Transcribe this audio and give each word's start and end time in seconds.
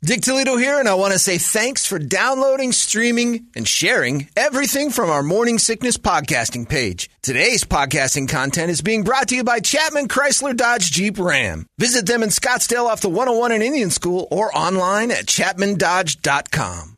Dick 0.00 0.20
Toledo 0.20 0.56
here, 0.56 0.78
and 0.78 0.88
I 0.88 0.94
want 0.94 1.12
to 1.12 1.18
say 1.18 1.38
thanks 1.38 1.84
for 1.84 1.98
downloading, 1.98 2.70
streaming, 2.70 3.48
and 3.56 3.66
sharing 3.66 4.28
everything 4.36 4.90
from 4.90 5.10
our 5.10 5.24
Morning 5.24 5.58
Sickness 5.58 5.96
podcasting 5.96 6.68
page. 6.68 7.10
Today's 7.20 7.64
podcasting 7.64 8.28
content 8.28 8.70
is 8.70 8.80
being 8.80 9.02
brought 9.02 9.26
to 9.30 9.34
you 9.34 9.42
by 9.42 9.58
Chapman 9.58 10.06
Chrysler 10.06 10.56
Dodge 10.56 10.92
Jeep 10.92 11.18
Ram. 11.18 11.66
Visit 11.78 12.06
them 12.06 12.22
in 12.22 12.28
Scottsdale 12.28 12.86
off 12.86 13.00
the 13.00 13.08
101 13.08 13.50
in 13.50 13.60
Indian 13.60 13.90
School 13.90 14.28
or 14.30 14.56
online 14.56 15.10
at 15.10 15.26
chapmandodge.com. 15.26 16.97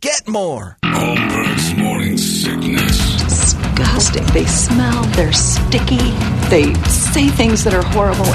Get 0.01 0.27
more. 0.27 0.77
Holmberg's 0.83 1.77
morning 1.77 2.17
sickness. 2.17 3.17
disgusting. 3.21 4.25
They 4.33 4.45
smell, 4.47 5.03
they're 5.15 5.31
sticky, 5.31 5.99
they 6.49 6.73
say 6.89 7.27
things 7.27 7.63
that 7.65 7.75
are 7.75 7.83
horrible. 7.83 8.25
98 8.25 8.33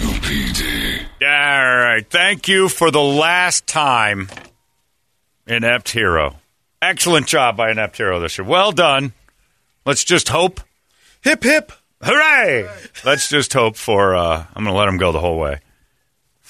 UPD. 0.00 1.02
All 1.20 1.76
right. 1.76 2.06
Thank 2.08 2.48
you 2.48 2.70
for 2.70 2.90
the 2.90 3.02
last 3.02 3.66
time, 3.66 4.30
Inept 5.46 5.90
Hero. 5.90 6.36
Excellent 6.80 7.26
job 7.26 7.58
by 7.58 7.70
Inept 7.70 7.98
Hero 7.98 8.18
this 8.20 8.38
year. 8.38 8.46
Well 8.46 8.72
done. 8.72 9.12
Let's 9.84 10.02
just 10.02 10.30
hope. 10.30 10.62
Hip 11.20 11.42
hip. 11.42 11.72
Hooray! 12.02 12.66
Let's 13.04 13.28
just 13.28 13.52
hope 13.52 13.76
for. 13.76 14.16
Uh, 14.16 14.46
I'm 14.54 14.64
going 14.64 14.72
to 14.72 14.78
let 14.78 14.88
him 14.88 14.96
go 14.96 15.12
the 15.12 15.20
whole 15.20 15.38
way 15.38 15.60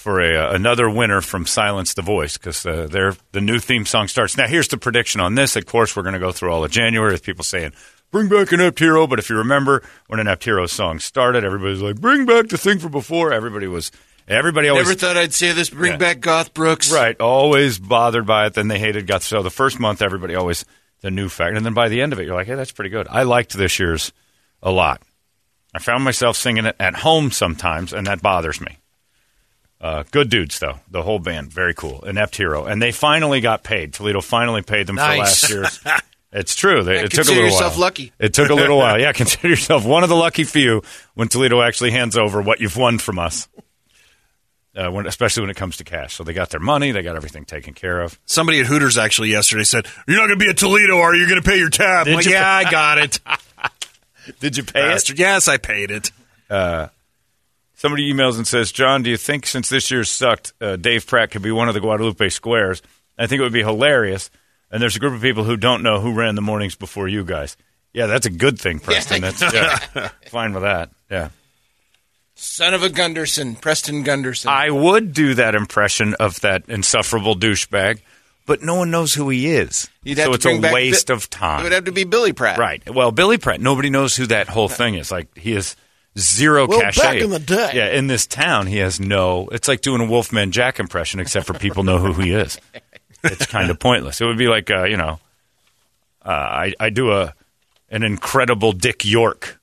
for 0.08 0.22
a 0.22 0.36
uh, 0.36 0.54
another 0.54 0.88
winner 0.88 1.20
from 1.20 1.44
Silence 1.44 1.92
the 1.92 2.00
Voice 2.00 2.38
because 2.38 2.64
uh, 2.64 2.86
their 2.90 3.14
the 3.32 3.42
new 3.42 3.58
theme 3.58 3.84
song 3.84 4.08
starts 4.08 4.38
now. 4.38 4.46
Here's 4.46 4.68
the 4.68 4.78
prediction 4.78 5.20
on 5.20 5.34
this. 5.34 5.54
Of 5.54 5.66
course, 5.66 5.94
we're 5.94 6.02
going 6.02 6.14
to 6.14 6.18
go 6.18 6.32
through 6.32 6.50
all 6.50 6.64
of 6.64 6.70
January 6.70 7.12
with 7.12 7.22
people 7.22 7.44
saying. 7.44 7.72
Bring 8.10 8.30
back 8.30 8.50
Inept 8.50 8.78
Hero, 8.78 9.06
but 9.06 9.18
if 9.18 9.28
you 9.28 9.36
remember 9.36 9.82
when 10.06 10.18
Inept 10.18 10.42
Hero 10.42 10.64
song 10.64 10.98
started, 10.98 11.44
everybody's 11.44 11.82
like, 11.82 12.00
"Bring 12.00 12.24
back 12.24 12.48
the 12.48 12.56
thing 12.56 12.78
from 12.78 12.90
before." 12.90 13.34
Everybody 13.34 13.66
was, 13.66 13.92
everybody 14.26 14.70
always 14.70 14.86
Never 14.86 14.98
thought 14.98 15.18
I'd 15.18 15.34
say 15.34 15.52
this. 15.52 15.68
Bring 15.68 15.92
Yeah. 15.92 15.98
back 15.98 16.20
Goth 16.20 16.54
Brooks. 16.54 16.90
Right. 16.90 17.20
Always 17.20 17.78
bothered 17.78 18.24
by 18.24 18.46
it. 18.46 18.54
Then 18.54 18.68
they 18.68 18.78
hated 18.78 19.06
Guts. 19.06 19.26
So 19.26 19.42
the 19.42 19.50
first 19.50 19.78
month, 19.78 20.00
everybody 20.00 20.34
always 20.36 20.64
the 21.02 21.10
new 21.10 21.28
fact, 21.28 21.54
and 21.54 21.66
then 21.66 21.74
by 21.74 21.90
the 21.90 22.00
end 22.00 22.14
of 22.14 22.18
it, 22.18 22.24
you're 22.24 22.34
like, 22.34 22.46
hey, 22.46 22.54
that's 22.54 22.72
pretty 22.72 22.88
good. 22.88 23.06
I 23.10 23.24
liked 23.24 23.52
this 23.52 23.78
year's 23.78 24.10
a 24.62 24.70
lot. 24.70 25.02
I 25.74 25.80
found 25.80 26.02
myself 26.02 26.38
singing 26.38 26.64
it 26.64 26.76
at 26.80 26.94
home 26.94 27.30
sometimes, 27.30 27.92
and 27.92 28.06
that 28.06 28.22
bothers 28.22 28.58
me. 28.58 28.77
Uh, 29.80 30.02
good 30.10 30.28
dudes, 30.28 30.58
though. 30.58 30.80
The 30.90 31.02
whole 31.02 31.18
band, 31.20 31.52
very 31.52 31.72
cool. 31.74 32.04
Inept 32.04 32.36
Hero, 32.36 32.64
and 32.64 32.82
they 32.82 32.90
finally 32.92 33.40
got 33.40 33.62
paid. 33.62 33.92
Toledo 33.94 34.20
finally 34.20 34.62
paid 34.62 34.86
them 34.88 34.96
Nice. 34.96 35.46
for 35.46 35.60
last 35.60 35.84
year's. 35.84 36.00
It's 36.30 36.54
true. 36.54 36.82
They, 36.82 36.96
Yeah, 36.96 37.00
it 37.04 37.10
took 37.10 37.12
a 37.12 37.16
consider 37.16 37.34
little 37.36 37.50
yourself 37.52 37.72
while. 37.72 37.80
lucky. 37.80 38.12
It 38.18 38.34
took 38.34 38.50
a 38.50 38.54
little 38.54 38.76
while. 38.84 39.00
Yeah, 39.00 39.12
consider 39.12 39.48
yourself 39.48 39.86
one 39.86 40.02
of 40.02 40.10
the 40.10 40.14
lucky 40.14 40.44
few 40.44 40.82
when 41.14 41.28
Toledo 41.28 41.62
actually 41.62 41.90
hands 41.92 42.18
over 42.18 42.42
what 42.42 42.60
you've 42.60 42.76
won 42.76 42.98
from 42.98 43.18
us. 43.18 43.48
Uh, 44.76 44.90
when, 44.90 45.06
especially 45.06 45.40
when 45.40 45.48
it 45.50 45.56
comes 45.56 45.78
to 45.78 45.84
cash. 45.84 46.12
So 46.14 46.24
they 46.24 46.34
got 46.34 46.50
their 46.50 46.60
money, 46.60 46.92
they 46.92 47.00
got 47.00 47.16
everything 47.16 47.46
taken 47.46 47.72
care 47.72 48.02
of. 48.02 48.20
Somebody 48.26 48.60
at 48.60 48.66
Hooters 48.66 48.98
actually 48.98 49.30
yesterday 49.30 49.64
said, 49.64 49.86
"You're 50.06 50.18
not 50.18 50.26
going 50.26 50.38
to 50.38 50.44
be 50.44 50.50
at 50.50 50.58
Toledo, 50.58 50.98
are 50.98 51.14
you 51.16 51.26
going 51.26 51.40
to 51.42 51.48
pay 51.48 51.58
your 51.58 51.70
tab?" 51.70 52.06
Like, 52.06 52.26
you 52.26 52.32
yeah, 52.32 52.60
pay- 52.62 52.68
I 52.68 52.70
got 52.70 52.98
it. 52.98 53.20
Did 54.40 54.58
you 54.58 54.64
pay 54.64 54.92
it? 54.92 55.18
Yes, 55.18 55.48
I 55.48 55.56
paid 55.56 55.90
it. 55.90 56.10
Somebody 57.78 58.12
emails 58.12 58.38
and 58.38 58.46
says, 58.46 58.72
John, 58.72 59.04
do 59.04 59.10
you 59.10 59.16
think 59.16 59.46
since 59.46 59.68
this 59.68 59.88
year 59.88 60.02
sucked, 60.02 60.52
uh, 60.60 60.74
Dave 60.74 61.06
Pratt 61.06 61.30
could 61.30 61.42
be 61.42 61.52
one 61.52 61.68
of 61.68 61.74
the 61.74 61.80
Guadalupe 61.80 62.28
Squares? 62.28 62.82
I 63.16 63.28
think 63.28 63.38
it 63.38 63.44
would 63.44 63.52
be 63.52 63.62
hilarious. 63.62 64.30
And 64.68 64.82
there's 64.82 64.96
a 64.96 64.98
group 64.98 65.14
of 65.14 65.22
people 65.22 65.44
who 65.44 65.56
don't 65.56 65.84
know 65.84 66.00
who 66.00 66.12
ran 66.12 66.34
the 66.34 66.42
mornings 66.42 66.74
before 66.74 67.06
you 67.06 67.22
guys. 67.22 67.56
Yeah, 67.92 68.06
that's 68.06 68.26
a 68.26 68.30
good 68.30 68.58
thing, 68.58 68.80
Preston. 68.80 69.20
That's 69.20 69.40
yeah, 69.40 70.08
fine 70.26 70.54
with 70.54 70.64
that. 70.64 70.90
Yeah. 71.08 71.28
Son 72.34 72.74
of 72.74 72.82
a 72.82 72.88
Gunderson, 72.88 73.54
Preston 73.54 74.02
Gunderson. 74.02 74.50
I 74.50 74.70
would 74.70 75.12
do 75.12 75.34
that 75.34 75.54
impression 75.54 76.14
of 76.14 76.40
that 76.40 76.64
insufferable 76.66 77.36
douchebag, 77.36 78.00
but 78.44 78.60
no 78.60 78.74
one 78.74 78.90
knows 78.90 79.14
who 79.14 79.28
he 79.28 79.50
is. 79.50 79.88
You'd 80.02 80.18
have 80.18 80.24
so 80.24 80.30
to 80.30 80.34
it's 80.34 80.44
bring 80.44 80.58
a 80.58 80.62
back 80.62 80.72
waste 80.74 81.06
Bi- 81.06 81.14
of 81.14 81.30
time. 81.30 81.60
It 81.60 81.62
would 81.62 81.72
have 81.72 81.84
to 81.84 81.92
be 81.92 82.02
Billy 82.02 82.32
Pratt. 82.32 82.58
Right. 82.58 82.82
Well, 82.92 83.12
Billy 83.12 83.38
Pratt, 83.38 83.60
nobody 83.60 83.88
knows 83.88 84.16
who 84.16 84.26
that 84.26 84.48
whole 84.48 84.68
thing 84.68 84.96
is. 84.96 85.12
Like 85.12 85.36
he 85.38 85.52
is 85.52 85.76
zero 86.18 86.66
Well, 86.66 86.80
cachet. 86.80 87.02
back 87.02 87.16
in 87.22 87.30
the 87.30 87.38
day. 87.38 87.70
Yeah, 87.74 87.88
in 87.90 88.06
this 88.06 88.26
town, 88.26 88.66
he 88.66 88.78
has 88.78 88.98
no. 89.00 89.48
It's 89.52 89.68
like 89.68 89.80
doing 89.80 90.00
a 90.00 90.06
Wolfman 90.06 90.52
Jack 90.52 90.78
impression, 90.80 91.20
except 91.20 91.46
for 91.46 91.54
people 91.54 91.82
know 91.84 91.98
who 91.98 92.12
he 92.14 92.32
is. 92.32 92.58
It's 93.24 93.46
kind 93.46 93.70
of 93.70 93.78
pointless. 93.78 94.20
It 94.20 94.26
would 94.26 94.38
be 94.38 94.48
like, 94.48 94.70
uh, 94.70 94.84
you 94.84 94.96
know, 94.96 95.18
uh, 96.24 96.28
I, 96.30 96.74
I 96.78 96.90
do 96.90 97.12
a 97.12 97.34
an 97.90 98.02
incredible 98.02 98.72
Dick 98.72 99.04
York. 99.04 99.58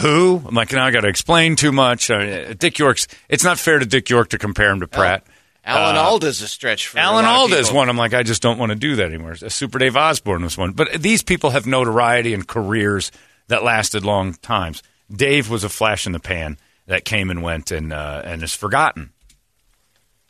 Who? 0.00 0.42
I'm 0.44 0.54
like, 0.54 0.72
now 0.72 0.84
I 0.86 0.90
got 0.90 1.02
to 1.02 1.08
explain 1.08 1.54
too 1.56 1.70
much. 1.70 2.10
Uh, 2.10 2.52
Dick 2.54 2.78
York's. 2.78 3.06
It's 3.28 3.44
not 3.44 3.58
fair 3.58 3.78
to 3.78 3.86
Dick 3.86 4.10
York 4.10 4.30
to 4.30 4.38
compare 4.38 4.70
him 4.70 4.80
to 4.80 4.88
Pratt. 4.88 5.24
Alan 5.64 5.96
Uh, 5.96 6.00
Alda's 6.00 6.42
a 6.42 6.48
stretch 6.48 6.88
for 6.88 6.98
Alan 6.98 7.24
a 7.24 7.28
lot 7.28 7.34
of 7.34 7.40
Alda 7.42 7.56
is 7.58 7.66
people. 7.68 7.76
one. 7.78 7.88
I'm 7.88 7.96
like, 7.96 8.12
I 8.12 8.22
just 8.22 8.42
don't 8.42 8.58
want 8.58 8.70
to 8.70 8.76
do 8.76 8.96
that 8.96 9.06
anymore. 9.06 9.32
Uh, 9.40 9.48
Super 9.48 9.78
Dave 9.78 9.96
Osborne 9.96 10.42
was 10.42 10.58
one. 10.58 10.72
But 10.72 11.00
these 11.00 11.22
people 11.22 11.50
have 11.50 11.66
notoriety 11.66 12.34
and 12.34 12.46
careers 12.46 13.12
that 13.48 13.62
lasted 13.62 14.04
long 14.04 14.34
times. 14.34 14.82
Dave 15.10 15.50
was 15.50 15.64
a 15.64 15.68
flash 15.68 16.06
in 16.06 16.12
the 16.12 16.20
pan 16.20 16.58
that 16.86 17.04
came 17.04 17.30
and 17.30 17.42
went 17.42 17.70
and 17.70 17.92
uh, 17.92 18.22
and 18.24 18.42
is 18.42 18.54
forgotten. 18.54 19.10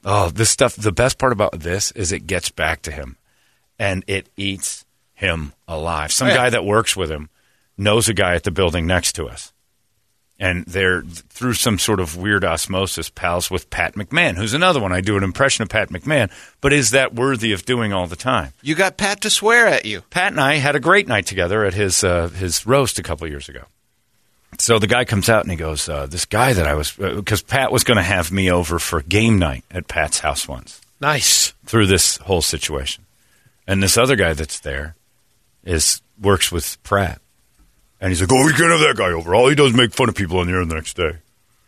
Oh, 0.04 0.28
this 0.28 0.50
stuff. 0.50 0.76
The 0.76 0.92
best 0.92 1.18
part 1.18 1.32
about 1.32 1.60
this 1.60 1.90
is 1.92 2.12
it 2.12 2.26
gets 2.26 2.50
back 2.50 2.82
to 2.82 2.92
him, 2.92 3.16
and 3.78 4.04
it 4.06 4.28
eats 4.36 4.84
him 5.14 5.52
alive. 5.66 6.12
Some 6.12 6.26
Oh, 6.26 6.30
yeah. 6.30 6.36
guy 6.36 6.50
that 6.50 6.64
works 6.64 6.96
with 6.96 7.10
him 7.10 7.30
knows 7.78 8.08
a 8.08 8.14
guy 8.14 8.34
at 8.34 8.42
the 8.44 8.50
building 8.50 8.86
next 8.86 9.12
to 9.14 9.26
us 9.26 9.52
and 10.38 10.64
they're 10.66 11.02
through 11.02 11.54
some 11.54 11.78
sort 11.78 12.00
of 12.00 12.16
weird 12.16 12.44
osmosis 12.44 13.08
pals 13.08 13.52
with 13.52 13.70
Pat 13.70 13.94
McMahon, 13.94 14.34
who's 14.36 14.52
another 14.52 14.80
one. 14.80 14.92
I 14.92 15.00
do 15.00 15.16
an 15.16 15.22
impression 15.22 15.62
of 15.62 15.68
Pat 15.68 15.90
McMahon, 15.90 16.28
but 16.60 16.72
is 16.72 16.90
that 16.90 17.14
worthy 17.14 17.52
of 17.52 17.64
doing 17.64 17.92
all 17.92 18.08
the 18.08 18.16
time? 18.16 18.52
You 18.60 18.74
got 18.74 18.96
Pat 18.96 19.20
to 19.22 19.30
swear 19.30 19.68
at 19.68 19.84
you. 19.84 20.02
Pat 20.10 20.32
and 20.32 20.40
I 20.40 20.54
had 20.56 20.74
a 20.74 20.80
great 20.80 21.06
night 21.06 21.26
together 21.26 21.64
at 21.64 21.74
his 21.74 22.02
uh, 22.02 22.28
his 22.28 22.66
roast 22.66 22.98
a 22.98 23.02
couple 23.04 23.28
years 23.28 23.48
ago. 23.48 23.62
So 24.58 24.78
the 24.78 24.86
guy 24.86 25.04
comes 25.04 25.28
out 25.28 25.42
and 25.42 25.50
he 25.50 25.56
goes, 25.56 25.88
uh, 25.88 26.06
"This 26.06 26.24
guy 26.24 26.52
that 26.52 26.66
I 26.66 26.74
was 26.74 26.92
because 26.92 27.42
Pat 27.42 27.72
was 27.72 27.84
going 27.84 27.96
to 27.96 28.02
have 28.02 28.30
me 28.32 28.50
over 28.50 28.78
for 28.78 29.00
game 29.02 29.38
night 29.38 29.64
at 29.70 29.88
Pat's 29.88 30.20
house 30.20 30.46
once 30.48 30.80
Nice. 31.00 31.52
through 31.66 31.86
this 31.86 32.16
whole 32.18 32.42
situation, 32.42 33.04
and 33.66 33.82
this 33.82 33.96
other 33.98 34.16
guy 34.16 34.32
that's 34.32 34.60
there 34.60 34.94
is 35.64 36.00
works 36.20 36.52
with 36.52 36.82
Pratt, 36.82 37.20
and 38.00 38.10
he's 38.10 38.20
like, 38.20 38.30
"Oh, 38.32 38.46
you 38.46 38.54
can't 38.54 38.70
have 38.70 38.80
that 38.80 38.96
guy 38.96 39.10
over. 39.10 39.34
All 39.34 39.48
he 39.48 39.54
does 39.54 39.70
is 39.72 39.76
make 39.76 39.92
fun 39.92 40.08
of 40.08 40.14
people 40.14 40.38
on 40.38 40.46
the 40.46 40.52
air 40.52 40.64
the 40.64 40.74
next 40.74 40.96
day." 40.96 41.16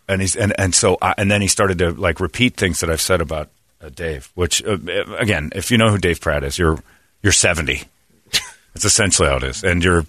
And 0.09 0.21
he's 0.21 0.37
and 0.37 0.53
and 0.59 0.75
so 0.75 0.97
I, 1.03 1.15
and 1.19 1.31
then 1.31 1.41
he 1.43 1.49
started 1.49 1.79
to 1.79 1.91
like 1.91 2.21
repeat 2.21 2.57
things 2.57 2.81
that 2.81 2.91
I've 2.91 3.01
said 3.01 3.21
about 3.21 3.49
uh, 3.83 3.89
Dave. 3.89 4.31
Which 4.35 4.65
uh, 4.65 4.79
again, 5.19 5.51
if 5.57 5.71
you 5.73 5.79
know 5.79 5.91
who 5.91 5.99
Dave 5.99 6.21
Pratt 6.21 6.45
is, 6.45 6.59
you're 6.59 6.79
you're 7.23 7.33
seventy. 7.33 7.83
That's 8.75 8.85
essentially 8.85 9.29
how 9.29 9.39
it 9.39 9.43
is, 9.43 9.65
and 9.65 9.83
you're 9.83 10.07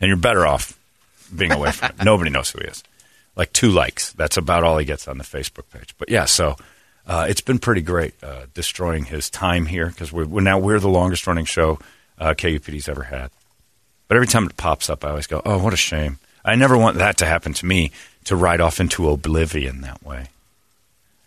and 0.00 0.08
you're 0.08 0.16
better 0.16 0.44
off 0.46 0.76
being 1.34 1.52
away 1.52 1.72
from 1.72 1.90
it. 1.90 1.94
Nobody 2.04 2.30
knows 2.30 2.50
who 2.50 2.60
he 2.60 2.66
is. 2.66 2.82
Like 3.36 3.52
two 3.52 3.70
likes. 3.70 4.12
That's 4.12 4.36
about 4.36 4.64
all 4.64 4.78
he 4.78 4.84
gets 4.84 5.08
on 5.08 5.18
the 5.18 5.24
Facebook 5.24 5.70
page. 5.72 5.94
But 5.98 6.08
yeah, 6.10 6.24
so 6.24 6.56
uh, 7.06 7.26
it's 7.28 7.40
been 7.40 7.58
pretty 7.58 7.80
great 7.80 8.14
uh, 8.22 8.46
destroying 8.54 9.04
his 9.04 9.30
time 9.30 9.66
here 9.66 9.86
because 9.86 10.12
we're, 10.12 10.26
we're 10.26 10.40
now 10.42 10.58
we're 10.58 10.80
the 10.80 10.88
longest 10.88 11.26
running 11.26 11.44
show 11.44 11.78
uh, 12.18 12.34
KUPD's 12.34 12.88
ever 12.88 13.04
had. 13.04 13.30
But 14.08 14.16
every 14.16 14.26
time 14.26 14.46
it 14.46 14.56
pops 14.56 14.90
up, 14.90 15.04
I 15.04 15.10
always 15.10 15.26
go, 15.28 15.40
"Oh, 15.44 15.58
what 15.62 15.72
a 15.72 15.76
shame!" 15.76 16.18
I 16.44 16.56
never 16.56 16.76
want 16.76 16.96
that 16.98 17.16
to 17.18 17.26
happen 17.26 17.52
to 17.54 17.66
me 17.66 17.92
to 18.24 18.34
ride 18.36 18.60
off 18.60 18.80
into 18.80 19.08
oblivion 19.08 19.80
that 19.82 20.02
way. 20.04 20.26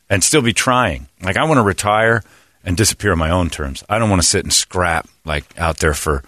and 0.09 0.23
still 0.23 0.41
be 0.41 0.53
trying. 0.53 1.07
Like 1.21 1.37
I 1.37 1.43
want 1.45 1.57
to 1.57 1.63
retire 1.63 2.23
and 2.63 2.77
disappear 2.77 3.13
on 3.13 3.17
my 3.17 3.29
own 3.31 3.49
terms. 3.49 3.83
I 3.89 3.97
don't 3.99 4.09
want 4.09 4.21
to 4.21 4.27
sit 4.27 4.43
and 4.43 4.53
scrap 4.53 5.07
like 5.25 5.45
out 5.57 5.79
there 5.79 5.93
for 5.93 6.23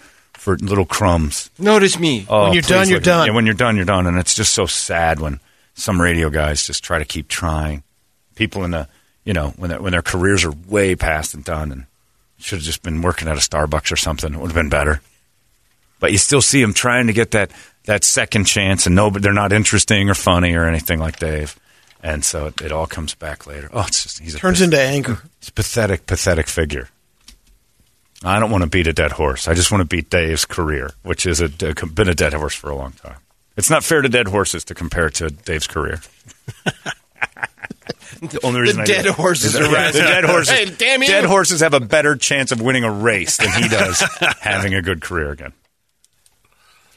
for 0.46 0.56
little 0.58 0.86
crumbs. 0.86 1.50
Notice 1.58 1.98
me. 1.98 2.24
Oh, 2.28 2.44
when 2.44 2.52
you're 2.52 2.62
done, 2.62 2.88
you're 2.88 3.00
done. 3.00 3.26
Yeah, 3.26 3.34
when 3.34 3.46
you're 3.46 3.54
done, 3.56 3.74
you're 3.74 3.84
done, 3.84 4.06
and 4.06 4.16
it's 4.16 4.32
just 4.32 4.52
so 4.52 4.64
sad 4.64 5.18
when 5.18 5.40
some 5.74 6.00
radio 6.00 6.30
guys 6.30 6.64
just 6.64 6.84
try 6.84 7.00
to 7.00 7.04
keep 7.04 7.26
trying. 7.26 7.82
People 8.36 8.62
in 8.62 8.70
the 8.70 8.86
you 9.24 9.32
know 9.32 9.54
when 9.56 9.70
their, 9.70 9.82
when 9.82 9.90
their 9.90 10.02
careers 10.02 10.44
are 10.44 10.52
way 10.68 10.94
past 10.94 11.34
and 11.34 11.42
done, 11.42 11.72
and 11.72 11.86
should 12.38 12.58
have 12.58 12.64
just 12.64 12.84
been 12.84 13.02
working 13.02 13.26
at 13.26 13.36
a 13.36 13.40
Starbucks 13.40 13.90
or 13.90 13.96
something. 13.96 14.34
It 14.34 14.38
would 14.38 14.52
have 14.52 14.54
been 14.54 14.68
better. 14.68 15.00
But 15.98 16.12
you 16.12 16.18
still 16.18 16.42
see 16.42 16.60
them 16.60 16.74
trying 16.74 17.08
to 17.08 17.12
get 17.12 17.32
that 17.32 17.50
that 17.86 18.04
second 18.04 18.44
chance, 18.44 18.86
and 18.86 18.94
no, 18.94 19.10
but 19.10 19.22
they're 19.22 19.32
not 19.32 19.52
interesting 19.52 20.08
or 20.08 20.14
funny 20.14 20.54
or 20.54 20.68
anything 20.68 21.00
like 21.00 21.18
Dave. 21.18 21.58
And 22.04 22.24
so 22.24 22.46
it, 22.46 22.60
it 22.60 22.70
all 22.70 22.86
comes 22.86 23.16
back 23.16 23.48
later. 23.48 23.68
Oh, 23.72 23.84
it's 23.88 24.04
just 24.04 24.20
he's 24.20 24.36
a 24.36 24.38
Turns 24.38 24.60
into 24.60 24.78
anger. 24.80 25.18
It's 25.40 25.50
pathetic, 25.50 26.06
pathetic 26.06 26.46
figure. 26.46 26.88
I 28.26 28.40
don't 28.40 28.50
want 28.50 28.64
to 28.64 28.70
beat 28.70 28.86
a 28.86 28.92
dead 28.92 29.12
horse. 29.12 29.46
I 29.46 29.54
just 29.54 29.70
want 29.70 29.82
to 29.82 29.96
beat 29.96 30.10
Dave's 30.10 30.44
career, 30.44 30.90
which 31.02 31.22
has 31.24 31.40
a, 31.40 31.48
been 31.48 32.08
a 32.08 32.14
dead 32.14 32.32
horse 32.34 32.54
for 32.54 32.70
a 32.70 32.76
long 32.76 32.92
time. 32.92 33.18
It's 33.56 33.70
not 33.70 33.84
fair 33.84 34.02
to 34.02 34.08
dead 34.08 34.28
horses 34.28 34.64
to 34.64 34.74
compare 34.74 35.06
it 35.06 35.14
to 35.14 35.30
Dave's 35.30 35.66
career. 35.66 36.00
the 38.20 38.40
only 38.42 38.60
reason 38.60 38.80
I 38.80 38.84
dead 38.84 39.06
horses 39.06 39.54
are 39.56 39.70
right. 39.70 39.92
the 39.92 40.00
dead 40.00 40.24
horses. 40.24 40.54
Hey, 40.54 40.64
damn 40.66 41.02
you. 41.02 41.08
Dead 41.08 41.24
horses 41.24 41.60
have 41.60 41.72
a 41.72 41.80
better 41.80 42.16
chance 42.16 42.52
of 42.52 42.60
winning 42.60 42.84
a 42.84 42.90
race 42.90 43.36
than 43.36 43.50
he 43.50 43.68
does 43.68 44.00
having 44.40 44.74
a 44.74 44.82
good 44.82 45.00
career 45.00 45.30
again. 45.30 45.52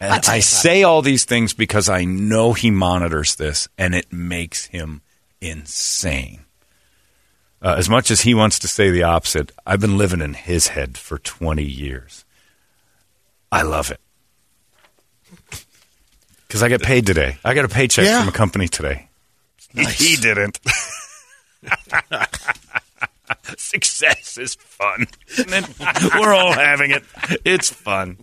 And 0.01 0.25
I 0.27 0.39
say 0.39 0.83
all 0.83 1.01
these 1.01 1.25
things 1.25 1.53
because 1.53 1.89
I 1.89 2.05
know 2.05 2.53
he 2.53 2.71
monitors 2.71 3.35
this, 3.35 3.67
and 3.77 3.93
it 3.93 4.11
makes 4.13 4.65
him 4.65 5.01
insane. 5.41 6.45
Uh, 7.61 7.75
as 7.77 7.89
much 7.89 8.09
as 8.09 8.21
he 8.21 8.33
wants 8.33 8.57
to 8.59 8.67
say 8.69 8.89
the 8.89 9.03
opposite, 9.03 9.51
I've 9.65 9.81
been 9.81 9.97
living 9.97 10.21
in 10.21 10.33
his 10.33 10.69
head 10.69 10.97
for 10.97 11.17
20 11.19 11.61
years. 11.63 12.23
I 13.51 13.63
love 13.63 13.91
it. 13.91 13.99
Because 16.47 16.63
I 16.63 16.69
get 16.69 16.81
paid 16.81 17.05
today. 17.05 17.37
I 17.43 17.53
got 17.53 17.65
a 17.65 17.69
paycheck 17.69 18.05
Yeah. 18.05 18.19
from 18.21 18.29
a 18.29 18.31
company 18.31 18.67
today. 18.67 19.09
He- 19.73 19.85
He 19.85 20.15
didn't. 20.15 20.57
Success 23.57 24.37
is 24.37 24.55
fun. 24.55 25.07
We're 26.19 26.33
all 26.33 26.53
having 26.53 26.91
it. 26.91 27.03
It's 27.45 27.69
fun. 27.69 28.17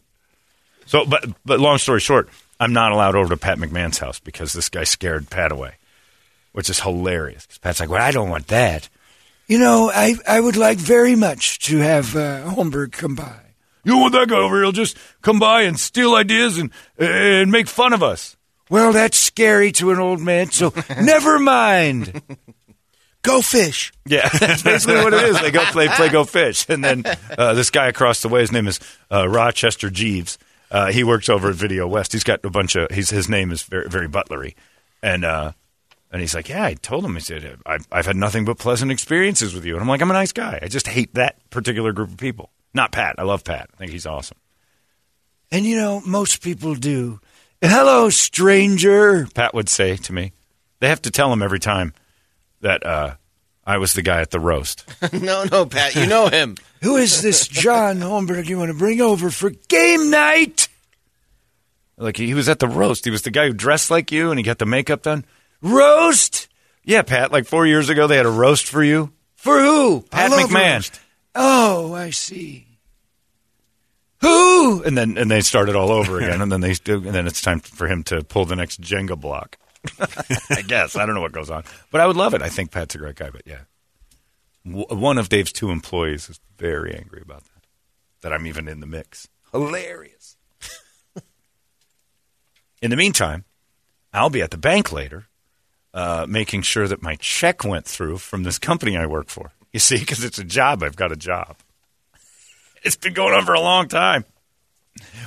So, 0.86 1.04
but 1.04 1.24
but 1.44 1.60
long 1.60 1.78
story 1.78 2.00
short, 2.00 2.28
I'm 2.58 2.72
not 2.72 2.92
allowed 2.92 3.14
over 3.16 3.28
to 3.30 3.36
Pat 3.36 3.58
McMahon's 3.58 3.98
house 3.98 4.18
because 4.18 4.52
this 4.52 4.68
guy 4.68 4.84
scared 4.84 5.30
Pat 5.30 5.52
away, 5.52 5.74
which 6.52 6.70
is 6.70 6.80
hilarious. 6.80 7.46
'Cause 7.46 7.58
Pat's 7.58 7.80
like, 7.80 7.88
"Well, 7.88 8.02
I 8.02 8.10
don't 8.12 8.28
want 8.30 8.48
that." 8.48 8.88
You 9.46 9.58
know, 9.58 9.90
I, 9.94 10.16
I 10.26 10.40
would 10.40 10.56
like 10.56 10.78
very 10.78 11.14
much 11.14 11.60
to 11.60 11.78
have 11.78 12.16
uh, 12.16 12.43
Holmberg 12.50 12.93
come 12.93 13.14
by. 13.14 13.40
You 13.84 13.98
want 13.98 14.12
that 14.14 14.28
guy 14.28 14.37
over 14.38 14.56
here? 14.56 14.64
He'll 14.64 14.72
just 14.72 14.98
come 15.22 15.38
by 15.38 15.62
and 15.62 15.78
steal 15.78 16.16
ideas 16.16 16.58
and 16.58 16.72
and 16.98 17.52
make 17.52 17.69
fun 17.69 17.93
of 17.93 18.02
us. 18.02 18.37
Well, 18.69 18.93
that's 18.93 19.16
scary 19.16 19.70
to 19.72 19.93
an 19.93 20.00
old 20.00 20.20
man, 20.20 20.50
so 20.50 20.72
never 21.00 21.38
mind. 21.38 22.20
Go 23.22 23.40
fish. 23.43 23.93
Yeah, 24.04 24.28
that's 24.40 24.64
basically 24.64 24.96
what 24.96 25.14
it 25.14 25.22
is. 25.22 25.40
They 25.40 25.52
go 25.52 25.64
play 25.66 25.87
play 25.88 26.08
go 26.08 26.25
fish, 26.25 26.66
and 26.69 26.82
then 26.82 27.04
uh, 27.38 27.54
this 27.54 27.70
guy 27.70 27.87
across 27.87 28.22
the 28.22 28.28
way, 28.28 28.40
his 28.40 28.50
name 28.50 28.66
is 28.66 28.81
uh, 29.12 29.28
Rochester 29.28 29.88
Jeeves. 29.88 30.38
Uh, 30.69 30.90
he 30.90 31.04
works 31.04 31.28
over 31.28 31.50
at 31.50 31.54
Video 31.54 31.87
West. 31.87 32.12
He's 32.12 32.25
got 32.25 32.44
a 32.44 32.50
bunch 32.50 32.75
of. 32.75 32.90
He's, 32.90 33.10
his 33.10 33.28
name 33.28 33.52
is 33.52 33.62
very 33.62 33.88
very 33.88 34.08
butlery, 34.08 34.56
and 35.00 35.25
uh, 35.25 35.52
and 36.16 36.22
he's 36.22 36.34
like, 36.34 36.48
yeah, 36.48 36.64
I 36.64 36.72
told 36.72 37.04
him. 37.04 37.12
He 37.12 37.20
said, 37.20 37.58
I've, 37.66 37.86
I've 37.92 38.06
had 38.06 38.16
nothing 38.16 38.46
but 38.46 38.56
pleasant 38.56 38.90
experiences 38.90 39.52
with 39.52 39.66
you, 39.66 39.74
and 39.74 39.82
I'm 39.82 39.88
like, 39.88 40.00
I'm 40.00 40.10
a 40.10 40.14
nice 40.14 40.32
guy. 40.32 40.58
I 40.62 40.68
just 40.68 40.86
hate 40.88 41.12
that 41.12 41.36
particular 41.50 41.92
group 41.92 42.08
of 42.08 42.16
people. 42.16 42.48
Not 42.72 42.90
Pat. 42.90 43.16
I 43.18 43.24
love 43.24 43.44
Pat. 43.44 43.68
I 43.74 43.76
think 43.76 43.92
he's 43.92 44.06
awesome. 44.06 44.38
And 45.52 45.66
you 45.66 45.76
know, 45.76 46.00
most 46.06 46.42
people 46.42 46.74
do. 46.74 47.20
Hello, 47.60 48.08
stranger. 48.08 49.26
Pat 49.34 49.52
would 49.52 49.68
say 49.68 49.96
to 49.96 50.12
me, 50.14 50.32
they 50.80 50.88
have 50.88 51.02
to 51.02 51.10
tell 51.10 51.30
him 51.30 51.42
every 51.42 51.60
time 51.60 51.92
that 52.62 52.86
uh, 52.86 53.16
I 53.66 53.76
was 53.76 53.92
the 53.92 54.00
guy 54.00 54.22
at 54.22 54.30
the 54.30 54.40
roast. 54.40 54.86
no, 55.12 55.44
no, 55.44 55.66
Pat. 55.66 55.96
You 55.96 56.06
know 56.06 56.28
him. 56.28 56.56
Who 56.82 56.96
is 56.96 57.20
this 57.20 57.46
John 57.46 57.98
Holmberg 57.98 58.46
you 58.46 58.56
want 58.56 58.70
to 58.70 58.78
bring 58.78 59.02
over 59.02 59.28
for 59.28 59.50
game 59.69 60.08
night? 60.08 60.69
Like 61.98 62.16
he 62.16 62.32
was 62.32 62.48
at 62.48 62.58
the 62.58 62.69
roast. 62.69 63.04
He 63.04 63.10
was 63.10 63.20
the 63.20 63.30
guy 63.30 63.48
who 63.48 63.52
dressed 63.52 63.90
like 63.90 64.10
you 64.10 64.30
and 64.30 64.38
he 64.38 64.42
got 64.42 64.58
the 64.58 64.64
makeup 64.64 65.02
done. 65.02 65.26
Roast? 65.66 66.48
Yeah, 66.84 67.02
Pat. 67.02 67.32
Like 67.32 67.46
four 67.46 67.66
years 67.66 67.88
ago, 67.88 68.06
they 68.06 68.16
had 68.16 68.26
a 68.26 68.30
roast 68.30 68.66
for 68.66 68.82
you. 68.82 69.12
For 69.34 69.60
who? 69.60 70.02
Pat 70.10 70.30
McMahon. 70.30 70.74
roast. 70.76 71.00
Oh, 71.34 71.94
I 71.94 72.10
see. 72.10 72.66
Who? 74.22 74.82
And 74.82 74.96
then 74.96 75.18
and 75.18 75.30
they 75.30 75.40
started 75.42 75.76
all 75.76 75.90
over 75.90 76.18
again. 76.18 76.40
and 76.40 76.50
then 76.50 76.60
they 76.60 76.72
do, 76.74 76.94
and 76.96 77.14
then 77.14 77.26
it's 77.26 77.42
time 77.42 77.60
for 77.60 77.86
him 77.86 78.02
to 78.04 78.22
pull 78.24 78.44
the 78.44 78.56
next 78.56 78.80
Jenga 78.80 79.18
block. 79.20 79.58
I 80.50 80.62
guess 80.62 80.96
I 80.96 81.06
don't 81.06 81.14
know 81.14 81.20
what 81.20 81.32
goes 81.32 81.50
on, 81.50 81.64
but 81.92 82.00
I 82.00 82.06
would 82.06 82.16
love 82.16 82.34
it. 82.34 82.42
I 82.42 82.48
think 82.48 82.70
Pat's 82.70 82.94
a 82.94 82.98
great 82.98 83.16
guy. 83.16 83.30
But 83.30 83.42
yeah, 83.46 83.60
w- 84.64 84.86
one 84.88 85.19
of 85.19 85.28
Dave's 85.28 85.52
two 85.52 85.70
employees 85.70 86.28
is 86.28 86.40
very 86.58 86.94
angry 86.96 87.20
about 87.22 87.44
that. 87.44 87.66
That 88.22 88.32
I'm 88.32 88.46
even 88.46 88.66
in 88.69 88.80
the 88.80 88.86
mix. 88.86 89.28
Hilarious. 89.52 90.36
in 92.82 92.90
the 92.90 92.96
meantime, 92.96 93.44
I'll 94.12 94.30
be 94.30 94.42
at 94.42 94.50
the 94.50 94.58
bank 94.58 94.90
later, 94.92 95.26
uh, 95.96 96.26
making 96.28 96.60
sure 96.62 96.87
that 96.87 97.00
my 97.02 97.16
check 97.16 97.64
went 97.64 97.87
through 97.87 98.19
from 98.19 98.43
this 98.44 98.58
company 98.58 98.96
I 98.96 99.06
work 99.06 99.28
for. 99.31 99.50
You 99.72 99.81
see, 99.81 99.98
because 99.98 100.22
it's 100.22 100.38
a 100.38 100.44
job. 100.44 100.82
I've 100.82 100.94
got 100.96 101.10
a 101.10 101.16
job. 101.16 101.56
It's 102.84 102.96
been 102.96 103.14
going 103.14 103.34
on 103.34 103.44
for 103.46 103.54
a 103.54 103.60
long 103.60 103.88
time. 103.88 104.25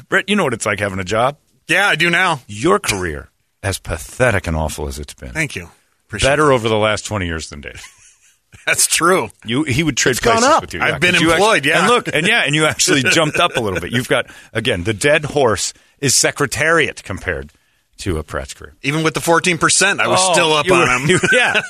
Brett, 0.08 0.30
you 0.30 0.36
know 0.36 0.44
what 0.44 0.54
it's 0.54 0.66
like 0.66 0.80
having 0.80 1.00
a 1.00 1.04
job. 1.04 1.38
Yeah, 1.68 1.88
I 1.88 1.96
do 1.96 2.10
now. 2.10 2.42
Your 2.48 2.80
career, 2.80 3.30
as 3.62 3.80
pathetic 3.80 4.48
and 4.48 4.56
awful 4.56 4.88
as 4.88 4.98
it's 5.00 5.14
been, 5.14 5.32
Thank 5.34 5.56
you. 5.56 5.70
Appreciate 6.08 6.30
better 6.30 6.52
over 6.52 6.70
the 6.70 6.78
last 6.78 7.06
twenty 7.06 7.26
years 7.28 7.50
than 7.50 7.62
Dave. 7.62 7.84
That's 8.66 8.88
true. 8.88 9.30
You, 9.46 9.64
he 9.64 9.84
would 9.84 9.96
trade 9.98 10.20
gone 10.22 10.38
places 10.38 10.50
up. 10.50 10.62
with 10.62 10.74
you. 10.74 10.82
I've 10.82 11.00
been 11.00 11.14
'cause 11.14 11.22
you 11.22 11.32
employed, 11.32 11.58
actually- 11.58 11.70
yeah. 11.72 11.80
and 11.80 11.88
look, 11.88 12.08
and 12.08 12.28
yeah, 12.28 12.42
and 12.46 12.56
you 12.56 12.66
actually 12.66 13.04
jumped 13.04 13.38
up 13.38 13.56
a 13.58 13.60
little 13.60 13.80
bit. 13.80 13.92
You've 13.92 14.08
got 14.08 14.26
again 14.54 14.84
the 14.86 14.94
dead 14.94 15.26
horse 15.26 15.74
is 16.00 16.16
secretariat 16.16 17.04
compared 17.04 17.52
to 18.00 18.18
a 18.18 18.24
Pratt's 18.24 18.54
group. 18.54 18.74
Even 18.82 19.04
with 19.04 19.14
the 19.14 19.20
14%, 19.20 20.00
I 20.00 20.08
was 20.08 20.20
Oh, 20.22 20.34
still 20.34 20.54
up 20.54 20.66
you 20.66 20.74
on 20.74 20.80
were- 20.80 20.88
him. 20.88 21.10
you- 21.10 21.20
yeah, 21.32 21.62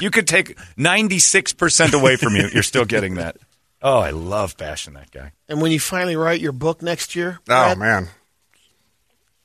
you 0.00 0.10
could 0.10 0.26
take 0.28 0.56
ninety 0.76 1.18
six 1.18 1.52
percent 1.52 1.92
away 1.94 2.16
from 2.16 2.34
you. 2.36 2.48
You're 2.52 2.62
still 2.62 2.84
getting 2.84 3.16
that. 3.16 3.36
Oh, 3.82 3.98
I 3.98 4.10
love 4.10 4.56
bashing 4.56 4.94
that 4.94 5.10
guy. 5.10 5.32
And 5.48 5.60
when 5.62 5.70
you 5.72 5.78
finally 5.80 6.16
write 6.16 6.40
your 6.40 6.52
book 6.52 6.82
next 6.82 7.14
year, 7.14 7.38
Oh, 7.42 7.44
Brad, 7.46 7.78
man. 7.78 8.08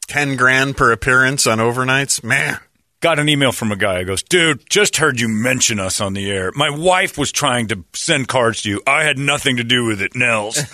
10 0.08 0.36
grand 0.36 0.76
per 0.76 0.92
appearance 0.92 1.48
on 1.48 1.60
overnights? 1.60 2.24
Man. 2.24 2.58
Got 3.00 3.20
an 3.20 3.28
email 3.30 3.52
from 3.52 3.72
a 3.72 3.76
guy 3.76 4.00
who 4.00 4.06
goes, 4.06 4.24
Dude, 4.24 4.64
just 4.70 4.96
heard 4.98 5.20
you 5.20 5.28
mention 5.28 5.80
us 5.80 6.00
on 6.02 6.14
the 6.14 6.32
air. 6.32 6.52
My 6.56 6.70
wife 6.70 7.18
was 7.18 7.32
trying 7.32 7.68
to 7.68 7.84
send 7.94 8.28
cards 8.28 8.62
to 8.64 8.70
you. 8.70 8.82
I 8.88 9.04
had 9.04 9.18
nothing 9.18 9.58
to 9.58 9.64
do 9.64 9.86
with 9.86 10.02
it, 10.02 10.16
Nels. 10.16 10.58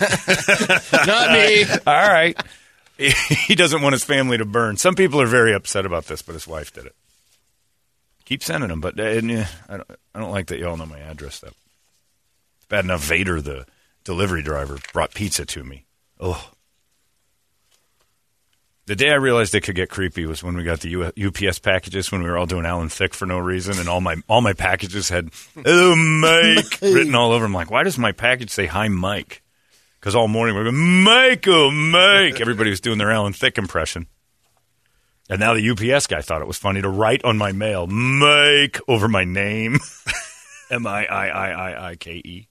not 1.06 1.32
me. 1.32 1.64
All 1.86 2.08
right. 2.08 2.40
He 3.46 3.54
doesn't 3.54 3.82
want 3.82 3.94
his 3.94 4.04
family 4.04 4.38
to 4.38 4.44
burn. 4.44 4.76
Some 4.76 4.94
people 4.94 5.20
are 5.20 5.26
very 5.26 5.54
upset 5.54 5.86
about 5.86 6.06
this, 6.06 6.22
but 6.22 6.34
his 6.34 6.46
wife 6.46 6.72
did 6.72 6.86
it. 6.86 6.94
Keep 8.24 8.42
sending 8.44 8.68
them, 8.68 8.80
but 8.80 8.98
uh, 8.98 9.02
and, 9.02 9.30
uh, 9.30 9.44
I, 9.68 9.76
don't, 9.78 9.90
I 10.14 10.20
don't 10.20 10.30
like 10.30 10.46
that 10.48 10.58
you 10.58 10.68
all 10.68 10.76
know 10.76 10.86
my 10.86 11.00
address. 11.00 11.40
Though 11.40 11.48
it's 11.48 12.66
bad 12.68 12.84
enough 12.84 13.02
Vader, 13.02 13.40
the 13.40 13.66
delivery 14.04 14.42
driver, 14.42 14.78
brought 14.92 15.14
pizza 15.14 15.44
to 15.46 15.64
me. 15.64 15.86
Oh, 16.20 16.50
the 18.90 18.96
day 18.96 19.10
I 19.10 19.16
realized 19.16 19.54
it 19.54 19.60
could 19.62 19.76
get 19.76 19.88
creepy 19.88 20.26
was 20.26 20.42
when 20.42 20.56
we 20.56 20.64
got 20.64 20.80
the 20.80 21.12
UPS 21.16 21.60
packages 21.60 22.10
when 22.10 22.22
we 22.22 22.28
were 22.28 22.36
all 22.36 22.46
doing 22.46 22.66
Alan 22.66 22.88
Thicke 22.88 23.14
for 23.14 23.24
no 23.24 23.38
reason, 23.38 23.78
and 23.78 23.88
all 23.88 24.00
my 24.00 24.16
all 24.28 24.40
my 24.40 24.52
packages 24.52 25.08
had 25.08 25.30
"Oh 25.64 25.94
Mike" 26.20 26.80
written 26.82 27.14
all 27.14 27.32
over 27.32 27.44
them. 27.44 27.54
Like, 27.54 27.70
why 27.70 27.84
does 27.84 27.98
my 27.98 28.12
package 28.12 28.50
say 28.50 28.66
"Hi 28.66 28.88
Mike"? 28.88 29.42
Because 30.00 30.16
all 30.16 30.28
morning 30.28 30.54
we 30.54 30.62
we're 30.62 30.70
going, 30.70 31.02
Michael, 31.02 31.70
Mike. 31.70 32.40
Everybody 32.40 32.70
was 32.70 32.80
doing 32.80 32.96
their 32.96 33.10
Alan 33.10 33.34
Thicke 33.34 33.58
impression. 33.58 34.06
And 35.28 35.38
now 35.38 35.52
the 35.52 35.70
UPS 35.70 36.06
guy 36.06 36.22
thought 36.22 36.40
it 36.40 36.48
was 36.48 36.56
funny 36.56 36.80
to 36.80 36.88
write 36.88 37.22
on 37.22 37.36
my 37.36 37.52
mail, 37.52 37.86
Mike, 37.86 38.80
over 38.88 39.08
my 39.08 39.24
name. 39.24 39.78
M 40.70 40.86
I 40.86 41.04
I 41.04 41.28
I 41.28 41.50
I 41.50 41.88
I 41.90 41.96
K 41.96 42.12
E. 42.24 42.48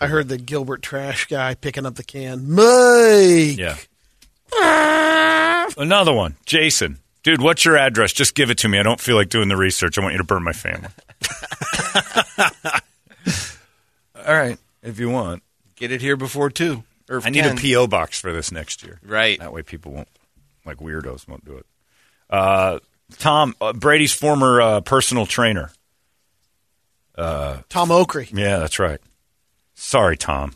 I 0.00 0.08
heard 0.08 0.28
the 0.28 0.36
Gilbert 0.36 0.82
trash 0.82 1.26
guy 1.26 1.54
picking 1.54 1.86
up 1.86 1.94
the 1.94 2.04
can. 2.04 2.50
Mike. 2.50 3.56
Yeah. 3.56 3.76
Ah. 4.52 5.66
Another 5.78 6.12
one. 6.12 6.36
Jason. 6.44 6.98
Dude, 7.22 7.40
what's 7.40 7.64
your 7.64 7.78
address? 7.78 8.12
Just 8.12 8.34
give 8.34 8.50
it 8.50 8.58
to 8.58 8.68
me. 8.68 8.78
I 8.78 8.82
don't 8.82 9.00
feel 9.00 9.16
like 9.16 9.30
doing 9.30 9.48
the 9.48 9.56
research. 9.56 9.96
I 9.96 10.02
want 10.02 10.12
you 10.12 10.18
to 10.18 10.24
burn 10.24 10.42
my 10.42 10.52
family. 10.52 10.88
All 14.26 14.34
right. 14.34 14.58
If 14.82 14.98
you 15.00 15.08
want. 15.08 15.42
Get 15.84 15.92
it 15.92 16.00
here 16.00 16.16
before 16.16 16.48
two. 16.48 16.82
Or 17.10 17.20
I 17.22 17.28
need 17.28 17.42
10. 17.42 17.58
a 17.58 17.60
P.O. 17.60 17.88
box 17.88 18.18
for 18.18 18.32
this 18.32 18.50
next 18.50 18.82
year. 18.82 18.98
Right. 19.04 19.38
That 19.38 19.52
way 19.52 19.60
people 19.60 19.92
won't, 19.92 20.08
like 20.64 20.78
weirdos, 20.78 21.28
won't 21.28 21.44
do 21.44 21.58
it. 21.58 21.66
Uh, 22.30 22.78
Tom, 23.18 23.54
uh, 23.60 23.74
Brady's 23.74 24.14
former 24.14 24.62
uh, 24.62 24.80
personal 24.80 25.26
trainer, 25.26 25.72
Tom 27.14 27.90
Okry. 27.90 28.32
Yeah, 28.32 28.60
that's 28.60 28.78
right. 28.78 28.98
Sorry, 29.74 30.16
Tom. 30.16 30.54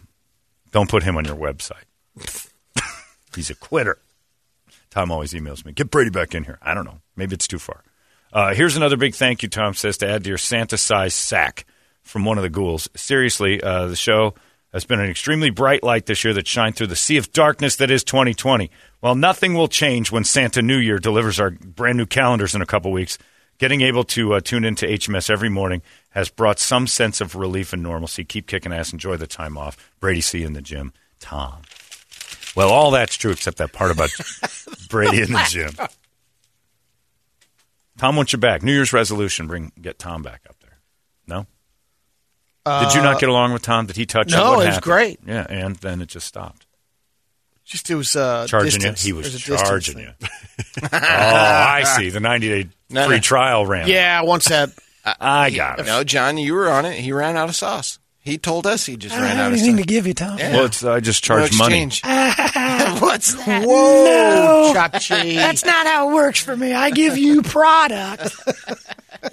Don't 0.71 0.89
put 0.89 1.03
him 1.03 1.19
on 1.19 1.27
your 1.27 1.37
website. 1.37 1.85
He's 3.35 3.51
a 3.51 3.55
quitter. 3.55 3.99
Tom 4.89 5.13
always 5.13 5.35
emails 5.35 5.63
me, 5.63 5.73
get 5.73 5.91
Brady 5.91 6.09
back 6.09 6.35
in 6.35 6.45
here. 6.45 6.59
I 6.63 6.73
don't 6.73 6.87
know. 6.87 7.03
Maybe 7.17 7.35
it's 7.35 7.47
too 7.47 7.59
far. 7.59 7.85
Uh, 8.33 8.55
here's 8.55 8.79
another 8.79 8.97
big 8.97 9.15
thank 9.15 9.43
you, 9.43 9.51
Tom 9.51 9.75
says, 9.75 9.99
to 9.99 10.09
add 10.09 10.25
to 10.25 10.31
your 10.31 10.39
Santa 10.39 10.79
sized 10.79 11.17
sack 11.19 11.67
from 12.03 12.25
one 12.25 12.39
of 12.39 12.43
the 12.43 12.49
ghouls. 12.49 12.89
Seriously, 12.97 13.63
uh, 13.63 13.89
the 13.89 13.95
show 13.95 14.33
has 14.73 14.85
been 14.85 15.01
an 15.01 15.11
extremely 15.11 15.51
bright 15.51 15.83
light 15.83 16.07
this 16.07 16.25
year 16.25 16.35
that 16.35 16.47
shined 16.47 16.77
through 16.77 16.89
the 16.89 16.97
sea 16.97 17.17
of 17.17 17.33
darkness 17.33 17.77
that 17.77 17.91
is 17.91 18.05
2020. 18.05 18.71
While 19.01 19.15
nothing 19.15 19.55
will 19.55 19.69
change 19.69 20.13
when 20.13 20.25
Santa 20.25 20.61
New 20.61 20.77
Year 20.77 20.99
delivers 20.99 21.41
our 21.41 21.51
brand 21.51 21.97
new 21.97 22.07
calendars 22.07 22.55
in 22.55 22.61
a 22.61 22.67
couple 22.67 22.93
weeks, 22.93 23.17
getting 23.59 23.81
able 23.81 24.05
to 24.05 24.35
uh, 24.35 24.41
tune 24.41 24.65
into 24.65 24.87
HMS 24.87 25.31
every 25.31 25.49
morning 25.49 25.83
has 26.11 26.29
brought 26.29 26.59
some 26.59 26.87
sense 26.87 27.21
of 27.21 27.35
relief 27.35 27.73
and 27.73 27.83
normalcy. 27.83 28.25
Keep 28.25 28.47
kicking 28.47 28.73
ass. 28.73 28.93
Enjoy 28.93 29.17
the 29.17 29.27
time 29.27 29.57
off. 29.57 29.93
Brady, 30.01 30.21
see 30.21 30.41
you 30.41 30.47
in 30.47 30.53
the 30.53 30.63
gym. 30.63 30.93
Tom. 31.21 31.63
Well, 32.55 32.71
all 32.71 32.91
that's 32.91 33.17
true 33.17 33.31
except 33.31 33.59
that 33.59 33.73
part 33.73 33.91
about 33.91 34.11
Brady 34.89 35.23
in 35.23 35.33
the 35.33 35.47
gym. 35.49 35.71
Tom 37.99 38.17
wants 38.17 38.33
you 38.33 38.39
back. 38.39 38.63
New 38.63 38.73
Year's 38.73 38.93
resolution: 38.93 39.47
bring 39.47 39.73
get 39.81 39.99
Tom 39.99 40.23
back 40.23 40.43
up. 40.49 40.57
Did 42.85 42.95
you 42.95 43.03
not 43.03 43.19
get 43.21 43.29
along 43.29 43.53
with 43.53 43.63
Tom? 43.63 43.87
Did 43.87 43.97
he 43.97 44.07
touch 44.07 44.33
you? 44.33 44.39
Uh, 44.39 44.41
no, 44.41 44.53
it 44.55 44.57
was 44.57 44.65
happened? 44.67 44.83
great. 44.83 45.21
Yeah, 45.27 45.47
and 45.49 45.77
then 45.77 46.01
it 46.01 46.09
just 46.09 46.27
stopped. 46.27 46.67
Just 47.65 47.91
it 47.91 47.95
was 47.97 48.17
uh, 48.17 48.47
Charging 48.49 48.81
distance. 48.81 49.05
you? 49.05 49.15
He 49.17 49.19
was 49.23 49.45
There's 49.45 49.61
charging 49.63 49.99
you. 49.99 50.11
oh, 50.83 50.89
I 50.93 51.83
see. 51.85 52.09
The 52.11 52.21
90 52.21 52.49
day 52.49 52.69
No, 52.91 53.07
free 53.07 53.17
no. 53.17 53.21
trial 53.21 53.67
ran. 53.67 53.89
Yeah, 53.89 54.23
once 54.23 54.47
that. 54.49 54.71
I 55.21 55.51
got 55.51 55.81
it. 55.81 55.87
No, 55.87 56.03
John, 56.05 56.39
you 56.39 56.55
were 56.55 56.71
on 56.71 56.87
it. 56.87 56.95
He 56.99 57.13
ran 57.13 57.37
out 57.37 57.49
of 57.51 57.57
sauce. 57.57 57.99
He 58.21 58.37
told 58.39 58.67
us 58.67 58.85
he 58.87 58.97
just 58.97 59.15
I 59.15 59.21
ran 59.23 59.39
out 59.39 59.47
of 59.49 59.53
anything 59.55 59.77
sauce. 59.77 59.81
to 59.83 59.87
give 59.87 60.07
you, 60.07 60.15
Tom. 60.15 60.39
Yeah. 60.39 60.53
Well, 60.53 60.65
it's, 60.67 60.83
I 60.85 61.01
just 61.01 61.27
No 61.29 61.39
charge 61.41 61.59
money. 61.59 61.85
What's 63.01 63.35
that? 63.45 63.65
Whoa, 63.67 64.05
No. 64.05 64.73
Chachi. 64.75 65.35
That's 65.37 65.65
not 65.65 65.87
how 65.87 66.11
it 66.11 66.15
works 66.15 66.41
for 66.43 66.57
me. 66.57 66.73
I 66.75 66.91
give 66.91 67.17
you 67.19 67.43
product. 67.43 68.35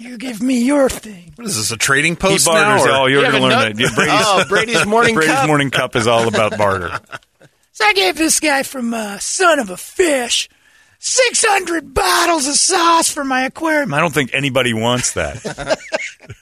You 0.00 0.18
give 0.18 0.42
me 0.42 0.64
your 0.64 0.88
thing. 0.88 1.32
What 1.36 1.46
is 1.46 1.56
this, 1.56 1.70
a 1.70 1.76
trading 1.76 2.12
He 2.12 2.16
post 2.16 2.46
barters. 2.46 2.84
now? 2.84 2.92
or- 2.92 3.02
Oh, 3.02 3.06
you're 3.06 3.24
You 3.24 3.30
going 3.30 3.42
to 3.42 3.48
learn 3.48 3.50
nut- 3.50 3.76
that. 3.76 3.94
Brady's, 3.94 4.14
Oh, 4.24 4.44
Brady's 4.48 4.86
morning 4.86 5.14
cup. 5.14 5.20
Brady's 5.24 5.34
cup. 5.36 5.46
morning 5.46 5.70
cup 5.70 5.96
is 5.96 6.06
all 6.06 6.28
about 6.28 6.56
barter. 6.58 6.98
So 7.72 7.84
I 7.84 7.92
gave 7.92 8.16
this 8.16 8.40
guy 8.40 8.62
from 8.62 8.92
uh, 8.94 9.18
Son 9.18 9.58
of 9.58 9.70
a 9.70 9.76
Fish 9.76 10.48
600 10.98 11.92
bottles 11.94 12.46
of 12.48 12.54
sauce 12.54 13.10
for 13.10 13.22
my 13.24 13.42
aquarium. 13.44 13.92
I 13.94 14.00
don't 14.00 14.14
think 14.14 14.30
anybody 14.32 14.72
wants 14.74 15.12
that. 15.12 15.78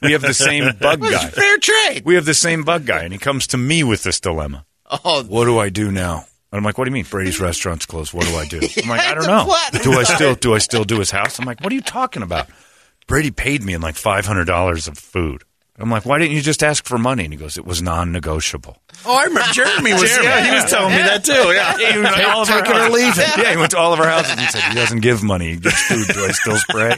we 0.03 0.13
have 0.13 0.23
the 0.23 0.33
same 0.35 0.65
bug 0.81 1.01
guy. 1.01 1.29
Fair 1.29 1.59
trade. 1.59 2.03
We 2.05 2.15
have 2.15 2.25
the 2.25 2.35
same 2.35 2.63
bug 2.63 2.87
guy, 2.87 3.03
and 3.03 3.13
he 3.13 3.19
comes 3.19 3.49
to 3.49 3.57
me 3.59 3.83
with 3.85 4.03
this 4.05 4.21
dilemma. 4.21 4.65
Oh, 5.05 5.25
What 5.25 5.47
do 5.47 5.59
I 5.59 5.69
do 5.71 5.91
now? 5.91 6.27
And 6.53 6.59
I'm 6.59 6.65
like, 6.65 6.79
what 6.79 6.85
do 6.85 6.91
you 6.91 6.95
mean? 6.95 7.05
Brady's 7.11 7.41
restaurant's 7.41 7.85
closed. 7.85 8.15
What 8.15 8.27
do 8.27 8.37
I 8.37 8.47
do? 8.47 8.61
I'm 8.83 8.89
like, 8.89 9.01
I 9.09 9.15
don't 9.15 9.27
know. 9.27 9.53
Do 9.83 9.93
I 9.99 10.05
still 10.05 10.35
do 10.37 10.55
I 10.55 10.59
still 10.59 10.85
do 10.85 11.01
his 11.01 11.11
house? 11.11 11.41
I'm 11.41 11.45
like, 11.47 11.61
what 11.61 11.73
are 11.73 11.75
you 11.75 11.81
talking 11.83 12.23
about? 12.23 12.47
Brady 13.07 13.31
paid 13.31 13.63
me 13.63 13.75
in 13.75 13.81
like 13.81 13.97
five 13.97 14.27
hundred 14.27 14.47
dollars 14.47 14.89
of 14.89 14.97
food. 14.99 15.43
I'm 15.77 15.91
like, 15.91 16.07
why 16.07 16.19
didn't 16.19 16.35
you 16.37 16.41
just 16.41 16.63
ask 16.63 16.85
for 16.87 16.99
money? 16.99 17.25
And 17.25 17.33
he 17.33 17.37
goes, 17.37 17.59
it 17.59 17.67
was 17.67 17.83
non-negotiable. 17.83 18.77
Oh, 19.05 19.17
I 19.17 19.25
remember 19.25 19.53
Jeremy 19.53 19.93
was. 19.93 20.03
Jeremy. 20.03 20.27
Yeah, 20.27 20.47
he 20.49 20.55
was 20.55 20.71
telling 20.71 20.93
me 20.95 21.03
that 21.03 21.25
too. 21.25 21.33
Yeah. 21.33 21.77
He 21.95 21.99
went 22.01 22.15
to 22.17 22.29
all 22.29 22.43
of 22.43 22.51
our 22.51 22.59
it 22.61 22.69
or 22.69 22.75
houses. 22.75 22.95
leave 22.95 23.19
it. 23.19 23.37
Yeah, 23.39 23.51
he 23.51 23.57
went 23.57 23.73
to 23.73 23.79
all 23.79 23.93
of 23.93 23.99
our 23.99 24.07
houses 24.07 24.37
and 24.39 24.51
said 24.51 24.63
he 24.69 24.75
doesn't 24.77 25.01
give 25.01 25.25
money. 25.25 25.51
He 25.55 25.57
gives 25.57 25.81
food. 25.83 26.07
Do 26.15 26.25
I 26.25 26.31
still 26.31 26.57
spray? 26.59 26.97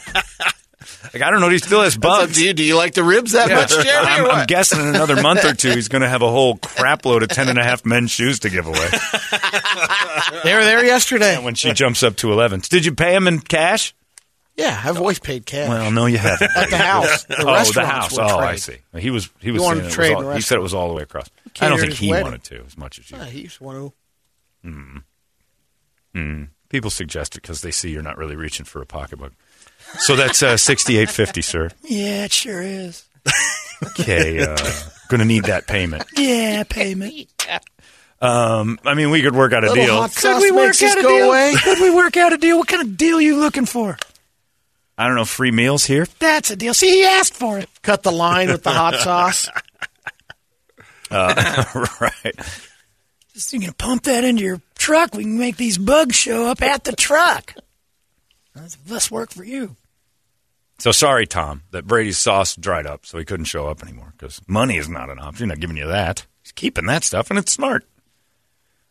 Like 1.14 1.22
I 1.22 1.30
don't 1.30 1.40
know. 1.40 1.48
He 1.48 1.56
still 1.58 1.82
has 1.82 1.94
That's 1.96 2.04
up 2.14 2.20
bugs. 2.26 2.36
to 2.36 2.44
you. 2.44 2.52
Do 2.52 2.62
you 2.62 2.76
like 2.76 2.92
the 2.92 3.02
ribs 3.02 3.32
that 3.32 3.48
much, 3.50 3.70
Jeremy? 3.70 4.08
I'm, 4.10 4.26
I'm 4.30 4.46
guessing 4.46 4.80
in 4.80 4.88
another 4.88 5.22
month 5.22 5.44
or 5.44 5.54
two 5.54 5.70
he's 5.70 5.88
going 5.88 6.02
to 6.02 6.08
have 6.08 6.20
a 6.20 6.28
whole 6.30 6.56
crap 6.58 7.06
load 7.06 7.22
of 7.22 7.30
ten 7.30 7.48
and 7.48 7.58
a 7.58 7.64
half 7.64 7.86
men's 7.86 8.10
shoes 8.10 8.40
to 8.40 8.50
give 8.50 8.66
away. 8.66 8.88
They 10.44 10.54
were 10.54 10.64
there 10.64 10.84
yesterday. 10.84 11.42
when 11.42 11.54
she 11.54 11.72
jumps 11.72 12.02
up 12.02 12.16
to 12.16 12.30
11. 12.32 12.60
Did 12.68 12.84
you 12.84 12.92
pay 12.94 13.14
him 13.14 13.26
in 13.26 13.40
cash? 13.40 13.94
Yeah, 14.56 14.80
I've 14.84 14.96
always 14.98 15.18
paid 15.18 15.44
cash. 15.44 15.68
Well, 15.68 15.90
no, 15.90 16.06
you 16.06 16.16
haven't. 16.18 16.50
At 16.56 16.70
the 16.70 16.78
house. 16.78 17.24
The 17.28 17.36
oh, 17.40 17.44
the 17.44 17.52
restaurants 17.52 17.90
house. 17.90 18.12
will 18.12 18.20
Oh, 18.22 18.38
trade. 18.38 18.48
I 18.48 18.56
see. 18.56 18.76
He 18.98 19.10
was 19.10 19.28
he 19.40 19.50
was 19.50 19.60
He 19.60 19.66
wanted 19.66 19.80
saying 19.80 19.82
to 19.82 19.92
it 19.92 19.94
trade 19.94 20.14
was 20.16 20.24
all, 20.24 20.30
the 20.30 20.36
he 20.36 20.40
said 20.42 20.56
it 20.58 20.60
was 20.62 20.74
all 20.74 20.88
the 20.88 20.94
way 20.94 21.02
across. 21.02 21.28
I 21.60 21.68
don't 21.68 21.78
think 21.78 21.92
he 21.94 22.08
wedding. 22.10 22.24
wanted 22.24 22.44
to 22.44 22.64
as 22.66 22.76
much 22.78 22.98
as 22.98 23.10
you. 23.10 23.16
Yeah, 23.18 23.26
he 23.26 23.40
used 23.42 23.58
to 23.58 23.64
want 23.64 23.92
to. 24.64 26.42
People 26.68 26.90
suggest 26.90 27.36
it 27.36 27.42
because 27.42 27.60
they 27.60 27.70
see 27.70 27.90
you're 27.90 28.02
not 28.02 28.18
really 28.18 28.34
reaching 28.36 28.64
for 28.64 28.82
a 28.82 28.86
pocketbook. 28.86 29.32
So 29.98 30.16
that's 30.16 30.42
uh, 30.42 30.56
sixty-eight 30.56 31.10
fifty, 31.10 31.42
sir. 31.42 31.70
Yeah, 31.84 32.24
it 32.24 32.32
sure 32.32 32.60
is. 32.62 33.04
Okay, 34.00 34.40
uh, 34.42 34.56
going 35.08 35.20
to 35.20 35.24
need 35.26 35.44
that 35.44 35.66
payment. 35.66 36.04
Yeah, 36.16 36.64
payment. 36.64 37.30
Um, 38.20 38.78
I 38.84 38.94
mean, 38.94 39.10
we 39.10 39.20
could 39.22 39.36
work 39.36 39.52
out 39.52 39.62
a 39.64 39.68
Little 39.68 39.84
deal. 39.84 40.00
hot 40.00 40.16
Could 40.16 40.40
we 40.40 40.50
work 40.50 40.82
out 40.82 40.98
a 40.98 41.02
go 41.02 41.08
deal? 41.08 41.28
away. 41.28 41.54
Could 41.62 41.80
we 41.80 41.94
work 41.94 42.16
out 42.16 42.32
a 42.32 42.38
deal? 42.38 42.56
What 42.58 42.68
kind 42.68 42.82
of 42.82 42.96
deal 42.96 43.18
are 43.18 43.20
you 43.20 43.36
looking 43.38 43.66
for? 43.66 43.98
I 44.98 45.06
don't 45.06 45.16
know, 45.16 45.24
free 45.24 45.50
meals 45.50 45.84
here. 45.84 46.06
That's 46.18 46.50
a 46.50 46.56
deal. 46.56 46.72
See, 46.72 46.90
he 46.90 47.04
asked 47.04 47.34
for 47.34 47.58
it. 47.58 47.68
Cut 47.82 48.02
the 48.02 48.12
line 48.12 48.48
with 48.48 48.62
the 48.62 48.70
hot 48.70 48.94
sauce. 49.00 49.48
right. 51.10 52.34
Just 53.34 53.52
you 53.52 53.60
can 53.60 53.74
pump 53.74 54.04
that 54.04 54.24
into 54.24 54.42
your 54.42 54.60
truck. 54.78 55.14
We 55.14 55.24
can 55.24 55.38
make 55.38 55.56
these 55.56 55.76
bugs 55.78 56.16
show 56.16 56.46
up 56.50 56.62
at 56.62 56.84
the 56.84 56.92
truck. 56.92 57.54
That's 58.54 58.78
less 58.88 59.10
work 59.10 59.30
for 59.30 59.44
you. 59.44 59.76
So 60.78 60.92
sorry, 60.92 61.26
Tom, 61.26 61.62
that 61.70 61.86
Brady's 61.86 62.18
sauce 62.18 62.56
dried 62.56 62.86
up, 62.86 63.06
so 63.06 63.18
he 63.18 63.24
couldn't 63.24 63.46
show 63.46 63.68
up 63.68 63.82
anymore 63.82 64.12
because 64.16 64.40
money 64.46 64.76
is 64.76 64.88
not 64.88 65.10
an 65.10 65.18
option. 65.18 65.48
Not 65.48 65.60
giving 65.60 65.76
you 65.76 65.86
that. 65.86 66.26
He's 66.42 66.52
keeping 66.52 66.86
that 66.86 67.04
stuff, 67.04 67.30
and 67.30 67.38
it's 67.38 67.52
smart. 67.52 67.86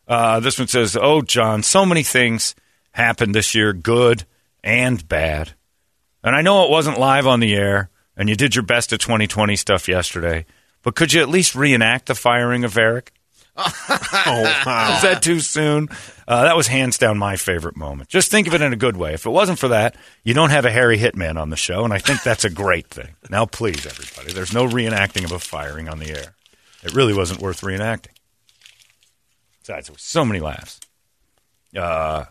Uh, 0.08 0.40
this 0.40 0.58
one 0.58 0.68
says, 0.68 0.96
"Oh, 1.00 1.22
John, 1.22 1.62
so 1.62 1.84
many 1.84 2.02
things 2.02 2.54
happened 2.92 3.34
this 3.34 3.54
year, 3.54 3.72
good 3.72 4.24
and 4.64 5.06
bad, 5.08 5.52
and 6.26 6.34
I 6.34 6.42
know 6.42 6.64
it 6.64 6.70
wasn't 6.70 6.98
live 6.98 7.26
on 7.26 7.38
the 7.38 7.54
air, 7.54 7.88
and 8.16 8.28
you 8.28 8.34
did 8.34 8.56
your 8.56 8.64
best 8.64 8.92
at 8.92 8.98
2020 9.00 9.54
stuff 9.54 9.88
yesterday, 9.88 10.44
but 10.82 10.96
could 10.96 11.12
you 11.12 11.22
at 11.22 11.28
least 11.28 11.54
reenact 11.54 12.06
the 12.06 12.16
firing 12.16 12.64
of 12.64 12.76
Eric? 12.76 13.12
Oh, 14.28 14.42
wow. 14.66 14.96
Is 14.96 15.02
that 15.02 15.22
too 15.22 15.38
soon? 15.40 15.88
Uh, 16.26 16.44
that 16.44 16.56
was 16.56 16.66
hands 16.66 16.98
down 16.98 17.16
my 17.16 17.36
favorite 17.36 17.76
moment. 17.76 18.08
Just 18.08 18.30
think 18.30 18.48
of 18.48 18.54
it 18.54 18.60
in 18.60 18.72
a 18.72 18.76
good 18.76 18.96
way. 18.96 19.14
If 19.14 19.24
it 19.24 19.30
wasn't 19.30 19.58
for 19.58 19.68
that, 19.68 19.94
you 20.24 20.34
don't 20.34 20.50
have 20.50 20.64
a 20.64 20.70
Harry 20.70 20.98
Hitman 20.98 21.40
on 21.40 21.50
the 21.50 21.56
show, 21.56 21.84
and 21.84 21.92
I 21.92 21.98
think 21.98 22.22
that's 22.22 22.44
a 22.44 22.50
great 22.50 22.88
thing. 22.88 23.10
Now, 23.30 23.46
please, 23.46 23.86
everybody, 23.86 24.32
there's 24.32 24.52
no 24.52 24.66
reenacting 24.66 25.24
of 25.24 25.32
a 25.32 25.38
firing 25.38 25.88
on 25.88 26.00
the 26.00 26.10
air. 26.10 26.34
It 26.82 26.94
really 26.94 27.14
wasn't 27.14 27.40
worth 27.40 27.60
reenacting. 27.60 28.16
Besides, 29.60 29.86
there 29.86 29.94
was 29.94 30.02
so 30.02 30.24
many 30.24 30.40
laughs. 30.40 30.80
Uh, 31.76 32.24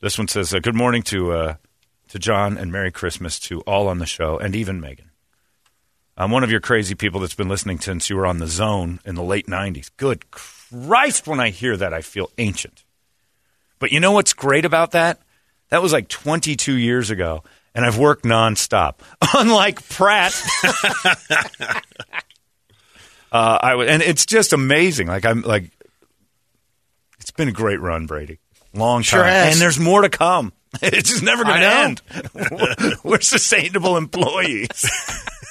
this 0.00 0.18
one 0.18 0.28
says, 0.28 0.54
uh, 0.54 0.60
"Good 0.60 0.76
morning 0.76 1.02
to 1.04 1.32
uh, 1.32 1.54
to 2.08 2.18
John 2.18 2.56
and 2.56 2.72
Merry 2.72 2.90
Christmas 2.90 3.38
to 3.40 3.60
all 3.62 3.88
on 3.88 3.98
the 3.98 4.06
show, 4.06 4.38
and 4.38 4.54
even 4.56 4.80
Megan. 4.80 5.10
I'm 6.16 6.30
one 6.30 6.42
of 6.42 6.50
your 6.50 6.60
crazy 6.60 6.94
people 6.94 7.20
that's 7.20 7.34
been 7.34 7.48
listening 7.48 7.78
since 7.78 8.10
you 8.10 8.16
were 8.16 8.26
on 8.26 8.38
the 8.38 8.48
Zone 8.48 9.00
in 9.04 9.14
the 9.14 9.22
late 9.22 9.46
'90s. 9.46 9.90
Good 9.96 10.30
Christ, 10.30 11.26
when 11.26 11.40
I 11.40 11.50
hear 11.50 11.76
that, 11.76 11.94
I 11.94 12.02
feel 12.02 12.30
ancient. 12.38 12.84
But 13.78 13.92
you 13.92 14.00
know 14.00 14.12
what's 14.12 14.32
great 14.32 14.64
about 14.64 14.90
that? 14.92 15.20
That 15.70 15.82
was 15.82 15.92
like 15.92 16.08
22 16.08 16.74
years 16.74 17.10
ago, 17.10 17.44
and 17.74 17.84
I've 17.84 17.98
worked 17.98 18.24
nonstop. 18.24 18.94
Unlike 19.34 19.88
Pratt, 19.88 20.34
uh, 23.32 23.58
I 23.62 23.70
w- 23.70 23.88
and 23.88 24.02
it's 24.02 24.26
just 24.26 24.52
amazing. 24.52 25.06
Like 25.06 25.24
I'm 25.24 25.42
like, 25.42 25.70
it's 27.20 27.30
been 27.30 27.48
a 27.48 27.52
great 27.52 27.80
run, 27.80 28.06
Brady. 28.06 28.38
Long 28.74 29.02
Sure 29.02 29.22
time, 29.22 29.30
has. 29.32 29.54
and 29.54 29.60
there's 29.62 29.78
more 29.78 30.02
to 30.02 30.08
come. 30.08 30.52
It's 30.82 31.08
just 31.10 31.22
never 31.22 31.44
going 31.44 31.60
to 31.60 31.66
end. 31.66 32.02
We're 33.04 33.20
sustainable 33.22 33.96
employees. 33.96 34.88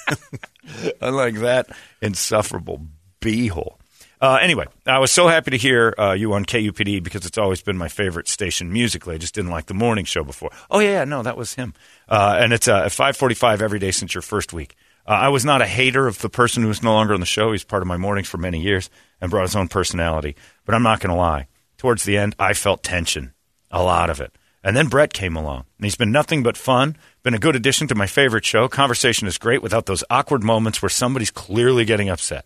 Unlike 1.00 1.34
that 1.36 1.70
insufferable 2.00 2.82
beehole. 3.20 3.74
Uh, 4.20 4.38
anyway, 4.40 4.66
I 4.86 4.98
was 4.98 5.12
so 5.12 5.28
happy 5.28 5.52
to 5.52 5.56
hear 5.56 5.94
uh, 5.98 6.12
you 6.12 6.32
on 6.34 6.44
KUPD 6.44 7.02
because 7.02 7.24
it's 7.26 7.38
always 7.38 7.62
been 7.62 7.76
my 7.76 7.88
favorite 7.88 8.26
station 8.28 8.72
musically. 8.72 9.14
I 9.14 9.18
just 9.18 9.34
didn't 9.34 9.50
like 9.50 9.66
the 9.66 9.74
morning 9.74 10.04
show 10.04 10.24
before. 10.24 10.50
Oh 10.70 10.80
yeah, 10.80 10.90
yeah 10.90 11.04
no, 11.04 11.22
that 11.22 11.36
was 11.36 11.54
him. 11.54 11.74
Uh, 12.08 12.36
and 12.40 12.52
it's 12.52 12.66
uh, 12.68 12.82
at 12.84 12.92
five 12.92 13.16
forty-five 13.16 13.60
every 13.62 13.78
day 13.78 13.90
since 13.92 14.14
your 14.14 14.22
first 14.22 14.52
week. 14.52 14.76
Uh, 15.06 15.12
I 15.12 15.28
was 15.28 15.44
not 15.44 15.62
a 15.62 15.66
hater 15.66 16.06
of 16.06 16.18
the 16.20 16.28
person 16.28 16.62
who's 16.64 16.82
no 16.82 16.92
longer 16.92 17.14
on 17.14 17.20
the 17.20 17.26
show. 17.26 17.52
He's 17.52 17.64
part 17.64 17.82
of 17.82 17.86
my 17.88 17.96
mornings 17.96 18.28
for 18.28 18.38
many 18.38 18.60
years 18.60 18.90
and 19.20 19.30
brought 19.30 19.42
his 19.42 19.56
own 19.56 19.68
personality. 19.68 20.36
But 20.64 20.74
I'm 20.74 20.82
not 20.82 21.00
going 21.00 21.10
to 21.10 21.16
lie. 21.16 21.46
Towards 21.78 22.04
the 22.04 22.18
end, 22.18 22.34
I 22.38 22.52
felt 22.54 22.82
tension, 22.82 23.32
a 23.70 23.82
lot 23.82 24.10
of 24.10 24.20
it. 24.20 24.32
And 24.64 24.76
then 24.76 24.88
Brett 24.88 25.12
came 25.14 25.36
along, 25.36 25.64
and 25.78 25.84
he's 25.84 25.94
been 25.96 26.12
nothing 26.12 26.42
but 26.42 26.56
fun. 26.56 26.96
Been 27.22 27.34
a 27.34 27.38
good 27.38 27.54
addition 27.56 27.86
to 27.88 27.94
my 27.94 28.06
favorite 28.06 28.44
show. 28.44 28.68
Conversation 28.68 29.26
is 29.28 29.38
great 29.38 29.62
without 29.62 29.86
those 29.86 30.02
awkward 30.10 30.42
moments 30.42 30.82
where 30.82 30.88
somebody's 30.90 31.30
clearly 31.30 31.84
getting 31.84 32.08
upset. 32.08 32.44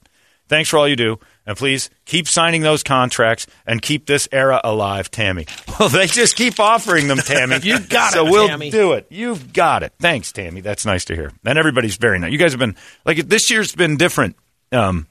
Thanks 0.48 0.68
for 0.68 0.76
all 0.76 0.86
you 0.86 0.96
do. 0.96 1.18
And 1.46 1.56
please 1.56 1.88
keep 2.04 2.28
signing 2.28 2.60
those 2.60 2.82
contracts 2.82 3.46
and 3.66 3.80
keep 3.80 4.04
this 4.06 4.28
era 4.30 4.60
alive, 4.62 5.10
Tammy. 5.10 5.46
Well, 5.80 5.88
they 5.88 6.06
just 6.06 6.36
keep 6.36 6.60
offering 6.60 7.08
them, 7.08 7.16
Tammy. 7.18 7.58
You 7.62 7.80
got 7.80 8.12
it. 8.12 8.16
so 8.16 8.26
it, 8.26 8.30
we'll 8.30 8.48
Tammy. 8.48 8.70
do 8.70 8.92
it. 8.92 9.06
You've 9.10 9.52
got 9.52 9.82
it. 9.82 9.94
Thanks, 9.98 10.30
Tammy. 10.30 10.60
That's 10.60 10.84
nice 10.84 11.06
to 11.06 11.16
hear. 11.16 11.32
And 11.44 11.58
everybody's 11.58 11.96
very 11.96 12.18
nice. 12.18 12.30
You 12.30 12.38
guys 12.38 12.52
have 12.52 12.60
been 12.60 12.76
like 13.06 13.16
this 13.16 13.50
year's 13.50 13.74
been 13.74 13.96
different. 13.96 14.36
Um, 14.70 15.06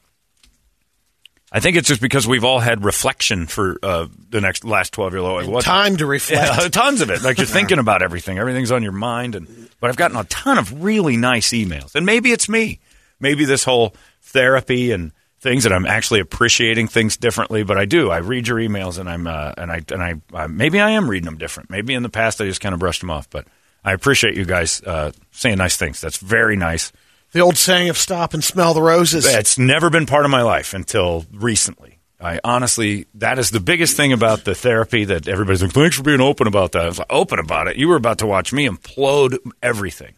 I 1.52 1.60
think 1.60 1.76
it's 1.76 1.88
just 1.88 2.02
because 2.02 2.26
we've 2.28 2.46
all 2.46 2.60
had 2.60 2.86
reflection 2.86 3.46
for 3.46 3.78
uh, 3.84 4.08
the 4.30 4.40
next 4.40 4.64
last 4.64 4.94
twelve 4.94 5.12
year 5.14 5.22
old. 5.22 5.46
What 5.48 5.66
Time 5.66 5.98
to 5.98 6.06
reflect. 6.06 6.62
yeah, 6.62 6.68
tons 6.72 7.02
of 7.02 7.10
it. 7.10 7.22
Like 7.24 7.38
you're 7.38 7.48
thinking 7.60 7.78
about 7.80 8.02
everything. 8.02 8.38
Everything's 8.38 8.72
on 8.72 8.84
your 8.84 8.94
mind. 8.94 9.36
And 9.36 9.70
but 9.80 9.90
I've 9.90 9.98
gotten 9.98 10.16
a 10.16 10.24
ton 10.26 10.58
of 10.58 10.84
really 10.84 11.18
nice 11.18 11.50
emails. 11.50 11.94
And 11.96 12.06
maybe 12.06 12.32
it's 12.32 12.48
me. 12.48 12.80
Maybe 13.20 13.44
this 13.46 13.64
whole 13.66 13.94
therapy 14.22 14.92
and 14.92 15.12
things 15.42 15.64
that 15.64 15.74
I'm 15.74 15.86
actually 15.86 16.22
appreciating 16.22 16.88
things 16.88 17.18
differently. 17.18 17.64
But 17.64 17.78
I 17.78 17.86
do. 17.86 18.10
I 18.12 18.20
read 18.20 18.48
your 18.48 18.58
emails 18.58 18.98
and 18.98 19.10
I'm 19.10 19.28
uh, 19.28 19.54
and 19.58 19.72
I 19.72 19.82
and 19.92 20.02
I 20.02 20.16
uh, 20.34 20.48
maybe 20.48 20.80
I 20.80 20.92
am 20.92 21.10
reading 21.10 21.26
them 21.26 21.38
different. 21.38 21.70
Maybe 21.70 21.94
in 21.94 22.04
the 22.04 22.10
past 22.10 22.40
I 22.40 22.46
just 22.46 22.62
kind 22.62 22.74
of 22.74 22.80
brushed 22.80 23.02
them 23.02 23.12
off. 23.12 23.30
But 23.30 23.46
I 23.84 23.92
appreciate 23.92 24.38
you 24.38 24.46
guys 24.46 24.82
uh, 24.84 25.12
saying 25.32 25.58
nice 25.58 25.76
things. 25.76 26.00
That's 26.00 26.18
very 26.18 26.56
nice. 26.56 26.94
The 27.32 27.40
old 27.40 27.58
saying 27.58 27.90
of 27.90 27.98
stop 27.98 28.34
and 28.34 28.44
smell 28.44 28.74
the 28.74 28.82
roses. 28.82 29.26
It's 29.26 29.58
never 29.58 29.90
been 29.90 30.06
part 30.06 30.26
of 30.26 30.32
my 30.32 30.42
life 30.42 30.74
until 30.74 31.26
recently. 31.32 32.00
I 32.20 32.40
honestly, 32.44 33.08
that 33.16 33.40
is 33.40 33.50
the 33.50 33.60
biggest 33.60 33.98
thing 33.98 34.14
about 34.14 34.44
the 34.44 34.54
therapy 34.54 35.06
that 35.06 35.28
everybody's 35.28 35.64
like, 35.64 35.72
thanks 35.72 35.96
for 35.96 36.04
being 36.04 36.22
open 36.22 36.46
about 36.46 36.74
that. 36.74 36.84
I 36.84 36.88
was 36.88 37.00
like, 37.00 37.12
open 37.12 37.40
about 37.40 37.68
it. 37.68 37.78
You 37.78 37.88
were 37.88 37.96
about 37.96 38.20
to 38.20 38.28
watch 38.28 38.54
me 38.54 38.68
implode 38.68 39.38
everything. 39.64 40.14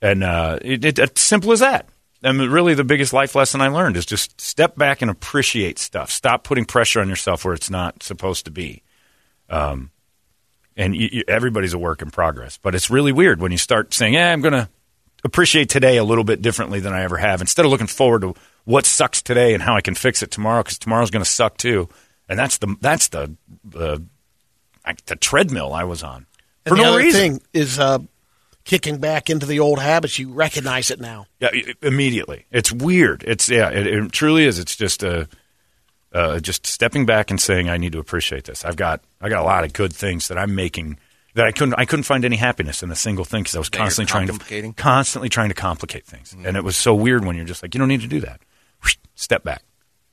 And 0.00 0.22
uh, 0.22 0.58
it, 0.62 0.84
it, 0.84 0.98
it's 0.98 1.20
simple 1.20 1.52
as 1.52 1.60
that. 1.60 1.88
And 2.22 2.40
really, 2.40 2.74
the 2.74 2.84
biggest 2.84 3.12
life 3.12 3.34
lesson 3.34 3.60
I 3.60 3.68
learned 3.68 3.96
is 3.96 4.06
just 4.06 4.40
step 4.40 4.76
back 4.76 5.02
and 5.02 5.10
appreciate 5.10 5.78
stuff. 5.78 6.10
Stop 6.10 6.44
putting 6.44 6.64
pressure 6.64 7.00
on 7.00 7.08
yourself 7.08 7.44
where 7.44 7.54
it's 7.54 7.70
not 7.70 8.02
supposed 8.02 8.46
to 8.46 8.50
be. 8.50 8.82
Um, 9.50 9.90
and 10.76 10.96
you, 10.96 11.08
you, 11.12 11.22
everybody's 11.28 11.74
a 11.74 11.78
work 11.78 12.02
in 12.02 12.10
progress. 12.10 12.58
But 12.58 12.74
it's 12.74 12.90
really 12.90 13.12
weird 13.12 13.40
when 13.40 13.52
you 13.52 13.58
start 13.58 13.92
saying, 13.92 14.14
"Yeah, 14.14 14.32
I'm 14.32 14.40
going 14.40 14.54
to 14.54 14.68
appreciate 15.26 15.68
today 15.68 15.96
a 15.98 16.04
little 16.04 16.24
bit 16.24 16.40
differently 16.42 16.80
than 16.80 16.92
I 16.92 17.02
ever 17.02 17.16
have," 17.18 17.40
instead 17.40 17.64
of 17.64 17.70
looking 17.70 17.86
forward 17.86 18.22
to 18.22 18.34
what 18.64 18.86
sucks 18.86 19.22
today 19.22 19.54
and 19.54 19.62
how 19.62 19.76
I 19.76 19.80
can 19.80 19.94
fix 19.94 20.22
it 20.22 20.30
tomorrow 20.30 20.62
because 20.62 20.78
tomorrow's 20.78 21.10
going 21.10 21.24
to 21.24 21.30
suck 21.30 21.56
too. 21.56 21.88
And 22.28 22.38
that's 22.38 22.58
the 22.58 22.76
that's 22.80 23.08
the 23.08 23.36
the, 23.64 24.04
the 25.06 25.16
treadmill 25.16 25.72
I 25.72 25.84
was 25.84 26.02
on 26.02 26.26
for 26.64 26.70
and 26.70 26.78
the 26.78 26.82
no 26.82 26.88
other 26.90 26.98
reason. 26.98 27.20
thing 27.20 27.42
is 27.52 27.78
uh, 27.78 27.98
kicking 28.64 28.98
back 28.98 29.30
into 29.30 29.46
the 29.46 29.60
old 29.60 29.78
habits. 29.78 30.18
You 30.18 30.32
recognize 30.32 30.90
it 30.90 31.00
now. 31.00 31.26
Yeah, 31.40 31.50
immediately. 31.82 32.46
It's 32.50 32.72
weird. 32.72 33.24
It's 33.26 33.48
yeah, 33.48 33.70
it, 33.70 33.86
it 33.86 34.12
truly 34.12 34.44
is. 34.44 34.58
It's 34.58 34.76
just 34.76 35.02
a 35.02 35.28
uh, 36.12 36.40
just 36.40 36.66
stepping 36.66 37.06
back 37.06 37.30
and 37.30 37.40
saying 37.40 37.68
I 37.68 37.76
need 37.76 37.92
to 37.92 37.98
appreciate 37.98 38.44
this. 38.44 38.64
I've 38.64 38.76
got 38.76 39.02
I 39.20 39.28
got 39.28 39.42
a 39.42 39.46
lot 39.46 39.64
of 39.64 39.72
good 39.72 39.94
things 39.94 40.28
that 40.28 40.38
I'm 40.38 40.54
making 40.54 40.98
that 41.36 41.46
I 41.46 41.52
couldn't 41.52 41.74
I 41.78 41.84
couldn't 41.84 42.02
find 42.04 42.24
any 42.24 42.36
happiness 42.36 42.82
in 42.82 42.90
a 42.90 42.96
single 42.96 43.24
thing 43.24 43.42
because 43.44 43.54
I 43.56 43.58
was 43.60 43.68
constantly 43.68 44.10
trying 44.10 44.26
to 44.28 44.72
constantly 44.74 45.28
trying 45.28 45.48
to 45.48 45.54
complicate 45.54 46.04
things, 46.04 46.34
and 46.44 46.56
it 46.56 46.64
was 46.64 46.76
so 46.76 46.94
weird 46.94 47.24
when 47.24 47.36
you're 47.36 47.44
just 47.46 47.62
like 47.62 47.74
you 47.74 47.78
don't 47.78 47.88
need 47.88 48.00
to 48.02 48.06
do 48.08 48.20
that. 48.20 48.40
Step 49.14 49.42
back. 49.44 49.62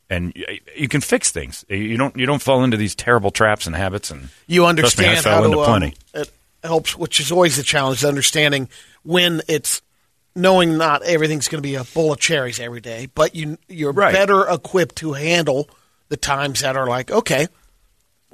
And 0.09 0.31
you, 0.35 0.45
you 0.75 0.87
can 0.87 1.01
fix 1.01 1.31
things. 1.31 1.65
You 1.69 1.97
don't. 1.97 2.15
You 2.15 2.25
don't 2.25 2.41
fall 2.41 2.63
into 2.63 2.77
these 2.77 2.93
terrible 2.93 3.31
traps 3.31 3.65
and 3.67 3.75
habits. 3.75 4.11
And 4.11 4.29
You 4.47 4.61
trust 4.73 4.97
me, 4.99 5.05
I 5.05 5.09
understand 5.09 5.23
fell 5.23 5.37
how 5.39 5.43
into 5.45 5.55
to. 5.57 5.61
Um, 5.63 5.65
plenty. 5.65 5.95
it 6.13 6.31
helps, 6.63 6.95
which 6.97 7.19
is 7.19 7.31
always 7.31 7.57
the 7.57 7.63
challenge. 7.63 8.03
Understanding 8.05 8.69
when 9.03 9.41
it's 9.47 9.81
knowing 10.35 10.77
not 10.77 11.03
everything's 11.03 11.47
going 11.47 11.59
to 11.61 11.67
be 11.67 11.75
a 11.75 11.83
bowl 11.83 12.11
of 12.13 12.19
cherries 12.19 12.59
every 12.59 12.81
day, 12.81 13.07
but 13.15 13.33
you 13.35 13.57
you're 13.67 13.91
Right. 13.93 14.13
better 14.13 14.47
equipped 14.47 14.97
to 14.97 15.13
handle 15.13 15.69
the 16.09 16.17
times 16.17 16.61
that 16.61 16.75
are 16.75 16.87
like, 16.87 17.09
okay, 17.09 17.47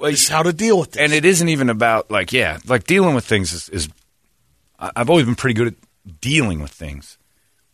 is 0.04 0.28
how 0.28 0.42
to 0.42 0.52
deal 0.52 0.78
with 0.78 0.92
this. 0.92 1.02
and 1.02 1.12
it 1.12 1.24
isn't 1.24 1.48
even 1.48 1.68
about 1.70 2.10
like 2.10 2.32
yeah 2.32 2.58
like 2.66 2.84
dealing 2.84 3.14
with 3.14 3.24
things 3.24 3.52
is, 3.52 3.68
is 3.68 3.88
i've 4.78 5.10
always 5.10 5.26
been 5.26 5.34
pretty 5.34 5.54
good 5.54 5.68
at 5.68 6.20
dealing 6.20 6.60
with 6.60 6.70
things 6.70 7.18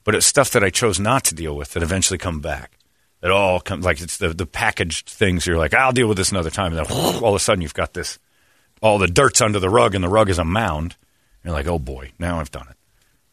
but 0.06 0.14
it's 0.14 0.24
stuff 0.24 0.52
that 0.52 0.64
i 0.64 0.70
chose 0.70 0.98
not 1.00 1.24
to 1.24 1.34
deal 1.34 1.56
with 1.56 1.72
that 1.72 1.82
eventually 1.82 2.16
come 2.16 2.40
back. 2.40 2.78
It 3.22 3.30
all 3.32 3.58
comes 3.58 3.84
like 3.84 4.00
it's 4.00 4.18
the, 4.18 4.28
the 4.28 4.46
packaged 4.46 5.08
things. 5.10 5.46
You're 5.46 5.58
like 5.58 5.74
i'll 5.74 5.92
deal 5.92 6.06
with 6.06 6.16
this 6.16 6.30
another 6.30 6.48
time. 6.48 6.72
And 6.72 6.86
then 6.86 6.96
all 7.22 7.30
of 7.30 7.34
a 7.34 7.40
sudden 7.40 7.60
you've 7.60 7.74
got 7.74 7.92
this 7.92 8.18
all 8.80 8.98
the 8.98 9.08
dirt's 9.08 9.40
under 9.40 9.58
the 9.58 9.68
rug 9.68 9.94
and 9.94 10.04
the 10.04 10.08
rug 10.08 10.30
is 10.30 10.38
a 10.38 10.44
mound. 10.44 10.96
You're 11.44 11.52
like 11.52 11.66
oh 11.66 11.80
boy 11.80 12.12
now 12.20 12.38
i've 12.38 12.52
done 12.52 12.68
it. 12.70 12.76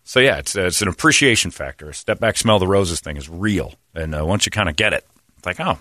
So 0.03 0.19
yeah 0.19 0.37
it's, 0.39 0.57
uh, 0.57 0.63
it's 0.63 0.81
an 0.81 0.87
appreciation 0.87 1.51
factor. 1.51 1.89
A 1.89 1.93
step 1.93 2.19
back 2.19 2.37
smell 2.37 2.57
the 2.57 2.67
roses 2.67 3.01
thing 3.01 3.17
is 3.17 3.29
real. 3.29 3.75
And 3.93 4.15
uh, 4.15 4.25
once 4.25 4.47
you 4.47 4.51
kind 4.51 4.67
of 4.67 4.75
get 4.75 4.93
it 4.93 5.05
it's 5.37 5.45
like 5.45 5.59
oh 5.59 5.77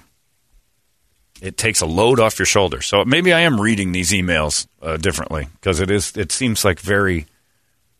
it 1.42 1.56
takes 1.56 1.80
a 1.80 1.86
load 1.86 2.20
off 2.20 2.38
your 2.38 2.46
shoulders. 2.46 2.86
So 2.86 3.04
maybe 3.04 3.32
I 3.32 3.40
am 3.40 3.60
reading 3.60 3.90
these 3.90 4.12
emails 4.12 4.68
uh, 4.80 4.96
differently 4.96 5.48
because 5.54 5.80
it 5.80 5.90
is. 5.90 6.16
It 6.16 6.30
seems 6.30 6.64
like 6.64 6.78
very. 6.78 7.26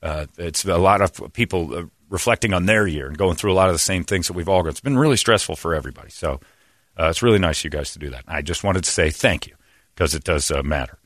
Uh, 0.01 0.27
it's 0.39 0.65
a 0.65 0.79
lot 0.79 1.01
of 1.01 1.33
people 1.33 1.75
uh, 1.75 1.85
reflecting 2.09 2.55
on 2.55 2.67
their 2.67 2.87
year 2.87 3.07
and 3.07 3.19
going 3.19 3.37
through 3.37 3.53
a 3.53 3.55
lot 3.55 3.69
of 3.69 3.75
the 3.75 3.81
same 3.81 4.05
things 4.05 4.29
that 4.29 4.35
we've 4.35 4.49
all 4.49 4.63
gone. 4.63 4.71
It's 4.71 4.81
been 4.81 4.99
really 4.99 5.17
stressful 5.17 5.57
for 5.57 5.75
everybody. 5.75 6.11
So 6.11 6.41
uh, 6.99 7.09
it's 7.09 7.23
really 7.23 7.39
nice 7.39 7.65
you 7.65 7.71
guys 7.71 7.93
to 7.93 7.99
do 7.99 8.11
that. 8.11 8.25
I 8.27 8.43
just 8.43 8.65
wanted 8.65 8.85
to 8.85 8.91
say 8.91 9.11
thank 9.11 9.47
you 9.47 9.55
because 9.95 10.15
it 10.15 10.25
does 10.25 10.51
uh, 10.51 10.63
matter. 10.63 10.99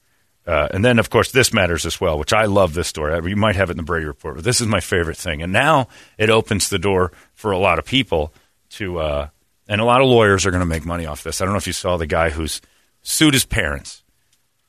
Uh, 0.47 0.69
and 0.73 0.85
then, 0.85 0.99
of 0.99 1.11
course, 1.11 1.33
this 1.33 1.53
matters 1.53 1.85
as 1.85 2.01
well, 2.01 2.19
which 2.19 2.33
I 2.33 2.45
love 2.45 2.75
this 2.75 2.87
story. 2.87 3.19
You 3.29 3.37
might 3.37 3.57
have 3.57 3.69
it 3.69 3.73
in 3.73 3.77
the 3.79 3.83
Brady 3.83 4.07
Report, 4.07 4.37
but 4.37 4.45
this 4.45 4.61
is 4.61 4.67
my 4.67 4.81
favorite 4.81 5.17
thing. 5.17 5.43
And 5.43 5.53
now 5.53 5.89
it 6.19 6.31
opens 6.31 6.69
the 6.69 6.79
door 6.79 7.13
for 7.35 7.51
a 7.51 7.59
lot 7.59 7.79
of 7.79 7.85
people 7.85 8.33
to, 8.71 8.99
uh, 8.99 9.29
and 9.69 9.81
a 9.81 9.85
lot 9.85 10.01
of 10.01 10.07
lawyers 10.09 10.47
are 10.47 10.51
going 10.51 10.61
to 10.61 10.67
make 10.67 10.85
money 10.85 11.07
off 11.07 11.23
this. 11.23 11.41
I 11.41 11.45
don't 11.45 11.55
know 11.55 11.59
if 11.59 11.67
you 11.67 11.73
saw 11.73 11.97
the 11.97 12.07
guy 12.07 12.31
who's 12.31 12.61
sued 13.03 13.35
his 13.35 13.45
parents 13.45 14.03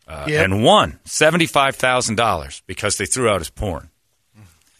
uh, 0.07 0.25
Yep. 0.27 0.43
and 0.45 0.63
won 0.63 0.99
$75,000 1.05 2.61
because 2.67 2.97
they 2.97 3.05
threw 3.05 3.29
out 3.29 3.39
his 3.39 3.49
porn. 3.49 3.89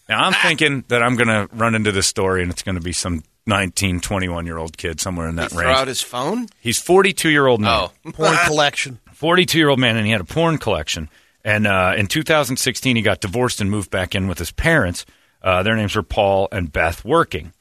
Now, 0.08 0.24
I'm 0.24 0.32
thinking 0.32 0.84
that 0.88 1.02
I'm 1.02 1.16
going 1.16 1.28
to 1.28 1.48
run 1.54 1.74
into 1.74 1.92
this 1.92 2.06
story 2.06 2.42
and 2.42 2.50
it's 2.50 2.62
going 2.62 2.76
to 2.76 2.80
be 2.80 2.92
some 2.94 3.22
19, 3.46 4.00
21 4.00 4.46
year 4.46 4.56
old 4.56 4.76
kid 4.78 5.00
somewhere 5.00 5.28
in 5.28 5.36
that 5.36 5.50
Throw 5.50 5.60
range. 5.60 5.68
Threw 5.70 5.80
out 5.80 5.88
his 5.88 6.00
phone? 6.02 6.46
He's 6.60 6.78
42 6.80 7.28
year 7.28 7.46
old 7.46 7.60
now. 7.60 7.92
Oh. 8.06 8.10
porn 8.12 8.36
collection. 8.46 9.00
42 9.12 9.58
year 9.58 9.68
old 9.68 9.78
man, 9.78 9.96
and 9.96 10.06
he 10.06 10.12
had 10.12 10.20
a 10.20 10.24
porn 10.24 10.56
collection. 10.58 11.10
And 11.44 11.66
uh, 11.66 11.94
in 11.96 12.06
2016, 12.06 12.96
he 12.96 13.02
got 13.02 13.20
divorced 13.20 13.60
and 13.60 13.70
moved 13.70 13.90
back 13.90 14.14
in 14.14 14.28
with 14.28 14.38
his 14.38 14.50
parents. 14.52 15.04
Uh, 15.42 15.62
their 15.62 15.76
names 15.76 15.94
were 15.94 16.02
Paul 16.02 16.48
and 16.52 16.72
Beth 16.72 17.02
Werking. 17.04 17.52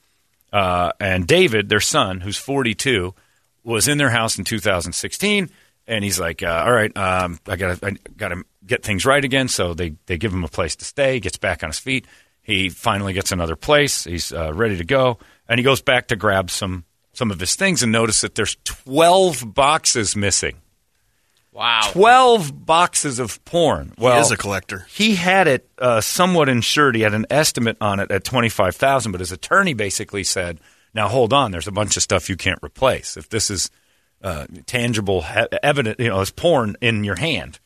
Uh, 0.51 0.91
and 0.99 1.27
David, 1.27 1.69
their 1.69 1.79
son, 1.79 2.21
who's 2.21 2.37
42, 2.37 3.13
was 3.63 3.87
in 3.87 3.97
their 3.97 4.09
house 4.09 4.37
in 4.37 4.43
2016. 4.43 5.49
And 5.89 6.03
he's 6.03 6.19
like, 6.19 6.43
uh, 6.43 6.63
"All 6.65 6.71
right, 6.71 6.95
um, 6.97 7.39
I 7.47 7.55
got 7.55 7.81
I 7.81 7.91
got 8.17 8.29
to 8.29 8.43
get 8.65 8.83
things 8.83 9.05
right 9.05 9.23
again." 9.23 9.47
So 9.47 9.73
they 9.73 9.93
they 10.05 10.17
give 10.17 10.33
him 10.33 10.43
a 10.43 10.49
place 10.49 10.75
to 10.77 10.85
stay. 10.85 11.19
Gets 11.21 11.37
back 11.37 11.63
on 11.63 11.69
his 11.69 11.79
feet. 11.79 12.05
He 12.41 12.69
finally 12.69 13.13
gets 13.13 13.31
another 13.31 13.55
place. 13.55 14.03
He's 14.03 14.33
uh, 14.33 14.53
ready 14.53 14.77
to 14.77 14.83
go, 14.83 15.17
and 15.47 15.59
he 15.59 15.63
goes 15.63 15.81
back 15.81 16.09
to 16.09 16.17
grab 16.17 16.49
some 16.49 16.83
some 17.13 17.31
of 17.31 17.39
his 17.39 17.55
things 17.55 17.81
and 17.81 17.91
notice 17.91 18.21
that 18.21 18.35
there's 18.35 18.57
12 18.63 19.53
boxes 19.55 20.15
missing. 20.15 20.55
Wow. 21.57 21.89
12 21.91 22.65
boxes 22.67 23.17
of 23.17 23.43
porn. 23.43 23.93
Well, 23.97 24.13
he 24.13 24.21
is 24.21 24.29
a 24.29 24.37
collector. 24.37 24.85
he 24.89 25.15
had 25.15 25.47
it 25.47 25.67
uh, 25.79 26.01
somewhat 26.01 26.49
insured. 26.49 26.95
He 26.95 27.01
had 27.01 27.15
an 27.15 27.25
estimate 27.31 27.77
on 27.81 27.99
it 27.99 28.11
at 28.11 28.23
25000 28.23 29.11
but 29.11 29.19
his 29.21 29.31
attorney 29.31 29.73
basically 29.73 30.23
said, 30.23 30.59
now 30.93 31.07
hold 31.07 31.33
on, 31.33 31.49
there's 31.51 31.67
a 31.67 31.71
bunch 31.71 31.97
of 31.97 32.03
stuff 32.03 32.29
you 32.29 32.37
can't 32.37 32.59
replace. 32.63 33.17
If 33.17 33.29
this 33.29 33.49
is 33.49 33.71
uh, 34.21 34.45
tangible 34.67 35.23
he- 35.23 35.47
evidence, 35.63 35.95
you 35.97 36.09
know, 36.09 36.21
it's 36.21 36.29
porn 36.29 36.75
in 36.79 37.03
your 37.03 37.15
hand. 37.15 37.59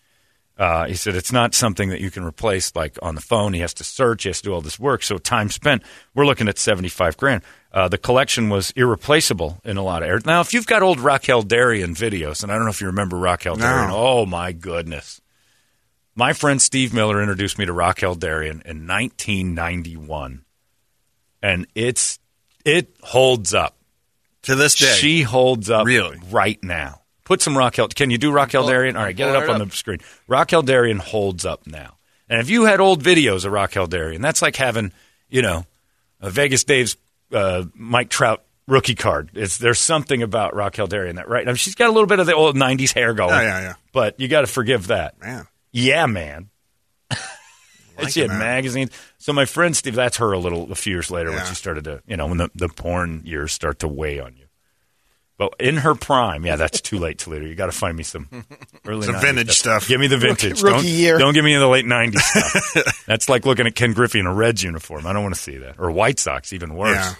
Uh, 0.58 0.86
he 0.86 0.94
said 0.94 1.16
it's 1.16 1.32
not 1.34 1.54
something 1.54 1.90
that 1.90 2.00
you 2.00 2.12
can 2.12 2.24
replace 2.24 2.74
like 2.76 2.98
on 3.02 3.16
the 3.16 3.22
phone. 3.22 3.52
He 3.52 3.60
has 3.60 3.74
to 3.76 3.84
search, 3.84 4.24
he 4.24 4.30
has 4.30 4.40
to 4.42 4.50
do 4.50 4.54
all 4.54 4.62
this 4.62 4.80
work. 4.80 5.04
So 5.04 5.18
time 5.18 5.50
spent, 5.50 5.84
we're 6.16 6.26
looking 6.26 6.48
at 6.48 6.58
75 6.58 7.18
grand. 7.18 7.42
Uh, 7.74 7.88
the 7.88 7.98
collection 7.98 8.50
was 8.50 8.72
irreplaceable 8.72 9.60
in 9.64 9.78
a 9.78 9.82
lot 9.84 10.04
of 10.04 10.10
areas. 10.10 10.26
Now, 10.26 10.42
if 10.42 10.54
you've 10.54 10.68
got 10.68 10.82
old 10.84 11.00
Raquel 11.00 11.42
Darrian 11.42 11.96
videos, 11.96 12.44
and 12.44 12.52
I 12.52 12.56
don't 12.56 12.66
know 12.66 12.70
if 12.72 12.82
you 12.82 12.88
remember 12.88 13.18
Raquel 13.18 13.56
No. 13.56 13.62
Darrian, 13.64 13.92
oh 13.94 14.26
my 14.26 14.52
goodness. 14.52 15.22
My 16.16 16.34
friend 16.34 16.62
Steve 16.62 16.94
Miller 16.94 17.22
introduced 17.22 17.58
me 17.58 17.66
to 17.66 17.72
Raquel 17.74 18.16
Darrian 18.16 18.62
in 18.66 18.86
1991, 18.88 20.44
and 21.42 21.68
it's 21.76 22.20
it 22.66 22.94
holds 23.02 23.54
up. 23.54 23.78
To 24.46 24.56
this 24.56 24.76
day. 24.76 24.88
She 24.96 25.22
holds 25.22 25.70
up 25.70 25.86
Really? 25.86 26.20
right 26.32 26.62
now. 26.64 27.02
Put 27.26 27.44
some 27.44 27.56
Raquel. 27.56 27.88
Can 27.90 28.10
you 28.10 28.18
do 28.18 28.32
Raquel 28.32 28.64
Pull- 28.64 28.72
Darrian? 28.72 28.98
All 28.98 29.04
right, 29.04 29.16
get 29.16 29.30
it 29.30 29.36
up 29.36 29.44
it 29.44 29.50
on 29.52 29.60
the 29.60 29.70
screen. 29.76 30.00
Raquel 30.28 30.64
Darrian 30.64 30.98
holds 30.98 31.46
up 31.46 31.68
now. 31.68 31.98
And 32.28 32.42
if 32.42 32.50
you 32.50 32.66
had 32.66 32.80
old 32.80 33.04
videos 33.04 33.46
of 33.46 33.52
Raquel 33.52 33.86
Darrian, 33.86 34.20
that's 34.24 34.42
like 34.42 34.56
having, 34.56 34.94
you 35.30 35.44
know, 35.44 35.66
a 36.22 36.32
Vegas 36.32 36.64
Dave's 36.64 36.98
uh, 37.32 37.66
Mike 37.74 38.10
Trout 38.10 38.44
rookie 38.68 38.96
card. 38.96 39.32
It's 39.34 39.58
there's 39.58 39.80
something 39.80 40.24
about 40.24 40.56
Raquel 40.56 40.88
Darrian 40.88 41.18
that 41.18 41.28
right. 41.30 41.46
I 41.46 41.52
mean, 41.52 41.56
she's 41.56 41.76
got 41.76 41.90
a 41.90 41.92
little 41.92 42.08
bit 42.08 42.20
of 42.20 42.26
the 42.26 42.36
old 42.36 42.56
'90s 42.56 42.94
hair 42.94 43.14
going. 43.14 43.32
Yeah, 43.32 43.42
yeah, 43.42 43.62
yeah. 43.62 43.74
But 43.94 44.20
you 44.20 44.28
got 44.28 44.42
to 44.42 44.48
forgive 44.48 44.88
that. 44.88 45.20
Man. 45.20 45.48
Yeah, 45.72 46.06
man. 46.06 46.50
And 47.98 48.12
she 48.12 48.22
had 48.22 48.32
that. 48.32 48.40
magazines. 48.40 48.90
So 49.20 49.34
my 49.34 49.46
friend 49.46 49.76
Steve, 49.76 49.96
that's 49.96 50.18
her 50.18 50.32
a 50.32 50.40
little 50.40 50.72
a 50.72 50.76
few 50.76 50.94
years 50.94 51.12
later 51.12 51.32
when 51.32 51.46
she 51.46 51.56
started 51.56 51.84
to, 51.84 52.02
you 52.08 52.18
know, 52.18 52.28
when 52.28 52.38
the, 52.38 52.50
the 52.56 52.68
porn 52.68 53.22
years 53.26 53.52
start 53.52 53.80
to 53.80 53.88
weigh 53.88 54.20
on 54.20 54.36
you. 54.38 54.46
But 55.42 55.56
in 55.60 55.78
her 55.78 55.96
prime, 55.96 56.46
yeah, 56.46 56.56
that's 56.56 56.82
too 56.82 57.00
late, 57.00 57.18
Toledo. 57.18 57.48
You 57.48 57.56
got 57.56 57.66
to 57.66 57.72
find 57.72 57.98
me 57.98 58.04
some 58.04 58.30
early 58.86 59.08
Some 59.08 59.16
90s 59.16 59.22
vintage 59.22 59.50
stuff. 59.50 59.88
Give 59.88 60.00
me 60.00 60.06
the 60.06 60.20
vintage. 60.20 60.62
rookie 60.62 60.76
don't, 60.76 60.86
year. 60.86 61.18
Don't 61.18 61.34
give 61.34 61.44
me 61.44 61.56
the 61.56 61.68
late 61.68 61.84
'90s 61.84 62.20
stuff. 62.20 63.06
that's 63.08 63.28
like 63.28 63.44
looking 63.44 63.66
at 63.66 63.74
Ken 63.74 63.94
Griffey 63.94 64.20
in 64.20 64.28
a 64.28 64.34
Reds 64.36 64.62
uniform. 64.62 65.08
I 65.08 65.14
don't 65.14 65.24
want 65.24 65.34
to 65.34 65.42
see 65.42 65.58
that. 65.58 65.80
Or 65.80 65.90
White 65.90 66.20
Sox, 66.20 66.54
even 66.54 66.76
worse. 66.76 66.96
Yeah. 66.96 67.16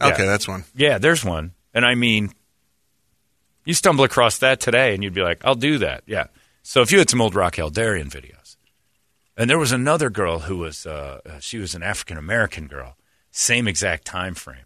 Yeah. 0.00 0.14
Okay, 0.14 0.24
that's 0.24 0.48
one. 0.48 0.64
Yeah, 0.74 0.96
there's 0.96 1.22
one. 1.22 1.52
And 1.74 1.84
I 1.84 1.94
mean, 1.94 2.32
you 3.66 3.74
stumble 3.74 4.04
across 4.04 4.38
that 4.38 4.58
today 4.58 4.94
and 4.94 5.04
you'd 5.04 5.12
be 5.12 5.20
like, 5.20 5.44
I'll 5.44 5.56
do 5.56 5.76
that. 5.76 6.04
Yeah. 6.06 6.28
So 6.62 6.80
if 6.80 6.90
you 6.90 7.00
had 7.00 7.10
some 7.10 7.20
old 7.20 7.34
Raquel 7.34 7.68
Darrian 7.68 8.08
videos, 8.08 8.56
and 9.36 9.50
there 9.50 9.58
was 9.58 9.72
another 9.72 10.08
girl 10.08 10.38
who 10.38 10.56
was, 10.56 10.86
uh, 10.86 11.20
uh, 11.26 11.38
she 11.38 11.58
was 11.58 11.74
an 11.74 11.82
African 11.82 12.16
American 12.16 12.66
girl, 12.66 12.96
same 13.30 13.68
exact 13.68 14.06
time 14.06 14.34
frame. 14.34 14.64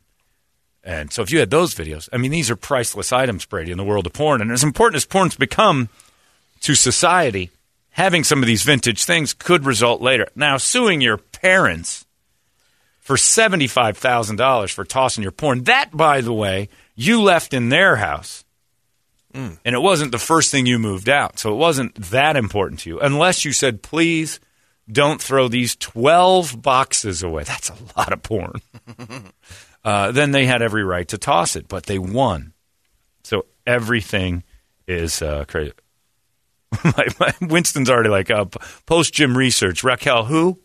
And 0.84 1.12
so 1.12 1.22
if 1.22 1.30
you 1.30 1.38
had 1.38 1.50
those 1.50 1.74
videos, 1.74 2.08
I 2.12 2.16
mean, 2.16 2.30
these 2.30 2.50
are 2.50 2.56
priceless 2.56 3.12
items, 3.12 3.44
Brady, 3.44 3.70
in 3.70 3.78
the 3.78 3.84
world 3.84 4.06
of 4.06 4.12
porn. 4.12 4.40
And 4.40 4.50
as 4.50 4.64
important 4.64 4.96
as 4.96 5.04
porn's 5.04 5.36
become 5.36 5.88
to 6.60 6.74
society, 6.74 7.50
having 7.90 8.24
some 8.24 8.42
of 8.42 8.46
these 8.46 8.62
vintage 8.62 9.04
things 9.04 9.32
could 9.32 9.64
result 9.64 10.00
later. 10.00 10.28
Now, 10.34 10.56
suing 10.56 11.00
your 11.00 11.18
parents 11.18 12.04
for 13.00 13.16
$75,000 13.16 14.72
for 14.72 14.84
tossing 14.84 15.22
your 15.22 15.32
porn. 15.32 15.64
That, 15.64 15.90
by 15.92 16.20
the 16.20 16.32
way, 16.32 16.68
you 16.94 17.20
left 17.20 17.52
in 17.52 17.68
their 17.68 17.96
house. 17.96 18.44
Hmm. 19.34 19.54
And 19.64 19.74
it 19.74 19.80
wasn't 19.80 20.12
the 20.12 20.18
first 20.18 20.50
thing 20.50 20.66
you 20.66 20.78
moved 20.78 21.08
out. 21.08 21.38
So 21.38 21.52
it 21.52 21.56
wasn't 21.56 21.94
that 22.10 22.36
important 22.36 22.80
to 22.80 22.90
you. 22.90 23.00
Unless 23.00 23.44
you 23.44 23.52
said, 23.52 23.82
please 23.82 24.40
don't 24.90 25.20
throw 25.20 25.48
these 25.48 25.76
12 25.76 26.60
boxes 26.60 27.22
away. 27.22 27.44
That's 27.44 27.70
a 27.70 27.76
lot 27.96 28.12
of 28.12 28.22
porn. 28.22 28.60
uh, 29.84 30.12
then 30.12 30.30
they 30.30 30.46
had 30.46 30.62
every 30.62 30.84
right 30.84 31.06
to 31.08 31.18
toss 31.18 31.56
it, 31.56 31.68
but 31.68 31.86
they 31.86 31.98
won. 31.98 32.52
So 33.24 33.46
everything 33.66 34.44
is 34.86 35.22
uh, 35.22 35.44
crazy. 35.46 35.72
my, 36.84 37.06
my, 37.18 37.34
Winston's 37.40 37.90
already 37.90 38.08
like, 38.08 38.30
uh, 38.30 38.46
post 38.86 39.12
gym 39.14 39.36
research. 39.36 39.84
Raquel, 39.84 40.24
who? 40.24 40.58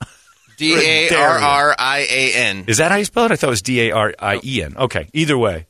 D 0.56 0.74
A 0.74 1.14
R 1.14 1.38
R 1.38 1.76
I 1.78 2.06
A 2.10 2.34
N. 2.34 2.64
Is 2.66 2.78
that 2.78 2.90
how 2.90 2.96
you 2.96 3.04
spell 3.04 3.26
it? 3.26 3.32
I 3.32 3.36
thought 3.36 3.48
it 3.48 3.50
was 3.50 3.62
D 3.62 3.88
A 3.88 3.92
R 3.92 4.14
I 4.18 4.40
E 4.42 4.62
N. 4.62 4.76
Okay, 4.76 5.08
either 5.12 5.36
way. 5.36 5.66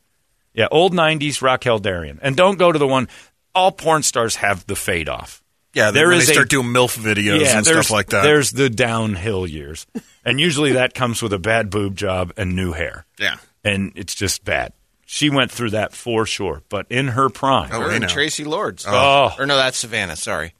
Yeah, 0.54 0.68
old 0.70 0.94
90s 0.94 1.42
Raquel 1.42 1.78
Darrian. 1.78 2.18
And 2.22 2.34
don't 2.34 2.58
go 2.58 2.72
to 2.72 2.78
the 2.78 2.86
one, 2.86 3.08
all 3.54 3.72
porn 3.72 4.02
stars 4.02 4.36
have 4.36 4.66
the 4.66 4.74
fade 4.74 5.08
off. 5.08 5.42
Yeah, 5.76 5.90
There 5.90 6.08
when 6.08 6.16
is 6.18 6.26
they 6.26 6.32
a- 6.32 6.34
start 6.34 6.48
doing 6.48 6.68
MILF 6.68 6.96
videos 6.98 7.40
yeah, 7.44 7.58
and 7.58 7.66
stuff 7.66 7.90
like 7.90 8.08
that. 8.08 8.22
There's 8.22 8.50
the 8.50 8.70
downhill 8.70 9.46
years. 9.46 9.86
and 10.24 10.40
usually 10.40 10.72
that 10.72 10.94
comes 10.94 11.20
with 11.20 11.34
a 11.34 11.38
bad 11.38 11.68
boob 11.68 11.96
job 11.96 12.32
and 12.38 12.56
new 12.56 12.72
hair. 12.72 13.04
Yeah. 13.18 13.36
And 13.62 13.92
it's 13.94 14.14
just 14.14 14.42
bad. 14.42 14.72
She 15.04 15.28
went 15.28 15.50
through 15.52 15.70
that 15.70 15.92
for 15.92 16.24
sure. 16.24 16.62
But 16.70 16.86
in 16.88 17.08
her 17.08 17.28
prime, 17.28 17.68
Oh, 17.72 17.80
Her 17.82 17.90
and. 17.90 18.04
Traci 18.06 18.46
Lords. 18.46 18.86
Oh. 18.88 18.90
oh. 19.38 19.42
Or 19.42 19.44
no, 19.46 19.56
that's 19.56 19.76
Savannah. 19.76 20.16
Sorry. 20.16 20.54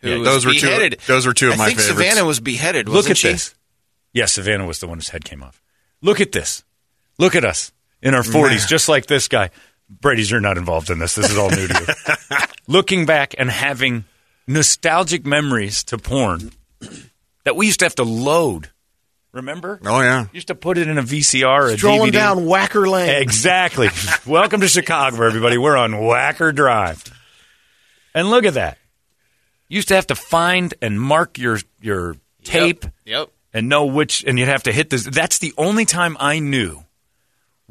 Yeah, 0.00 0.22
those 0.22 0.46
were 0.46 0.52
two- 0.54 0.90
those 1.06 1.26
were 1.26 1.34
two 1.34 1.48
of 1.48 1.54
I 1.54 1.56
my 1.56 1.66
think 1.66 1.80
favorites. 1.80 1.98
Savannah 2.08 2.24
was 2.26 2.38
beheaded. 2.40 2.88
look 2.88 2.96
wasn't 3.08 3.10
at 3.12 3.16
she? 3.18 3.28
this. 3.32 3.54
Yeah, 4.12 4.26
Savannah 4.26 4.66
was 4.66 4.78
the 4.78 4.86
one 4.86 4.98
whose 4.98 5.08
head 5.08 5.24
came 5.24 5.42
off. 5.42 5.60
Look 6.00 6.20
at 6.20 6.30
this. 6.32 6.62
Look 7.18 7.34
at 7.34 7.44
us 7.44 7.72
in 8.00 8.14
our 8.14 8.22
40s, 8.22 8.66
just 8.68 8.88
like 8.88 9.06
this 9.06 9.26
guy. 9.28 9.50
Brady's, 9.90 10.30
you're 10.30 10.40
not 10.40 10.56
involved 10.56 10.88
in 10.90 10.98
this. 10.98 11.14
This 11.16 11.30
is 11.30 11.36
all 11.36 11.50
new 11.50 11.66
to 11.68 11.86
you. 12.30 12.36
Looking 12.68 13.06
back 13.06 13.34
and 13.38 13.50
having 13.50 14.04
nostalgic 14.46 15.26
memories 15.26 15.84
to 15.84 15.98
porn 15.98 16.52
that 17.44 17.56
we 17.56 17.66
used 17.66 17.80
to 17.80 17.84
have 17.84 17.94
to 17.96 18.04
load. 18.04 18.70
Remember? 19.32 19.80
oh 19.86 20.00
yeah. 20.02 20.26
used 20.32 20.48
to 20.48 20.54
put 20.54 20.76
it 20.76 20.88
in 20.88 20.98
a 20.98 21.02
VCR 21.02 21.44
or 21.62 21.66
a 21.68 21.76
Strolling 21.78 22.10
DVD. 22.10 22.14
down 22.14 22.44
Whacker 22.46 22.86
Lane. 22.86 23.22
Exactly. 23.22 23.88
Welcome 24.26 24.60
to 24.60 24.68
Chicago, 24.68 25.22
everybody. 25.24 25.56
We're 25.56 25.76
on 25.76 26.04
Whacker 26.04 26.52
Drive. 26.52 27.02
And 28.14 28.28
look 28.28 28.44
at 28.44 28.54
that. 28.54 28.76
You 29.68 29.76
used 29.76 29.88
to 29.88 29.94
have 29.94 30.08
to 30.08 30.14
find 30.14 30.74
and 30.82 31.00
mark 31.00 31.38
your 31.38 31.58
your 31.80 32.16
tape 32.44 32.84
Yep. 33.06 33.30
and 33.54 33.70
know 33.70 33.86
which, 33.86 34.22
and 34.24 34.38
you'd 34.38 34.48
have 34.48 34.64
to 34.64 34.72
hit 34.72 34.90
this. 34.90 35.04
That's 35.04 35.38
the 35.38 35.54
only 35.56 35.86
time 35.86 36.16
I 36.20 36.38
knew 36.38 36.84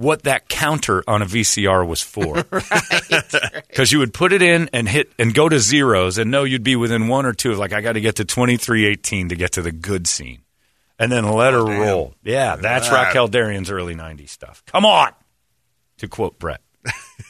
what 0.01 0.23
that 0.23 0.49
counter 0.49 1.03
on 1.07 1.21
a 1.21 1.25
VCR 1.25 1.87
was 1.87 2.01
for. 2.01 2.43
Because 3.67 3.91
you 3.91 3.99
would 3.99 4.13
put 4.13 4.33
it 4.33 4.41
in 4.41 4.69
and 4.73 4.87
hit 4.87 5.11
and 5.19 5.33
go 5.33 5.47
to 5.47 5.59
zeros 5.59 6.17
and 6.17 6.31
know 6.31 6.43
you'd 6.43 6.63
be 6.63 6.75
within 6.75 7.07
one 7.07 7.25
or 7.25 7.33
two 7.33 7.51
of 7.51 7.57
like, 7.57 7.73
I 7.73 7.81
got 7.81 7.93
to 7.93 8.01
get 8.01 8.17
to 8.17 8.25
2318 8.25 9.29
to 9.29 9.35
get 9.35 9.53
to 9.53 9.61
the 9.61 9.71
good 9.71 10.07
scene. 10.07 10.41
And 10.99 11.11
then 11.11 11.29
let 11.29 11.53
her 11.53 11.59
oh, 11.59 11.79
roll. 11.79 12.15
Yeah, 12.23 12.57
that's 12.57 12.89
that. 12.89 13.07
Raquel 13.07 13.27
Darrian's 13.27 13.71
early 13.71 13.95
90s 13.95 14.29
stuff. 14.29 14.63
Come 14.65 14.85
on, 14.85 15.11
to 15.97 16.07
quote 16.07 16.37
Brett. 16.37 16.61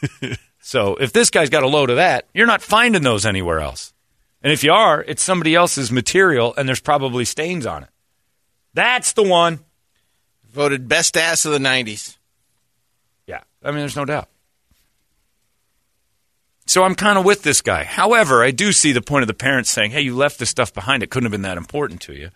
so 0.60 0.96
if 0.96 1.12
this 1.12 1.30
guy's 1.30 1.48
got 1.48 1.62
a 1.62 1.68
load 1.68 1.90
of 1.90 1.96
that, 1.96 2.26
you're 2.34 2.46
not 2.46 2.62
finding 2.62 3.02
those 3.02 3.24
anywhere 3.24 3.60
else. 3.60 3.94
And 4.42 4.52
if 4.52 4.64
you 4.64 4.72
are, 4.72 5.02
it's 5.02 5.22
somebody 5.22 5.54
else's 5.54 5.90
material 5.90 6.52
and 6.56 6.68
there's 6.68 6.80
probably 6.80 7.24
stains 7.24 7.64
on 7.64 7.84
it. 7.84 7.88
That's 8.74 9.12
the 9.12 9.22
one. 9.22 9.60
Voted 10.50 10.88
best 10.88 11.16
ass 11.16 11.44
of 11.46 11.52
the 11.52 11.58
90s. 11.58 12.18
Yeah, 13.26 13.40
I 13.62 13.70
mean, 13.70 13.80
there's 13.80 13.96
no 13.96 14.04
doubt. 14.04 14.28
So 16.66 16.84
I'm 16.84 16.94
kind 16.94 17.18
of 17.18 17.24
with 17.24 17.42
this 17.42 17.60
guy. 17.60 17.84
However, 17.84 18.42
I 18.42 18.50
do 18.50 18.72
see 18.72 18.92
the 18.92 19.02
point 19.02 19.22
of 19.22 19.26
the 19.26 19.34
parents 19.34 19.68
saying, 19.70 19.90
"Hey, 19.90 20.00
you 20.00 20.14
left 20.14 20.38
this 20.38 20.48
stuff 20.50 20.72
behind. 20.72 21.02
It 21.02 21.10
couldn't 21.10 21.26
have 21.26 21.32
been 21.32 21.42
that 21.42 21.58
important 21.58 22.00
to 22.02 22.14
you. 22.14 22.30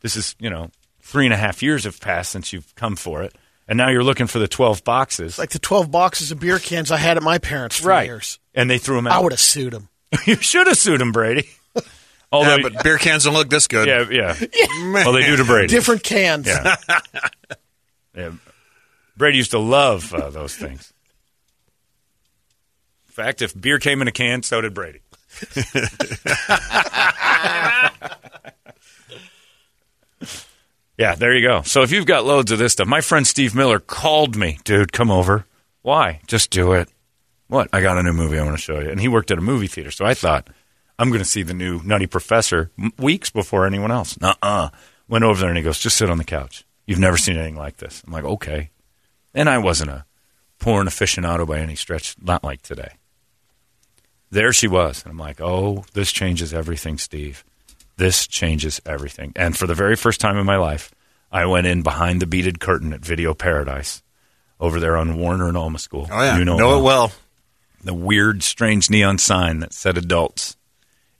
This 0.00 0.14
is, 0.16 0.36
you 0.38 0.50
know, 0.50 0.70
three 1.00 1.24
and 1.26 1.32
a 1.34 1.36
half 1.36 1.62
years 1.62 1.84
have 1.84 2.00
passed 2.00 2.32
since 2.32 2.52
you've 2.52 2.74
come 2.74 2.96
for 2.96 3.22
it, 3.22 3.34
and 3.66 3.76
now 3.76 3.88
you're 3.88 4.04
looking 4.04 4.26
for 4.26 4.38
the 4.38 4.48
12 4.48 4.84
boxes, 4.84 5.38
like 5.38 5.50
the 5.50 5.58
12 5.58 5.90
boxes 5.90 6.30
of 6.30 6.40
beer 6.40 6.58
cans 6.58 6.90
I 6.90 6.96
had 6.98 7.16
at 7.16 7.22
my 7.22 7.38
parents' 7.38 7.80
for 7.80 7.88
right? 7.88 8.06
years. 8.06 8.38
And 8.54 8.68
they 8.68 8.78
threw 8.78 8.96
them 8.96 9.06
out. 9.06 9.14
I 9.14 9.20
would 9.20 9.32
have 9.32 9.40
sued 9.40 9.72
them. 9.72 9.88
you 10.26 10.36
should 10.36 10.66
have 10.66 10.76
sued 10.76 11.00
him, 11.00 11.12
Brady. 11.12 11.48
Although, 12.32 12.56
Yeah, 12.56 12.62
but 12.62 12.82
beer 12.82 12.98
cans 12.98 13.24
don't 13.24 13.34
look 13.34 13.50
this 13.50 13.66
good. 13.66 13.88
yeah, 13.88 14.06
yeah. 14.10 14.36
Well, 14.92 15.12
they 15.12 15.26
do 15.26 15.36
to 15.36 15.44
Brady. 15.44 15.68
Different 15.68 16.02
cans. 16.02 16.46
Yeah. 16.46 16.76
yeah. 18.16 18.30
Brady 19.16 19.38
used 19.38 19.50
to 19.52 19.58
love 19.58 20.12
uh, 20.14 20.30
those 20.30 20.54
things. 20.56 20.92
In 23.08 23.12
fact, 23.12 23.42
if 23.42 23.58
beer 23.58 23.78
came 23.78 24.00
in 24.00 24.08
a 24.08 24.12
can, 24.12 24.42
so 24.42 24.60
did 24.60 24.72
Brady. 24.74 25.00
yeah, 30.96 31.14
there 31.14 31.34
you 31.34 31.46
go. 31.46 31.62
So 31.62 31.82
if 31.82 31.92
you've 31.92 32.06
got 32.06 32.24
loads 32.24 32.52
of 32.52 32.58
this 32.58 32.72
stuff, 32.72 32.86
my 32.86 33.00
friend 33.00 33.26
Steve 33.26 33.54
Miller 33.54 33.78
called 33.78 34.36
me, 34.36 34.58
dude, 34.64 34.92
come 34.92 35.10
over. 35.10 35.46
Why? 35.82 36.20
Just 36.26 36.50
do 36.50 36.72
it. 36.72 36.88
What? 37.48 37.68
I 37.72 37.82
got 37.82 37.98
a 37.98 38.02
new 38.02 38.12
movie 38.12 38.38
I 38.38 38.44
want 38.44 38.56
to 38.56 38.62
show 38.62 38.80
you. 38.80 38.88
And 38.88 39.00
he 39.00 39.08
worked 39.08 39.30
at 39.30 39.38
a 39.38 39.42
movie 39.42 39.66
theater, 39.66 39.90
so 39.90 40.06
I 40.06 40.14
thought, 40.14 40.48
I'm 40.98 41.08
going 41.08 41.18
to 41.18 41.24
see 41.28 41.42
the 41.42 41.54
new 41.54 41.82
Nutty 41.82 42.06
Professor 42.06 42.70
weeks 42.96 43.30
before 43.30 43.66
anyone 43.66 43.90
else. 43.90 44.18
Nuh 44.20 44.34
uh. 44.40 44.70
Went 45.08 45.24
over 45.24 45.40
there 45.40 45.48
and 45.50 45.58
he 45.58 45.64
goes, 45.64 45.78
just 45.78 45.98
sit 45.98 46.08
on 46.08 46.16
the 46.16 46.24
couch. 46.24 46.64
You've 46.86 46.98
never 46.98 47.18
seen 47.18 47.36
anything 47.36 47.56
like 47.56 47.76
this. 47.76 48.02
I'm 48.06 48.12
like, 48.12 48.24
okay. 48.24 48.70
And 49.34 49.48
I 49.48 49.58
wasn't 49.58 49.90
a 49.90 50.04
porn 50.58 50.86
aficionado 50.86 51.46
by 51.46 51.58
any 51.58 51.74
stretch, 51.74 52.14
not 52.20 52.44
like 52.44 52.62
today. 52.62 52.92
There 54.30 54.52
she 54.52 54.68
was. 54.68 55.02
And 55.02 55.10
I'm 55.10 55.18
like, 55.18 55.40
oh, 55.40 55.84
this 55.92 56.12
changes 56.12 56.54
everything, 56.54 56.98
Steve. 56.98 57.44
This 57.96 58.26
changes 58.26 58.80
everything. 58.86 59.32
And 59.36 59.56
for 59.56 59.66
the 59.66 59.74
very 59.74 59.96
first 59.96 60.20
time 60.20 60.38
in 60.38 60.46
my 60.46 60.56
life, 60.56 60.90
I 61.30 61.46
went 61.46 61.66
in 61.66 61.82
behind 61.82 62.20
the 62.20 62.26
beaded 62.26 62.60
curtain 62.60 62.92
at 62.92 63.00
Video 63.00 63.34
Paradise 63.34 64.02
over 64.60 64.80
there 64.80 64.96
on 64.96 65.18
Warner 65.18 65.48
and 65.48 65.56
Alma 65.56 65.78
School. 65.78 66.08
Oh 66.10 66.22
yeah. 66.22 66.38
You 66.38 66.44
know, 66.44 66.56
know 66.56 66.78
it 66.78 66.82
well. 66.82 67.12
the 67.82 67.94
weird, 67.94 68.42
strange 68.42 68.88
neon 68.88 69.18
sign 69.18 69.58
that 69.60 69.72
said 69.72 69.98
adults 69.98 70.56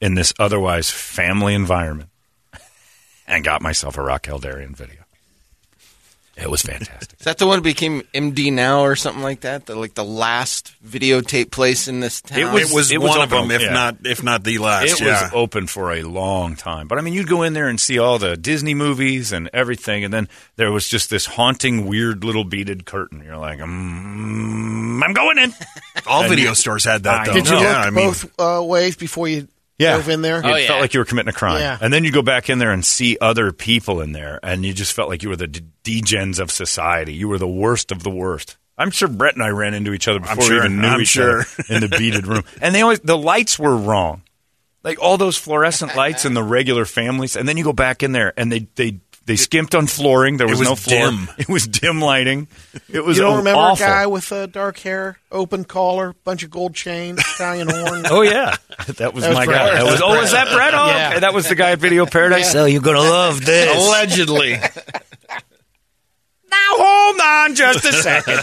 in 0.00 0.14
this 0.14 0.32
otherwise 0.38 0.90
family 0.90 1.54
environment 1.54 2.10
and 3.26 3.44
got 3.44 3.62
myself 3.62 3.98
a 3.98 4.02
Raquel 4.02 4.38
Darrian 4.38 4.74
video. 4.74 5.01
It 6.34 6.48
was 6.50 6.62
fantastic. 6.62 7.18
Is 7.20 7.24
that 7.26 7.36
the 7.36 7.46
one 7.46 7.58
that 7.58 7.62
became 7.62 8.02
MD 8.14 8.50
Now 8.50 8.80
or 8.80 8.96
something 8.96 9.22
like 9.22 9.42
that? 9.42 9.66
The, 9.66 9.74
like 9.76 9.92
the 9.94 10.04
last 10.04 10.72
videotape 10.82 11.50
place 11.50 11.88
in 11.88 12.00
this 12.00 12.22
town? 12.22 12.38
It 12.38 12.44
was- 12.52 12.70
It 12.70 12.74
was 12.74 12.90
it 12.92 13.00
was 13.02 13.10
one 13.10 13.20
of 13.20 13.28
them, 13.30 13.50
if 13.50 13.60
yeah. 13.60 13.72
not 13.72 13.96
if 14.06 14.22
not 14.22 14.42
the 14.42 14.56
last. 14.58 14.84
it 14.92 15.00
yeah. 15.02 15.24
was 15.24 15.32
open 15.34 15.66
for 15.66 15.92
a 15.92 16.02
long 16.04 16.56
time. 16.56 16.88
But 16.88 16.96
I 16.98 17.02
mean, 17.02 17.12
you'd 17.12 17.28
go 17.28 17.42
in 17.42 17.52
there 17.52 17.68
and 17.68 17.78
see 17.78 17.98
all 17.98 18.18
the 18.18 18.36
Disney 18.36 18.72
movies 18.74 19.30
and 19.32 19.50
everything, 19.52 20.04
and 20.04 20.12
then 20.12 20.26
there 20.56 20.72
was 20.72 20.88
just 20.88 21.10
this 21.10 21.26
haunting, 21.26 21.86
weird 21.86 22.24
little 22.24 22.44
beaded 22.44 22.86
curtain. 22.86 23.22
You're 23.24 23.36
like, 23.36 23.58
mm, 23.58 25.02
I'm 25.04 25.12
going 25.12 25.38
in. 25.38 25.52
All 26.06 26.22
And 26.22 26.30
video 26.30 26.50
you- 26.50 26.54
stores 26.54 26.84
had 26.84 27.02
that 27.04 27.20
I 27.20 27.26
though. 27.26 27.32
Did 27.34 27.44
you 27.46 27.52
No. 27.52 27.58
look 27.58 27.66
yeah, 27.68 27.78
I 27.78 27.90
mean, 27.90 28.06
both 28.08 28.40
uh, 28.40 28.62
ways 28.64 28.96
before 28.96 29.28
you 29.28 29.48
Yeah. 29.82 29.96
dove 29.96 30.08
in 30.08 30.22
there? 30.22 30.38
It 30.38 30.44
Oh, 30.46 30.54
yeah. 30.56 30.66
felt 30.66 30.80
like 30.80 30.94
you 30.94 31.00
were 31.00 31.04
committing 31.04 31.28
a 31.30 31.32
crime. 31.32 31.60
Yeah. 31.60 31.76
And 31.80 31.92
then 31.92 32.04
you 32.04 32.10
go 32.12 32.22
back 32.22 32.48
in 32.48 32.58
there 32.58 32.72
and 32.72 32.84
see 32.84 33.18
other 33.20 33.52
people 33.52 34.00
in 34.00 34.12
there, 34.12 34.40
and 34.42 34.64
you 34.64 34.72
just 34.72 34.92
felt 34.92 35.08
like 35.08 35.22
you 35.22 35.28
were 35.28 35.36
the 35.36 35.48
d- 35.48 35.62
degens 35.84 36.38
of 36.38 36.50
society. 36.50 37.12
You 37.14 37.28
were 37.28 37.38
the 37.38 37.48
worst 37.48 37.92
of 37.92 38.02
the 38.02 38.10
worst. 38.10 38.56
I'm 38.78 38.90
sure 38.90 39.08
Brett 39.08 39.34
and 39.34 39.42
I 39.42 39.48
ran 39.50 39.74
into 39.74 39.92
each 39.92 40.08
other 40.08 40.18
before 40.20 40.36
we 40.38 40.44
sure. 40.44 40.58
even 40.64 40.80
knew 40.80 40.88
I'm 40.88 41.00
each 41.02 41.08
sure. 41.08 41.40
other 41.40 41.46
in 41.68 41.80
the 41.82 41.88
beaded 41.88 42.26
room. 42.26 42.42
And 42.62 42.74
they 42.74 42.80
always 42.82 43.00
the 43.00 43.18
lights 43.18 43.58
were 43.58 43.76
wrong. 43.76 44.22
Like 44.82 45.00
all 45.00 45.18
those 45.18 45.36
fluorescent 45.36 45.94
lights 45.94 46.24
in 46.28 46.34
the 46.34 46.42
regular 46.42 46.84
families, 46.86 47.36
and 47.36 47.46
then 47.48 47.56
you 47.56 47.64
go 47.64 47.72
back 47.74 48.02
in 48.02 48.12
there 48.12 48.32
and 48.36 48.50
they 48.50 48.66
they 48.74 49.00
they 49.26 49.36
skimped 49.36 49.74
on 49.74 49.86
flooring. 49.86 50.36
There 50.36 50.48
was, 50.48 50.58
was 50.58 50.68
no 50.68 50.74
floor. 50.74 51.10
dim. 51.10 51.28
It 51.38 51.48
was 51.48 51.66
dim 51.66 52.00
lighting. 52.00 52.48
It 52.88 53.04
was 53.04 53.16
You 53.16 53.22
don't 53.22 53.38
remember 53.38 53.58
awful. 53.60 53.84
a 53.84 53.88
guy 53.88 54.06
with 54.06 54.30
uh, 54.32 54.46
dark 54.46 54.78
hair, 54.78 55.18
open 55.30 55.64
collar, 55.64 56.14
bunch 56.24 56.42
of 56.42 56.50
gold 56.50 56.74
chains, 56.74 57.18
Italian 57.20 57.68
horn? 57.68 58.02
Oh 58.10 58.22
yeah, 58.22 58.56
that 58.96 59.14
was 59.14 59.24
That 59.24 59.34
my 59.34 59.44
Brett. 59.44 59.58
guy. 59.72 59.74
That 59.76 59.84
was, 59.84 60.00
oh, 60.02 60.20
was 60.20 60.32
that 60.32 60.52
Brett? 60.52 60.74
Oh, 60.74 60.86
Yeah. 60.86 61.08
okay. 61.10 61.20
that 61.20 61.34
was 61.34 61.48
the 61.48 61.54
guy 61.54 61.70
at 61.72 61.78
Video 61.78 62.04
Paradise. 62.06 62.46
Yeah. 62.46 62.50
So 62.52 62.64
you're 62.66 62.80
gonna 62.82 63.00
love 63.00 63.44
this. 63.44 63.76
Allegedly. 63.88 64.52
Now 66.50 66.68
hold 66.72 67.20
on 67.20 67.54
just 67.54 67.84
a 67.84 67.92
second. 67.92 68.42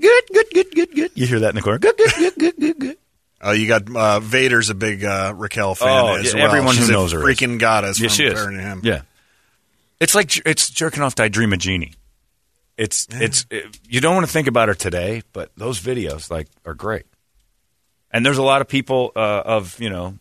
good, 0.00 0.24
good, 0.32 0.46
good, 0.52 0.70
good, 0.74 0.90
good. 0.94 1.10
You 1.14 1.26
hear 1.26 1.40
that 1.40 1.50
in 1.50 1.54
the 1.56 1.62
corner? 1.62 1.78
Good, 1.78 1.96
good, 1.96 2.12
good, 2.18 2.34
good, 2.38 2.56
good, 2.58 2.78
good. 2.78 2.96
Oh, 3.42 3.52
you 3.52 3.66
got 3.68 3.94
uh, 3.94 4.20
Vader's 4.20 4.68
a 4.70 4.74
big 4.74 5.02
uh, 5.02 5.32
Raquel 5.36 5.74
fan 5.74 5.88
Oh, 5.88 6.14
as 6.16 6.26
yeah, 6.34 6.40
well. 6.40 6.48
everyone 6.48 6.74
who 6.74 6.80
She's 6.82 6.88
a 6.90 6.92
knows 6.92 7.12
her 7.12 7.18
is. 7.28 7.38
freaking 7.38 7.58
goddess 7.58 7.98
Yeah, 7.98 8.08
from 8.08 8.14
she 8.14 8.24
is. 8.24 8.44
Him. 8.46 8.80
Yeah, 8.84 9.02
it's 9.98 10.14
like 10.14 10.36
it's 10.46 10.68
jerking 10.70 11.02
off 11.02 11.14
to 11.16 11.22
I 11.24 11.28
Dream 11.28 11.52
a 11.52 11.56
Jeannie. 11.56 11.94
It's 12.76 13.06
it's 13.10 13.46
it, 13.50 13.78
you 13.88 14.00
don't 14.00 14.14
want 14.14 14.26
to 14.26 14.32
think 14.32 14.46
about 14.46 14.68
her 14.68 14.74
today, 14.74 15.22
but 15.32 15.50
those 15.56 15.80
videos 15.80 16.30
like 16.30 16.48
are 16.66 16.74
great. 16.74 17.04
And 18.10 18.24
there's 18.26 18.38
a 18.38 18.42
lot 18.42 18.60
of 18.60 18.68
people 18.68 19.12
uh, 19.16 19.42
of 19.44 19.78
you 19.80 19.90
know. 19.90 20.18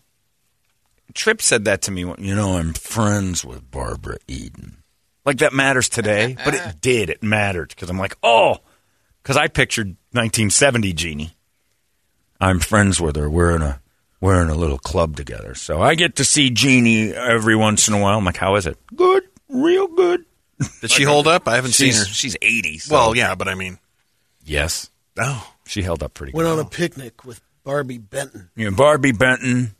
Tripp 1.15 1.41
said 1.41 1.65
that 1.65 1.81
to 1.83 1.91
me. 1.91 2.01
You 2.01 2.35
know, 2.35 2.57
I'm 2.57 2.73
friends 2.73 3.43
with 3.43 3.69
Barbara 3.71 4.17
Eden. 4.27 4.83
Like 5.25 5.39
that 5.39 5.53
matters 5.53 5.89
today, 5.89 6.37
but 6.45 6.53
it 6.53 6.61
did. 6.81 7.09
It 7.09 7.23
mattered 7.23 7.69
because 7.69 7.89
I'm 7.89 7.97
like, 7.97 8.15
oh, 8.21 8.57
because 9.23 9.35
I 9.35 9.47
pictured 9.47 9.87
1970 10.11 10.93
Jeannie. 10.93 11.35
I'm 12.39 12.59
friends 12.59 13.01
with 13.01 13.15
her. 13.15 13.29
We're 13.29 13.55
in 13.55 13.61
a 13.61 13.81
we're 14.21 14.41
in 14.41 14.49
a 14.49 14.55
little 14.55 14.77
club 14.77 15.15
together, 15.15 15.55
so 15.55 15.81
I 15.81 15.95
get 15.95 16.17
to 16.17 16.25
see 16.25 16.49
Jeannie 16.49 17.13
every 17.13 17.55
once 17.55 17.87
in 17.87 17.93
a 17.93 17.99
while. 17.99 18.17
I'm 18.17 18.25
like, 18.25 18.37
how 18.37 18.55
is 18.55 18.65
it? 18.65 18.77
Good, 18.95 19.23
real 19.47 19.87
good. 19.87 20.25
Did 20.81 20.91
she 20.91 21.03
hold 21.03 21.25
up? 21.27 21.47
I 21.47 21.55
haven't 21.55 21.71
seen 21.71 21.93
her. 21.93 22.03
she's 22.03 22.35
80. 22.41 22.79
So. 22.79 22.93
Well, 22.93 23.15
yeah, 23.15 23.35
but 23.35 23.47
I 23.47 23.55
mean, 23.55 23.79
yes, 24.43 24.89
oh, 25.17 25.53
she 25.65 25.81
held 25.81 26.03
up 26.03 26.13
pretty 26.13 26.33
good. 26.33 26.37
Went 26.37 26.49
on 26.49 26.59
a 26.59 26.65
picnic 26.65 27.23
with 27.23 27.41
Barbi 27.63 27.97
Benton. 27.97 28.49
You 28.55 28.69
know, 28.69 28.75
Barbi 28.75 29.13
Benton, 29.13 29.75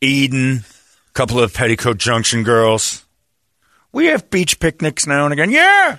Eden, 0.00 0.64
a 0.64 1.12
couple 1.12 1.40
of 1.40 1.52
Petticoat 1.52 1.98
Junction 1.98 2.42
girls. 2.42 3.04
We 3.92 4.06
have 4.06 4.30
beach 4.30 4.60
picnics 4.60 5.06
now 5.06 5.24
and 5.24 5.32
again. 5.32 5.50
Yeah. 5.50 5.98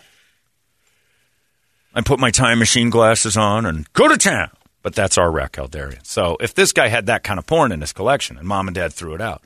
I 1.93 2.01
put 2.01 2.19
my 2.19 2.31
time 2.31 2.59
machine 2.59 2.89
glasses 2.89 3.37
on 3.37 3.65
and 3.65 3.91
go 3.93 4.07
to 4.09 4.17
town. 4.17 4.49
But 4.85 4.93
that's 4.93 5.17
our 5.17 5.31
Raquel 5.31 5.67
Darrian. 5.67 6.03
So 6.03 6.37
if 6.39 6.53
this 6.53 6.71
guy 6.71 6.89
had 6.89 7.07
that 7.07 7.23
kind 7.23 7.39
of 7.39 7.47
porn 7.47 7.71
in 7.71 7.81
his 7.81 7.91
collection 7.91 8.37
and 8.37 8.47
mom 8.47 8.67
and 8.67 8.75
dad 8.75 8.93
threw 8.93 9.15
it 9.15 9.19
out, 9.19 9.41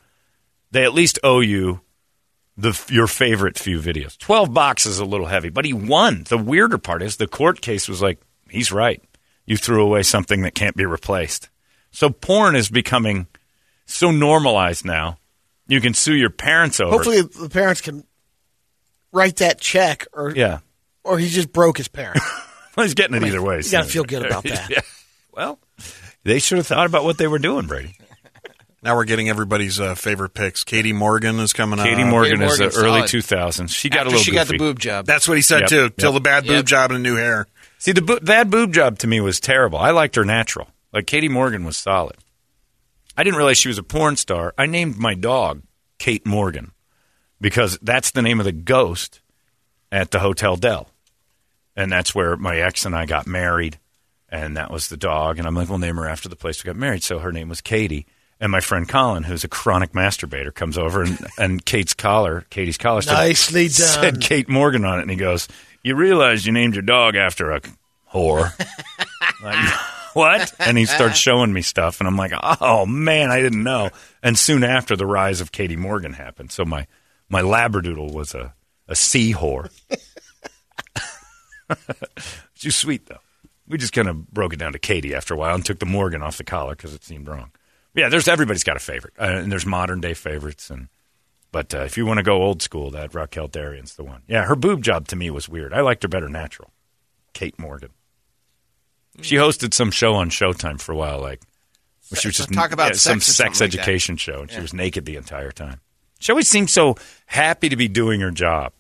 they 0.69 0.83
at 0.83 0.93
least 0.93 1.17
owe 1.23 1.39
you 1.39 1.79
the 2.57 2.77
your 2.89 3.07
favorite 3.07 3.57
few 3.57 3.79
videos. 3.79 4.17
Twelve 4.17 4.53
boxes 4.53 4.95
is 4.95 4.99
a 4.99 5.05
little 5.05 5.27
heavy, 5.27 5.47
but 5.47 5.63
he 5.63 5.71
won. 5.71 6.25
The 6.27 6.37
weirder 6.37 6.77
part 6.77 7.01
is 7.01 7.15
the 7.15 7.25
court 7.25 7.61
case 7.61 7.87
was 7.87 8.01
like, 8.01 8.19
he's 8.49 8.73
right. 8.73 9.01
You 9.45 9.55
threw 9.55 9.81
away 9.81 10.03
something 10.03 10.41
that 10.41 10.55
can't 10.55 10.75
be 10.75 10.85
replaced. 10.85 11.47
So 11.91 12.09
porn 12.09 12.57
is 12.57 12.67
becoming 12.67 13.27
so 13.85 14.11
normalized 14.11 14.83
now. 14.83 15.19
You 15.67 15.79
can 15.79 15.93
sue 15.93 16.15
your 16.15 16.31
parents 16.31 16.81
over. 16.81 16.89
it. 16.89 16.97
Hopefully, 16.97 17.21
the 17.21 17.49
parents 17.49 17.79
can 17.79 18.03
write 19.13 19.37
that 19.37 19.61
check, 19.61 20.05
or 20.11 20.31
yeah. 20.31 20.59
or 21.05 21.17
he 21.17 21.29
just 21.29 21.53
broke 21.53 21.77
his 21.77 21.87
parent. 21.87 22.19
Well, 22.75 22.85
he's 22.85 22.93
getting 22.93 23.17
it 23.17 23.23
either 23.23 23.41
way. 23.41 23.57
You 23.57 23.71
got 23.71 23.83
to 23.83 23.89
feel 23.89 24.05
good 24.05 24.25
about 24.25 24.43
that. 24.45 24.69
Yeah. 24.69 24.81
Well, 25.39 25.57
they 26.25 26.39
should 26.39 26.57
have 26.57 26.67
thought 26.67 26.85
about 26.85 27.05
what 27.05 27.17
they 27.17 27.25
were 27.27 27.39
doing, 27.39 27.65
Brady. 27.65 27.95
now 28.83 28.93
we're 28.97 29.05
getting 29.05 29.29
everybody's 29.29 29.79
uh, 29.79 29.95
favorite 29.95 30.33
picks. 30.33 30.65
Katie 30.65 30.91
Morgan 30.91 31.39
is 31.39 31.53
coming 31.53 31.79
up. 31.79 31.85
Katie 31.85 32.01
out. 32.01 32.09
Morgan 32.09 32.39
Katie 32.39 32.51
is 32.51 32.57
the 32.57 32.65
early 32.81 33.07
solid. 33.07 33.53
2000s. 33.63 33.69
She 33.69 33.87
got 33.89 33.99
After 33.99 34.07
a 34.07 34.09
little 34.11 34.23
she 34.25 34.31
got 34.33 34.47
the 34.47 34.57
boob 34.57 34.79
job. 34.79 35.05
That's 35.05 35.29
what 35.29 35.37
he 35.37 35.41
said 35.41 35.61
Yep, 35.61 35.69
too. 35.69 35.81
yep. 35.83 35.95
Till 35.95 36.11
the 36.11 36.19
bad 36.19 36.43
boob 36.43 36.55
Yep. 36.57 36.65
job 36.65 36.91
and 36.91 36.99
a 36.99 37.01
new 37.01 37.15
hair. 37.15 37.47
See, 37.77 37.93
the 37.93 38.01
bo- 38.01 38.19
that 38.23 38.49
boob 38.49 38.73
job 38.73 38.99
to 38.99 39.07
me 39.07 39.21
was 39.21 39.39
terrible. 39.39 39.79
I 39.79 39.91
liked 39.91 40.15
her 40.17 40.25
natural. 40.25 40.67
Like 40.91 41.07
Katie 41.07 41.29
Morgan 41.29 41.63
was 41.63 41.77
solid. 41.77 42.17
I 43.15 43.23
didn't 43.23 43.37
realize 43.37 43.57
she 43.57 43.69
was 43.69 43.77
a 43.77 43.83
porn 43.83 44.17
star. 44.17 44.53
I 44.57 44.65
named 44.65 44.97
my 44.97 45.13
dog 45.13 45.61
Kate 45.99 46.25
Morgan 46.25 46.71
because 47.39 47.79
that's 47.81 48.11
the 48.11 48.21
name 48.21 48.39
of 48.41 48.45
the 48.45 48.51
ghost 48.51 49.21
at 49.89 50.11
the 50.11 50.19
Hotel 50.19 50.57
Del. 50.57 50.89
And 51.77 51.89
that's 51.89 52.13
where 52.13 52.35
my 52.35 52.57
ex 52.57 52.85
and 52.85 52.93
I 52.93 53.05
got 53.05 53.25
married. 53.25 53.79
And 54.31 54.57
that 54.57 54.71
was 54.71 54.89
the 54.89 54.97
dog. 54.97 55.39
And 55.39 55.47
I'm 55.47 55.55
like, 55.55 55.69
we'll 55.69 55.79
name 55.79 55.97
her 55.97 56.07
after 56.07 56.29
the 56.29 56.35
place 56.35 56.63
we 56.63 56.67
got 56.67 56.75
married. 56.75 57.03
So 57.03 57.19
her 57.19 57.31
name 57.31 57.49
was 57.49 57.61
Katie. 57.61 58.05
And 58.39 58.51
my 58.51 58.61
friend 58.61 58.87
Colin, 58.87 59.23
who's 59.23 59.43
a 59.43 59.49
chronic 59.49 59.91
masturbator, 59.91 60.53
comes 60.53 60.77
over 60.77 61.03
and, 61.03 61.19
and 61.37 61.65
Kate's 61.65 61.93
collar, 61.93 62.45
Katie's 62.49 62.77
collar, 62.77 63.01
said, 63.01 63.13
Nicely 63.13 63.63
done. 63.63 63.71
said 63.71 64.21
Kate 64.21 64.47
Morgan 64.47 64.85
on 64.85 64.99
it, 64.99 65.01
and 65.01 65.11
he 65.11 65.17
goes, 65.17 65.49
"You 65.83 65.95
realize 65.95 66.45
you 66.45 66.53
named 66.53 66.73
your 66.73 66.83
dog 66.83 67.15
after 67.15 67.51
a 67.51 67.61
whore?" 68.13 68.57
like, 69.43 69.73
what? 70.13 70.53
And 70.57 70.77
he 70.77 70.85
starts 70.85 71.17
showing 71.17 71.51
me 71.51 71.61
stuff, 71.61 71.99
and 71.99 72.07
I'm 72.07 72.15
like, 72.15 72.31
"Oh 72.61 72.85
man, 72.85 73.29
I 73.29 73.41
didn't 73.41 73.63
know." 73.63 73.89
And 74.23 74.37
soon 74.37 74.63
after, 74.63 74.95
the 74.95 75.05
rise 75.05 75.41
of 75.41 75.51
Katie 75.51 75.75
Morgan 75.75 76.13
happened. 76.13 76.53
So 76.53 76.63
my 76.63 76.87
my 77.27 77.41
labradoodle 77.41 78.13
was 78.13 78.33
a 78.33 78.53
a 78.87 78.95
sea 78.95 79.33
whore. 79.33 79.69
She's 82.53 82.77
sweet 82.77 83.05
though. 83.07 83.19
We 83.69 83.77
just 83.77 83.93
kind 83.93 84.07
of 84.07 84.29
broke 84.31 84.53
it 84.53 84.59
down 84.59 84.73
to 84.73 84.79
Katie 84.79 85.15
after 85.15 85.33
a 85.33 85.37
while 85.37 85.55
and 85.55 85.63
took 85.63 85.79
the 85.79 85.85
Morgan 85.85 86.21
off 86.21 86.37
the 86.37 86.43
collar 86.43 86.75
because 86.75 86.93
it 86.93 87.03
seemed 87.03 87.27
wrong. 87.27 87.51
Yeah, 87.95 88.09
there's 88.09 88.27
everybody's 88.27 88.63
got 88.63 88.75
a 88.75 88.79
favorite, 88.79 89.13
uh, 89.19 89.25
and 89.25 89.51
there's 89.51 89.65
modern 89.65 90.01
day 90.01 90.13
favorites, 90.13 90.69
and 90.69 90.89
but 91.51 91.73
uh, 91.73 91.79
if 91.79 91.97
you 91.97 92.05
want 92.05 92.17
to 92.17 92.23
go 92.23 92.41
old 92.43 92.61
school, 92.61 92.91
that 92.91 93.13
Raquel 93.13 93.47
Darrian's 93.47 93.95
the 93.95 94.03
one. 94.03 94.23
Yeah, 94.27 94.45
her 94.45 94.55
boob 94.55 94.83
job 94.83 95.07
to 95.09 95.15
me 95.15 95.29
was 95.29 95.49
weird. 95.49 95.73
I 95.73 95.81
liked 95.81 96.03
her 96.03 96.09
better 96.09 96.29
natural. 96.29 96.71
Kate 97.33 97.57
Morgan. 97.57 97.89
She 99.21 99.35
hosted 99.35 99.73
some 99.73 99.91
show 99.91 100.15
on 100.15 100.29
Showtime 100.29 100.79
for 100.79 100.91
a 100.91 100.95
while, 100.95 101.19
like 101.19 101.41
she 102.15 102.27
was 102.27 102.37
just 102.37 102.53
Talk 102.53 102.71
about 102.71 102.91
yeah, 102.91 102.97
some 102.97 103.19
sex 103.19 103.29
or 103.29 103.33
sex 103.33 103.57
something 103.57 103.71
like 103.71 103.79
education 103.79 104.17
show, 104.17 104.41
and 104.41 104.51
she 104.51 104.61
was 104.61 104.73
naked 104.73 105.05
the 105.05 105.15
entire 105.15 105.51
time. 105.51 105.79
She 106.19 106.31
always 106.31 106.47
seemed 106.47 106.69
so 106.69 106.95
happy 107.25 107.69
to 107.69 107.75
be 107.75 107.87
doing 107.87 108.21
her 108.21 108.31
job. 108.31 108.73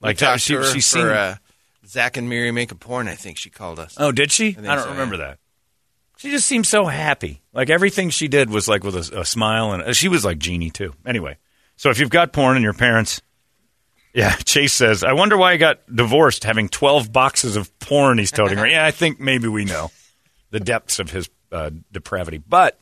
Like 0.00 0.16
we 0.16 0.20
that, 0.20 0.26
talked 0.26 0.40
she 0.42 0.54
her 0.54 0.64
she 0.64 0.80
for 0.80 1.12
uh, 1.12 1.36
Zack 1.86 2.16
and 2.16 2.28
Miri 2.28 2.50
make 2.50 2.72
a 2.72 2.74
porn. 2.74 3.08
I 3.08 3.14
think 3.14 3.38
she 3.38 3.50
called 3.50 3.78
us. 3.78 3.96
oh, 3.98 4.12
did 4.12 4.32
she? 4.32 4.48
I, 4.48 4.52
think 4.52 4.66
don't 4.66 4.78
so, 4.80 4.90
remember 4.90 5.16
yeah. 5.16 5.26
that. 5.26 5.38
She 6.18 6.30
just 6.30 6.46
seemed 6.46 6.66
so 6.66 6.86
happy. 6.86 7.42
Like 7.52 7.68
everything 7.68 8.10
she 8.10 8.28
did 8.28 8.48
was 8.50 8.68
like 8.68 8.82
with 8.84 8.96
a, 8.96 9.20
a 9.20 9.24
smile, 9.24 9.72
and 9.72 9.82
uh, 9.82 9.92
she 9.92 10.08
was 10.08 10.24
like 10.24 10.38
genie 10.38 10.70
too. 10.70 10.94
Anyway, 11.04 11.36
so 11.76 11.90
if 11.90 11.98
you've 11.98 12.10
got 12.10 12.32
porn 12.32 12.56
and 12.56 12.64
your 12.64 12.72
parents, 12.72 13.20
yeah, 14.14 14.34
Chase 14.36 14.72
says, 14.72 15.04
I 15.04 15.12
wonder 15.12 15.36
why 15.36 15.52
he 15.52 15.58
got 15.58 15.80
divorced, 15.94 16.44
having 16.44 16.68
twelve 16.68 17.12
boxes 17.12 17.56
of 17.56 17.78
porn 17.78 18.18
he's 18.18 18.32
toting 18.32 18.58
her. 18.58 18.66
yeah, 18.68 18.84
I 18.84 18.90
think 18.90 19.20
maybe 19.20 19.48
we 19.48 19.64
know 19.64 19.90
the 20.50 20.60
depths 20.60 20.98
of 20.98 21.10
his 21.10 21.28
uh, 21.52 21.70
depravity, 21.92 22.38
but 22.38 22.80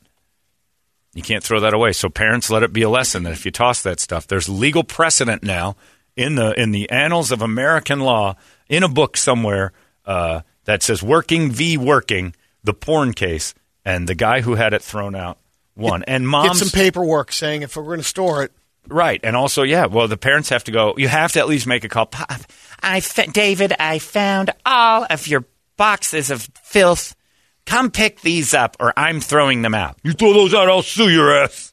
you 1.12 1.22
can't 1.22 1.42
throw 1.42 1.60
that 1.60 1.74
away. 1.74 1.92
So 1.92 2.08
parents, 2.08 2.50
let 2.50 2.62
it 2.62 2.72
be 2.72 2.82
a 2.82 2.88
lesson 2.88 3.24
that 3.24 3.32
if 3.32 3.44
you 3.44 3.50
toss 3.50 3.82
that 3.82 4.00
stuff, 4.00 4.26
there's 4.28 4.48
legal 4.48 4.84
precedent 4.84 5.42
now 5.42 5.76
in 6.16 6.36
the 6.36 6.52
in 6.60 6.70
the 6.70 6.88
annals 6.90 7.32
of 7.32 7.42
American 7.42 8.00
law 8.00 8.36
in 8.68 8.82
a 8.82 8.88
book 8.88 9.16
somewhere 9.16 9.72
uh, 10.06 10.40
that 10.64 10.82
says 10.82 11.00
"Werking 11.00 11.50
v. 11.50 11.76
Werking," 11.78 12.34
the 12.62 12.74
porn 12.74 13.12
case, 13.12 13.54
and 13.84 14.08
the 14.08 14.14
guy 14.14 14.40
who 14.40 14.54
had 14.54 14.72
it 14.74 14.82
thrown 14.82 15.14
out 15.14 15.38
won. 15.76 16.02
And 16.04 16.30
Get 16.30 16.56
some 16.56 16.68
paperwork 16.68 17.32
saying 17.32 17.62
if 17.62 17.76
we're 17.76 17.84
going 17.84 17.98
to 17.98 18.04
store 18.04 18.42
it, 18.44 18.52
Right, 18.86 19.20
and 19.22 19.34
also, 19.34 19.62
yeah. 19.62 19.86
Well, 19.86 20.08
the 20.08 20.16
parents 20.16 20.50
have 20.50 20.64
to 20.64 20.72
go. 20.72 20.94
You 20.98 21.08
have 21.08 21.32
to 21.32 21.40
at 21.40 21.48
least 21.48 21.66
make 21.66 21.84
a 21.84 21.88
call. 21.88 22.06
Pop, 22.06 22.42
I, 22.82 23.00
fa- 23.00 23.30
David, 23.30 23.72
I 23.78 23.98
found 23.98 24.50
all 24.66 25.06
of 25.08 25.26
your 25.26 25.46
boxes 25.76 26.30
of 26.30 26.48
filth. 26.62 27.16
Come 27.64 27.90
pick 27.90 28.20
these 28.20 28.52
up, 28.52 28.76
or 28.78 28.92
I'm 28.94 29.20
throwing 29.20 29.62
them 29.62 29.74
out. 29.74 29.96
You 30.02 30.12
throw 30.12 30.34
those 30.34 30.52
out, 30.52 30.68
I'll 30.68 30.82
sue 30.82 31.08
your 31.08 31.34
ass. 31.34 31.72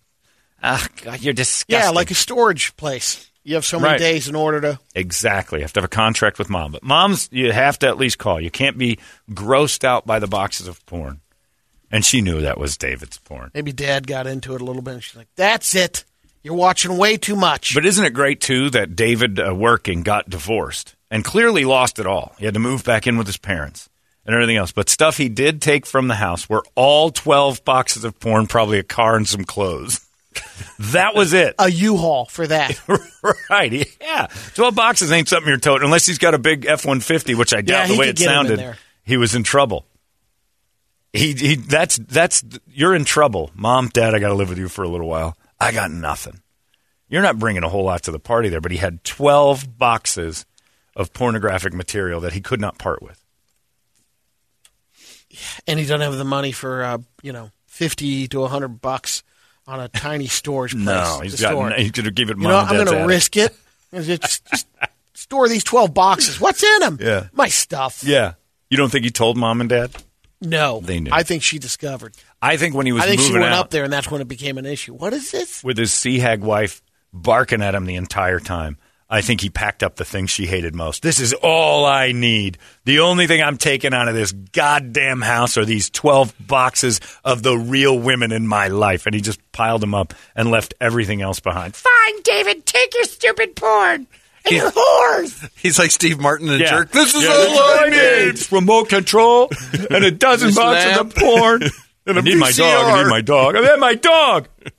Ah, 0.64 0.88
God, 1.04 1.22
you're 1.22 1.34
disgusting. 1.34 1.86
yeah, 1.86 1.90
like 1.90 2.12
a 2.12 2.16
storage 2.16 2.78
place. 2.78 3.30
You 3.44 3.56
have 3.56 3.66
so 3.66 3.80
many 3.80 3.94
Right. 3.94 4.00
days 4.00 4.28
in 4.28 4.36
order 4.36 4.62
to. 4.62 4.80
exactly. 4.94 5.60
You 5.60 5.64
have 5.64 5.74
to 5.74 5.80
have 5.80 5.86
a 5.86 5.88
contract 5.90 6.38
with 6.38 6.50
mom, 6.50 6.72
but 6.74 6.84
moms, 6.84 7.28
you 7.32 7.52
have 7.52 7.80
to 7.80 7.88
at 7.88 7.98
least 7.98 8.18
call. 8.20 8.40
You 8.40 8.52
can't 8.52 8.78
be 8.78 9.00
grossed 9.32 9.84
out 9.84 10.06
by 10.06 10.20
the 10.20 10.28
boxes 10.28 10.68
of 10.68 10.86
porn. 10.86 11.22
And 11.92 12.06
she 12.06 12.22
knew 12.22 12.42
that 12.42 12.58
was 12.60 12.78
David's 12.78 13.18
porn. 13.18 13.52
Maybe 13.54 13.72
Dad 13.74 14.08
got 14.08 14.26
into 14.28 14.54
it 14.56 14.62
a 14.62 14.64
little 14.64 14.82
bit, 14.82 14.94
and 14.94 15.04
she's 15.04 15.16
like, 15.18 15.28
"That's 15.36 15.76
it. 15.76 16.06
You're 16.44 16.54
watching 16.54 16.96
way 16.98 17.18
too 17.18 17.36
much." 17.36 17.74
But 17.74 17.86
isn't 17.86 18.06
it 18.06 18.12
great 18.14 18.40
too 18.40 18.70
that 18.70 18.96
David 18.96 19.40
uh, 19.40 19.50
Werking 19.50 20.04
got 20.04 20.30
divorced 20.30 20.96
and 21.10 21.26
clearly 21.26 21.66
lost 21.66 22.00
it 22.00 22.06
all? 22.08 22.34
He 22.40 22.46
had 22.46 22.54
to 22.54 22.60
move 22.62 22.84
back 22.86 23.08
in 23.08 23.18
with 23.18 23.28
his 23.28 23.36
parents 23.38 23.90
and 24.26 24.34
everything 24.34 24.56
else. 24.56 24.72
But 24.72 24.88
stuff 24.88 25.18
he 25.18 25.28
did 25.28 25.62
take 25.62 25.86
from 25.86 26.08
the 26.08 26.16
house 26.16 26.48
were 26.48 26.64
all 26.76 27.10
twelve 27.12 27.66
boxes 27.66 28.06
of 28.06 28.18
porn, 28.22 28.48
probably 28.48 28.80
a 28.80 28.84
car 28.84 29.16
and 29.18 29.28
some 29.28 29.44
clothes. 29.44 30.00
that 30.80 31.16
was 31.16 31.34
it. 31.34 31.56
a 31.60 31.70
U-Haul 31.70 32.26
for 32.26 32.48
that. 32.48 32.80
right? 33.50 33.88
Yeah, 34.02 34.28
twelve 34.56 34.76
boxes 34.76 35.12
ain't 35.12 35.28
something 35.28 35.48
you're 35.50 35.58
toting 35.60 35.86
unless 35.86 36.06
he's 36.06 36.18
got 36.18 36.34
a 36.34 36.40
big 36.40 36.66
F 36.66 36.86
one 36.86 37.00
fifty, 37.00 37.36
which 37.36 37.54
I 37.54 37.62
doubt 37.62 37.88
he 37.88 37.94
the 37.94 38.00
way 38.00 38.06
could 38.08 38.20
it 38.20 38.24
get 38.24 38.28
'em 38.30 38.32
in 38.32 38.36
sounded. 38.48 38.60
there. 38.60 38.78
He 39.04 39.18
was 39.18 39.36
in 39.36 39.44
trouble. 39.44 39.86
He 41.14 41.34
he. 41.34 41.56
That's 41.56 41.98
that's 41.98 42.44
you're 42.72 42.96
in 42.96 43.04
trouble, 43.06 43.52
mom, 43.54 43.90
dad. 43.90 44.16
I 44.16 44.20
got 44.20 44.30
to 44.30 44.34
live 44.36 44.50
with 44.50 44.58
you 44.58 44.70
for 44.70 44.84
a 44.84 44.88
little 44.90 45.08
while. 45.08 45.36
I 45.60 45.72
got 45.72 45.92
nothing. 45.92 46.42
You're 47.10 47.22
not 47.22 47.38
bringing 47.40 47.64
a 47.64 47.70
whole 47.70 47.84
lot 47.84 48.04
to 48.04 48.12
the 48.12 48.20
party 48.20 48.48
there, 48.48 48.62
but 48.62 48.72
he 48.72 48.78
had 48.78 49.04
12 49.04 49.78
boxes 49.78 50.46
of 50.96 51.12
pornographic 51.12 51.74
material 51.74 52.22
that 52.22 52.32
he 52.34 52.40
could 52.40 52.62
not 52.62 52.78
part 52.78 53.02
with. 53.02 53.22
and 55.68 55.80
he 55.80 55.86
doesn't 55.86 56.02
have 56.02 56.18
the 56.18 56.24
money 56.26 56.52
for 56.52 56.84
uh, 56.84 56.98
you 57.22 57.32
know 57.34 57.52
fifty 57.68 58.28
to 58.30 58.46
hundred 58.48 58.82
bucks 58.82 59.24
on 59.68 59.80
a 59.80 59.88
tiny 59.90 60.28
storage 60.28 60.72
place. 60.74 60.86
No, 60.86 61.20
he's 61.22 61.40
got. 61.40 61.52
store. 61.52 61.72
He's 61.72 61.92
going 61.92 62.06
to 62.06 62.12
give 62.12 62.30
it. 62.30 62.38
You 62.38 62.44
know, 62.48 62.58
I'm 62.58 62.76
going 62.86 62.88
to 63.00 63.06
risk 63.06 63.38
it. 63.38 63.56
Just, 63.94 64.46
just 64.50 64.68
store 65.14 65.48
these 65.50 65.64
twelve 65.64 65.94
boxes. 65.94 66.40
What's 66.40 66.64
in 66.64 66.80
them? 66.80 66.98
Yeah. 67.02 67.28
my 67.34 67.48
stuff. 67.50 68.04
Yeah. 68.06 68.34
You 68.70 68.78
don't 68.78 68.90
think 68.90 69.04
he 69.04 69.12
told 69.12 69.38
mom 69.38 69.60
and 69.62 69.70
dad? 69.70 69.92
No, 70.40 70.80
They 70.80 71.00
knew. 71.00 71.12
I 71.14 71.22
think 71.24 71.44
she 71.44 71.60
discovered. 71.60 72.16
I 72.42 72.58
think 72.58 72.74
when 72.74 72.88
he 72.88 72.92
was 72.94 73.04
I 73.04 73.06
think 73.06 73.22
she 73.22 73.32
went 73.32 73.44
out 73.46 73.52
up 73.54 73.70
there, 73.70 73.84
and 73.84 73.94
that's 73.94 74.10
when 74.10 74.22
it 74.22 74.28
became 74.28 74.58
an 74.58 74.66
issue. 74.66 74.94
What 74.94 75.14
is 75.14 75.30
this? 75.30 75.64
with 75.64 75.78
his 75.78 75.94
sea 75.94 76.18
hag 76.18 76.42
wife 76.42 76.82
barking 77.14 77.62
at 77.62 77.76
him 77.76 77.86
the 77.86 77.96
entire 77.96 78.40
time, 78.40 78.78
I 79.14 79.20
think 79.20 79.42
he 79.42 79.50
packed 79.50 79.84
up 79.84 79.98
the 79.98 80.06
things 80.06 80.30
she 80.30 80.46
hated 80.46 80.74
most. 80.74 81.04
This 81.04 81.20
is 81.20 81.34
all 81.34 81.86
I 81.86 82.14
need. 82.14 82.58
The 82.86 83.00
only 83.02 83.28
thing 83.28 83.44
I'm 83.44 83.58
taking 83.58 83.94
out 83.94 84.08
of 84.08 84.16
this 84.16 84.32
goddamn 84.32 85.20
house 85.22 85.58
are 85.58 85.66
these 85.66 85.90
12 85.90 86.34
boxes 86.48 87.02
of 87.26 87.44
the 87.44 87.58
real 87.58 88.00
women 88.00 88.32
in 88.32 88.48
my 88.48 88.70
life. 88.70 89.06
And 89.06 89.14
he 89.14 89.20
just 89.20 89.40
piled 89.52 89.82
them 89.82 89.94
up 89.94 90.14
and 90.34 90.50
left 90.50 90.74
everything 90.80 91.22
else 91.22 91.42
behind. 91.42 91.76
Fine, 91.76 92.22
David, 92.24 92.66
take 92.66 92.94
your 92.96 93.04
stupid 93.04 93.58
porn 93.58 94.08
and 94.46 94.56
your 94.56 94.72
whores. 94.72 95.50
He's 95.58 95.78
like 95.78 95.92
Steve 95.92 96.20
Martin 96.22 96.48
and 96.50 96.62
Yeah. 96.62 96.70
Jerk. 96.70 96.92
This 96.92 97.14
is 97.14 97.22
Yeah, 97.24 97.30
all 97.32 97.38
that's 97.38 97.60
I 97.60 97.82
what 97.84 98.36
need. 98.38 98.52
Remote 98.54 98.88
control 98.88 99.50
and 99.90 100.06
a 100.06 100.12
dozen 100.12 100.54
boxes 100.56 100.96
lamp. 100.96 101.10
of 101.10 101.16
porn. 101.16 101.64
And 102.08 102.18
I 102.18 102.22
a 102.22 102.24
need 102.24 102.38
my 102.38 102.52
dog. 102.52 102.86
I 102.86 103.04
need 103.04 103.10
my 103.10 103.22
dog. 103.22 103.56
I 103.58 103.60
need 103.62 103.80
my 103.80 103.94
dog. 103.96 104.48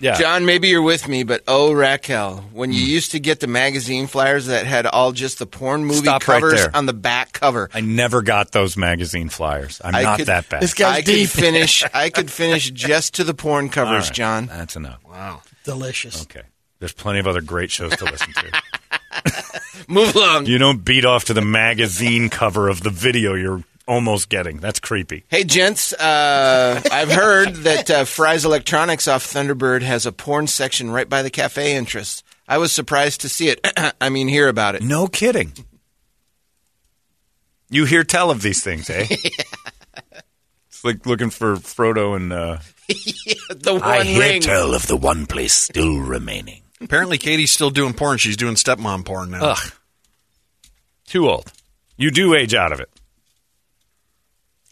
Yeah. 0.00 0.14
John, 0.16 0.46
maybe 0.46 0.68
you're 0.68 0.80
with 0.82 1.08
me, 1.08 1.24
but 1.24 1.42
oh, 1.48 1.72
Raquel, 1.72 2.44
when 2.52 2.70
Hmm. 2.70 2.76
you 2.76 2.82
used 2.82 3.10
to 3.12 3.20
get 3.20 3.40
the 3.40 3.46
magazine 3.48 4.06
flyers 4.06 4.46
that 4.46 4.64
had 4.66 4.86
all 4.86 5.10
just 5.12 5.38
the 5.40 5.46
porn 5.46 5.84
movie 5.84 6.00
Stop 6.00 6.22
covers 6.22 6.54
there. 6.54 6.70
on 6.76 6.86
the 6.86 6.92
back 6.92 7.32
cover, 7.32 7.68
I 7.74 7.80
never 7.80 8.22
got 8.22 8.52
those 8.52 8.76
magazine 8.76 9.28
flyers. 9.28 9.80
I'm 9.84 9.94
I 9.94 10.02
not 10.02 10.18
could- 10.18 10.26
that 10.28 10.48
bad. 10.48 10.62
This 10.62 10.74
guy's 10.74 10.98
I 10.98 11.00
deep. 11.00 11.30
could 11.30 11.40
finish. 11.40 11.84
I 11.94 12.10
could 12.10 12.30
finish 12.30 12.70
just 12.70 13.14
to 13.14 13.24
the 13.24 13.34
porn 13.34 13.68
covers, 13.70 14.04
right. 14.06 14.14
John. 14.14 14.46
That's 14.46 14.76
enough. 14.76 15.00
Wow. 15.04 15.42
Delicious. 15.64 16.22
Okay. 16.22 16.42
There's 16.78 16.92
plenty 16.92 17.18
of 17.18 17.26
other 17.26 17.40
great 17.40 17.72
shows 17.72 17.96
to 17.96 18.04
listen 18.04 18.32
to. 18.34 18.62
Move 19.88 20.14
along. 20.14 20.46
you 20.46 20.58
don't 20.58 20.84
beat 20.84 21.04
off 21.04 21.24
to 21.24 21.34
the 21.34 21.40
magazine 21.42 22.28
cover 22.30 22.68
of 22.68 22.82
the 22.82 22.90
video 22.90 23.34
you're 23.34 23.64
almost 23.88 24.28
getting. 24.28 24.58
That's 24.58 24.78
creepy. 24.78 25.24
Hey, 25.28 25.42
gents, 25.42 25.92
uh, 25.94 26.80
I've 26.92 27.10
heard 27.10 27.54
that 27.56 27.90
uh, 27.90 28.04
Fry's 28.04 28.44
Electronics 28.44 29.08
off 29.08 29.26
Thunderbird 29.26 29.82
has 29.82 30.06
a 30.06 30.12
porn 30.12 30.46
section 30.46 30.90
right 30.90 31.08
by 31.08 31.22
the 31.22 31.30
cafe 31.30 31.74
entrance. 31.74 32.22
I 32.46 32.58
was 32.58 32.70
surprised 32.72 33.22
to 33.22 33.28
see 33.28 33.48
it. 33.48 33.66
I 34.00 34.08
mean, 34.10 34.28
hear 34.28 34.48
about 34.48 34.74
it. 34.76 34.82
No 34.82 35.08
kidding. 35.08 35.52
You 37.70 37.84
hear 37.84 38.04
tell 38.04 38.30
of 38.30 38.42
these 38.42 38.62
things, 38.62 38.88
eh? 38.90 39.06
It's 40.68 40.84
like 40.84 41.06
looking 41.06 41.30
for 41.30 41.56
Frodo 41.56 42.14
and. 42.14 42.32
Uh, 42.32 42.58
The 43.50 43.74
one 43.74 44.06
ring. 44.16 44.40
tell 44.40 44.74
of 44.74 44.86
the 44.86 44.96
one 44.96 45.26
place 45.26 45.52
still 45.52 45.98
remaining. 45.98 46.62
Apparently, 46.80 47.18
Katie's 47.18 47.50
still 47.50 47.70
doing 47.70 47.94
porn. 47.94 48.18
She's 48.18 48.36
doing 48.36 48.54
stepmom 48.54 49.04
porn 49.04 49.32
now. 49.32 49.40
Ugh. 49.42 49.72
Too 51.04 51.28
old. 51.28 51.50
You 51.96 52.12
do 52.12 52.32
age 52.36 52.54
out 52.54 52.70
of 52.72 52.78
it. 52.78 52.88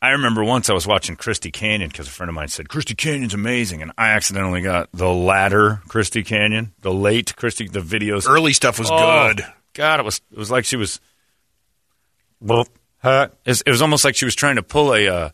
I 0.02 0.10
remember 0.10 0.44
once 0.44 0.68
I 0.68 0.74
was 0.74 0.86
watching 0.86 1.16
Christy 1.16 1.50
Canyon 1.50 1.88
because 1.90 2.06
a 2.06 2.10
friend 2.10 2.28
of 2.28 2.34
mine 2.34 2.48
said 2.48 2.68
Christy 2.68 2.94
Canyon's 2.94 3.34
amazing, 3.34 3.80
and 3.82 3.92
I 3.96 4.10
accidentally 4.10 4.60
got 4.60 4.90
the 4.92 5.08
latter 5.08 5.80
Christy 5.88 6.22
Canyon, 6.22 6.72
the 6.80 6.92
late 6.92 7.34
Christy, 7.36 7.66
the 7.68 7.80
videos. 7.80 8.28
Early 8.28 8.52
stuff 8.52 8.78
was 8.78 8.90
Oh, 8.90 9.32
good. 9.32 9.46
God, 9.72 10.00
it 10.00 10.04
was 10.04 10.20
it 10.30 10.38
was 10.38 10.50
like 10.50 10.64
she 10.64 10.76
was. 10.76 11.00
Well. 12.40 12.66
It, 13.44 13.62
it 13.64 13.70
was 13.70 13.82
almost 13.82 14.04
like 14.04 14.16
she 14.16 14.24
was 14.24 14.34
trying 14.34 14.56
to 14.56 14.62
pull 14.62 14.92
a. 14.92 15.06
Uh, 15.06 15.28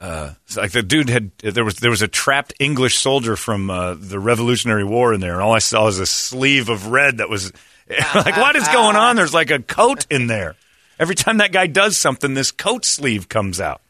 uh, 0.00 0.34
like 0.56 0.72
the 0.72 0.82
dude 0.82 1.08
had 1.08 1.30
there 1.38 1.64
was 1.64 1.76
there 1.76 1.90
was 1.90 2.02
a 2.02 2.08
trapped 2.08 2.52
English 2.58 2.98
soldier 2.98 3.36
from 3.36 3.70
uh, 3.70 3.94
the 3.94 4.18
Revolutionary 4.18 4.84
War 4.84 5.14
in 5.14 5.20
there, 5.20 5.32
and 5.34 5.42
all 5.42 5.52
I 5.52 5.60
saw 5.60 5.84
was 5.84 5.98
a 5.98 6.06
sleeve 6.06 6.68
of 6.68 6.88
red 6.88 7.18
that 7.18 7.30
was 7.30 7.52
like, 8.14 8.36
what 8.36 8.56
is 8.56 8.68
going 8.68 8.96
on? 8.96 9.16
There's 9.16 9.32
like 9.32 9.50
a 9.50 9.60
coat 9.60 10.06
in 10.10 10.26
there. 10.26 10.56
Every 10.98 11.14
time 11.14 11.38
that 11.38 11.52
guy 11.52 11.66
does 11.66 11.96
something, 11.96 12.34
this 12.34 12.50
coat 12.50 12.84
sleeve 12.84 13.28
comes 13.28 13.60
out. 13.60 13.80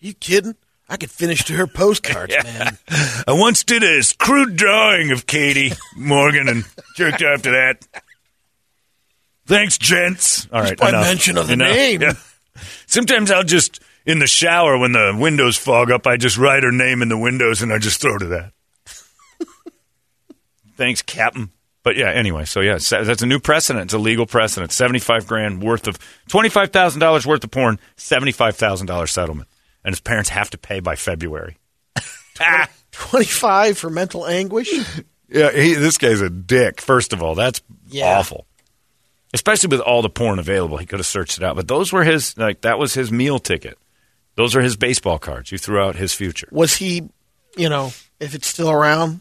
You 0.00 0.14
kidding? 0.14 0.54
I 0.88 0.96
could 0.96 1.10
finish 1.10 1.44
to 1.44 1.52
her 1.54 1.66
postcards, 1.68 2.34
man. 2.44 2.76
I 3.26 3.32
once 3.32 3.62
did 3.62 3.82
a 3.84 4.00
crude 4.18 4.56
drawing 4.56 5.12
of 5.12 5.26
Katie 5.26 5.72
Morgan 5.96 6.48
and 6.48 6.64
jerked 6.96 7.22
off 7.22 7.42
to 7.42 7.50
that. 7.50 7.86
Thanks, 9.46 9.78
gents. 9.78 10.48
All 10.52 10.60
right, 10.62 10.76
by 10.76 10.88
enough. 10.90 11.04
mention 11.04 11.38
of 11.38 11.46
the 11.46 11.52
Enough. 11.54 11.68
name. 11.70 12.02
Yeah. 12.02 12.12
Sometimes 12.86 13.30
I'll 13.30 13.44
just 13.44 13.80
in 14.06 14.18
the 14.18 14.26
shower 14.26 14.78
when 14.78 14.92
the 14.92 15.16
windows 15.18 15.56
fog 15.56 15.90
up, 15.90 16.06
I 16.06 16.16
just 16.16 16.36
write 16.38 16.62
her 16.64 16.72
name 16.72 17.02
in 17.02 17.08
the 17.08 17.18
windows 17.18 17.62
and 17.62 17.72
I 17.72 17.78
just 17.78 18.00
throw 18.00 18.18
to 18.18 18.26
that. 18.26 18.52
Thanks, 20.76 21.02
Captain. 21.02 21.50
But 21.82 21.96
yeah, 21.96 22.10
anyway, 22.10 22.44
so 22.44 22.60
yeah, 22.60 22.78
that's 22.78 23.22
a 23.22 23.26
new 23.26 23.38
precedent. 23.38 23.84
It's 23.86 23.94
a 23.94 23.98
legal 23.98 24.26
precedent. 24.26 24.70
Seventy-five 24.72 25.26
grand 25.26 25.62
worth 25.62 25.86
of 25.86 25.98
twenty-five 26.28 26.70
thousand 26.72 27.00
dollars 27.00 27.26
worth 27.26 27.42
of 27.44 27.50
porn, 27.50 27.78
seventy-five 27.96 28.56
thousand 28.56 28.86
dollars 28.86 29.10
settlement, 29.10 29.48
and 29.84 29.92
his 29.92 30.00
parents 30.00 30.30
have 30.30 30.50
to 30.50 30.58
pay 30.58 30.80
by 30.80 30.96
February. 30.96 31.56
Ah. 32.42 32.68
Twenty-five 32.90 33.76
for 33.76 33.90
mental 33.90 34.26
anguish. 34.26 34.72
Yeah, 35.28 35.52
he, 35.52 35.74
this 35.74 35.98
guy's 35.98 36.22
a 36.22 36.30
dick. 36.30 36.80
First 36.80 37.12
of 37.12 37.22
all, 37.22 37.34
that's 37.34 37.60
Yeah. 37.88 38.18
awful. 38.18 38.46
Especially 39.34 39.68
with 39.68 39.80
all 39.80 40.00
the 40.02 40.08
porn 40.08 40.38
available, 40.38 40.78
he 40.78 40.86
could 40.86 40.98
have 41.00 41.06
searched 41.06 41.36
it 41.38 41.44
out. 41.44 41.54
But 41.54 41.68
those 41.68 41.92
were 41.92 42.02
his 42.02 42.36
like 42.38 42.62
that 42.62 42.78
was 42.78 42.94
his 42.94 43.12
meal 43.12 43.38
ticket. 43.38 43.78
Those 44.36 44.56
are 44.56 44.60
his 44.62 44.76
baseball 44.76 45.18
cards. 45.18 45.52
You 45.52 45.58
threw 45.58 45.78
out 45.80 45.96
his 45.96 46.14
future. 46.14 46.48
Was 46.50 46.76
he, 46.76 47.10
you 47.56 47.68
know, 47.68 47.92
if 48.18 48.34
it's 48.34 48.46
still 48.46 48.70
around, 48.70 49.20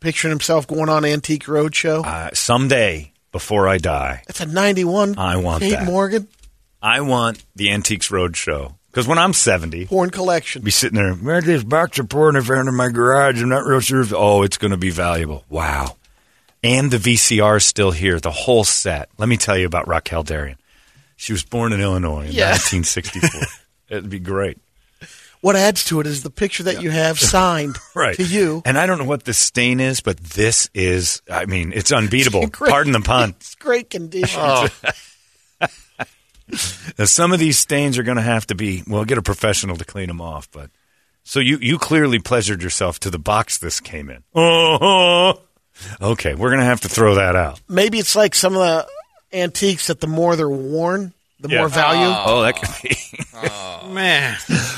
picturing 0.00 0.30
himself 0.30 0.66
going 0.66 0.88
on 0.90 1.04
Antique 1.06 1.44
Roadshow? 1.44 2.04
Uh, 2.04 2.30
someday, 2.34 3.12
before 3.32 3.66
I 3.66 3.78
die, 3.78 4.22
That's 4.26 4.40
a 4.40 4.46
ninety-one. 4.46 5.16
I 5.18 5.36
want 5.38 5.62
Kate 5.62 5.70
that. 5.72 5.86
Morgan 5.86 6.28
I 6.82 7.00
want 7.00 7.44
the 7.56 7.70
Antiques 7.70 8.10
Roadshow. 8.10 8.74
Because 8.90 9.06
when 9.06 9.18
I'm 9.18 9.32
seventy, 9.32 9.86
porn 9.86 10.10
collection. 10.10 10.62
be 10.62 10.70
sitting 10.70 10.96
there. 10.96 11.12
Where's 11.14 11.44
this 11.44 11.62
box 11.62 11.98
of 11.98 12.08
porn 12.08 12.36
I 12.36 12.40
found 12.40 12.68
in 12.68 12.74
my 12.74 12.88
garage? 12.88 13.40
I'm 13.42 13.48
not 13.48 13.64
real 13.66 13.80
sure. 13.80 14.00
If, 14.00 14.12
oh, 14.14 14.42
it's 14.42 14.56
going 14.58 14.70
to 14.70 14.76
be 14.78 14.90
valuable. 14.90 15.44
Wow. 15.48 15.96
And 16.64 16.90
the 16.90 16.96
VCR 16.98 17.58
is 17.58 17.64
still 17.64 17.90
here, 17.92 18.18
the 18.18 18.30
whole 18.32 18.64
set. 18.64 19.08
Let 19.18 19.28
me 19.28 19.36
tell 19.36 19.56
you 19.56 19.66
about 19.66 19.86
Raquel 19.86 20.24
Darrian. 20.24 20.56
She 21.16 21.32
was 21.32 21.44
born 21.44 21.72
in 21.72 21.80
Illinois 21.80 22.26
in 22.26 22.32
Yeah. 22.32 22.50
1964. 22.50 23.40
It'd 23.90 24.10
be 24.10 24.18
great. 24.18 24.58
What 25.40 25.54
adds 25.54 25.84
to 25.84 26.00
it 26.00 26.06
is 26.08 26.24
the 26.24 26.30
picture 26.30 26.64
that 26.64 26.82
you 26.82 26.90
have 26.90 27.20
signed 27.20 27.76
Right. 27.94 28.16
to 28.16 28.24
you. 28.24 28.62
And 28.64 28.76
I 28.76 28.86
don't 28.86 28.98
know 28.98 29.04
what 29.04 29.22
the 29.24 29.32
stain 29.34 29.78
is, 29.78 30.00
but 30.00 30.16
this 30.18 30.68
is, 30.74 31.22
I 31.30 31.44
mean, 31.46 31.72
it's 31.74 31.92
unbeatable. 31.92 32.42
It's 32.42 32.50
great. 32.58 32.70
Pardon 32.72 32.92
the 32.92 33.00
pun. 33.00 33.30
It's 33.38 33.54
great 33.54 33.88
condition. 33.90 34.40
Now, 34.40 34.66
some 37.04 37.32
of 37.32 37.38
these 37.40 37.58
stains 37.58 37.98
are 37.98 38.02
going 38.02 38.16
to 38.16 38.22
have 38.22 38.46
to 38.48 38.54
be, 38.54 38.82
well, 38.86 39.04
get 39.04 39.18
a 39.18 39.22
professional 39.22 39.76
to 39.76 39.84
clean 39.84 40.08
them 40.08 40.20
off. 40.20 40.50
But 40.50 40.70
so 41.24 41.40
you, 41.40 41.58
you 41.60 41.78
clearly 41.78 42.18
pleasured 42.18 42.62
yourself 42.62 42.98
to 43.00 43.10
the 43.10 43.18
box 43.18 43.58
this 43.58 43.80
came 43.80 44.10
in. 44.10 44.22
Oh, 44.34 45.40
okay. 46.00 46.34
We're 46.34 46.48
going 46.50 46.60
to 46.60 46.64
have 46.66 46.80
to 46.82 46.88
throw 46.88 47.16
that 47.16 47.36
out. 47.36 47.60
Maybe 47.68 47.98
it's 47.98 48.16
like 48.16 48.34
some 48.34 48.54
of 48.54 48.60
the 48.60 48.86
antiques 49.38 49.88
that 49.88 50.00
the 50.00 50.06
more 50.06 50.36
they're 50.36 50.48
worn, 50.48 51.12
the 51.40 51.48
Yeah. 51.50 51.58
more 51.58 51.68
value. 51.68 52.06
Oh. 52.06 52.24
oh, 52.26 52.42
that 52.42 52.56
could 52.60 52.68
be. 52.82 52.96
Oh. 53.34 53.88
Man. 53.92 54.36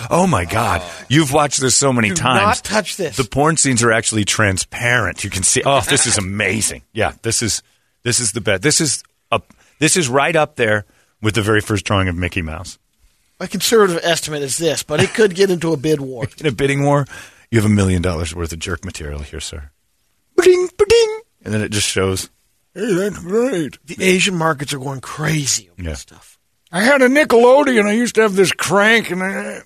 Oh 0.08 0.26
my 0.28 0.44
God! 0.44 0.82
Oh. 0.84 1.04
You've 1.08 1.32
watched 1.32 1.60
this 1.60 1.74
so 1.74 1.92
many 1.92 2.10
Do 2.10 2.14
times. 2.16 2.40
not 2.42 2.56
touch 2.64 2.96
this. 2.96 3.16
The 3.16 3.24
porn 3.24 3.56
scenes 3.56 3.82
are 3.82 3.90
actually 3.90 4.24
transparent. 4.24 5.24
You 5.24 5.30
can 5.30 5.42
see. 5.42 5.62
Oh, 5.64 5.80
this 5.80 6.06
is 6.06 6.16
amazing. 6.26 6.82
Yeah, 6.92 7.12
this 7.22 7.42
is 7.42 7.62
this 8.04 8.20
is 8.20 8.32
the 8.32 8.40
best. 8.40 8.62
This 8.62 8.80
is 8.80 9.02
up. 9.32 9.52
This 9.80 9.96
is 9.96 10.08
right 10.08 10.34
up 10.36 10.54
there 10.56 10.84
with 11.22 11.34
the 11.34 11.42
very 11.42 11.60
first 11.60 11.84
drawing 11.84 12.08
of 12.08 12.16
Mickey 12.16 12.42
Mouse. 12.42 12.78
My 13.38 13.46
conservative 13.46 14.00
estimate 14.02 14.42
is 14.42 14.58
this, 14.58 14.82
but 14.82 15.00
it 15.02 15.14
could 15.14 15.34
get 15.34 15.50
into 15.50 15.72
a 15.72 15.76
bid 15.76 16.00
war. 16.00 16.26
In 16.38 16.46
a 16.46 16.52
bidding 16.52 16.84
war, 16.84 17.06
you 17.50 17.58
have 17.60 17.70
a 17.70 17.74
million 17.74 18.02
dollars 18.02 18.34
worth 18.34 18.52
of 18.52 18.58
jerk 18.58 18.84
material 18.84 19.20
here, 19.20 19.40
sir. 19.40 19.70
Ba-ding, 20.36 20.68
ba-ding. 20.76 21.20
And 21.44 21.54
then 21.54 21.62
it 21.62 21.70
just 21.70 21.88
shows. 21.88 22.28
Hey, 22.74 22.94
that's 22.94 23.18
great. 23.18 23.78
The 23.86 24.02
Asian 24.04 24.36
markets 24.36 24.72
are 24.74 24.78
going 24.78 25.00
crazy 25.00 25.70
over 25.70 25.82
Yeah. 25.82 25.90
this 25.90 26.00
stuff. 26.00 26.38
I 26.70 26.82
had 26.82 27.02
a 27.02 27.08
Nickelodeon. 27.08 27.86
I 27.86 27.92
used 27.92 28.14
to 28.16 28.22
have 28.22 28.36
this 28.36 28.52
crank, 28.52 29.10
and 29.10 29.22
I... 29.22 29.62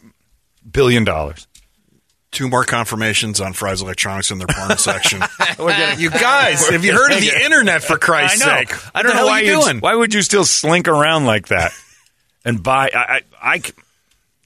billion 0.70 1.04
dollars. 1.04 1.46
Two 2.34 2.48
more 2.48 2.64
confirmations 2.64 3.40
on 3.40 3.52
Fry's 3.52 3.80
Electronics 3.80 4.30
in 4.30 4.38
their 4.38 4.46
porn 4.48 4.76
section. 4.78 5.22
you 5.98 6.10
guys, 6.10 6.68
have 6.68 6.84
you 6.84 6.92
heard 6.92 7.12
of 7.12 7.20
the 7.20 7.32
internet 7.44 7.82
for 7.82 7.96
Christ's 7.96 8.42
I 8.42 8.64
sake? 8.64 8.74
I 8.94 9.02
don't 9.02 9.12
know 9.12 9.18
hell 9.18 9.26
why 9.26 9.40
are 9.40 9.42
you 9.44 9.52
you'd- 9.52 9.62
doing. 9.64 9.78
Why 9.78 9.94
would 9.94 10.12
you 10.12 10.20
still 10.22 10.44
slink 10.44 10.88
around 10.88 11.24
like 11.26 11.48
that 11.48 11.72
and 12.44 12.62
buy? 12.62 12.90
I, 12.94 12.98
I, 12.98 13.20
I 13.54 13.58
c- 13.60 13.72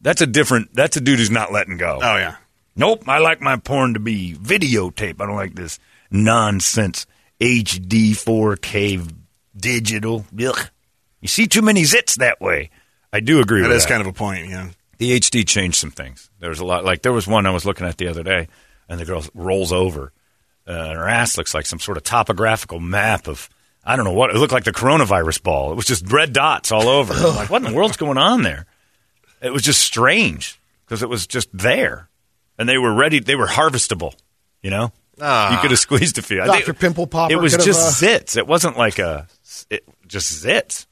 that's 0.02 0.20
a 0.20 0.26
different. 0.26 0.74
That's 0.74 0.96
a 0.96 1.00
dude 1.00 1.18
who's 1.18 1.30
not 1.30 1.50
letting 1.50 1.78
go. 1.78 1.98
Oh 2.02 2.16
yeah. 2.16 2.36
Nope. 2.76 3.08
I 3.08 3.18
like 3.18 3.40
my 3.40 3.56
porn 3.56 3.94
to 3.94 4.00
be 4.00 4.34
videotape. 4.34 5.20
I 5.20 5.26
don't 5.26 5.34
like 5.36 5.54
this 5.54 5.80
nonsense 6.10 7.06
HD 7.40 8.10
4K 8.12 9.10
digital. 9.56 10.26
Ugh. 10.44 10.58
You 11.20 11.28
see 11.28 11.46
too 11.46 11.62
many 11.62 11.82
zits 11.82 12.16
that 12.16 12.40
way. 12.40 12.70
I 13.12 13.20
do 13.20 13.40
agree 13.40 13.62
That 13.62 13.68
with 13.68 13.78
is 13.78 13.82
that. 13.84 13.88
kind 13.88 14.00
of 14.02 14.06
a 14.06 14.12
point, 14.12 14.48
yeah. 14.48 14.68
The 14.98 15.18
HD 15.18 15.46
changed 15.46 15.76
some 15.76 15.90
things. 15.90 16.28
There 16.40 16.50
was 16.50 16.60
a 16.60 16.64
lot. 16.64 16.84
Like 16.84 17.02
there 17.02 17.12
was 17.12 17.26
one 17.26 17.46
I 17.46 17.50
was 17.50 17.64
looking 17.64 17.86
at 17.86 17.96
the 17.98 18.08
other 18.08 18.22
day, 18.22 18.48
and 18.88 19.00
the 19.00 19.04
girl 19.04 19.24
rolls 19.34 19.72
over, 19.72 20.12
uh, 20.66 20.70
and 20.72 20.96
her 20.98 21.08
ass 21.08 21.36
looks 21.38 21.54
like 21.54 21.66
some 21.66 21.78
sort 21.80 21.96
of 21.96 22.02
topographical 22.04 22.80
map 22.80 23.26
of 23.28 23.48
I 23.84 23.96
don't 23.96 24.04
know 24.04 24.12
what. 24.12 24.30
It 24.30 24.36
looked 24.36 24.52
like 24.52 24.64
the 24.64 24.72
coronavirus 24.72 25.42
ball. 25.42 25.72
It 25.72 25.76
was 25.76 25.86
just 25.86 26.10
red 26.12 26.32
dots 26.32 26.72
all 26.72 26.88
over. 26.88 27.14
I'm 27.14 27.36
like, 27.36 27.50
what 27.50 27.62
in 27.64 27.70
the 27.70 27.76
world's 27.76 27.96
going 27.96 28.18
on 28.18 28.42
there? 28.42 28.66
It 29.40 29.52
was 29.52 29.62
just 29.62 29.80
strange 29.80 30.60
because 30.84 31.02
it 31.02 31.08
was 31.08 31.26
just 31.26 31.48
there, 31.52 32.08
and 32.58 32.68
they 32.68 32.76
were 32.78 32.92
ready. 32.92 33.20
They 33.20 33.36
were 33.36 33.46
harvestable. 33.46 34.14
You 34.62 34.70
know, 34.70 34.92
Ah. 35.20 35.52
you 35.54 35.58
could 35.60 35.70
have 35.70 35.78
squeezed 35.78 36.18
a 36.18 36.22
few. 36.22 36.38
Dr. 36.44 36.74
Pimple 36.74 37.06
Popper 37.06 37.32
It 37.32 37.36
was 37.36 37.52
have, 37.52 37.64
just 37.64 38.02
uh, 38.02 38.06
zits. 38.06 38.36
It 38.36 38.46
wasn't 38.46 38.76
like 38.76 38.98
a 38.98 39.28
it, 39.70 39.84
just 40.06 40.44
zits. 40.44 40.86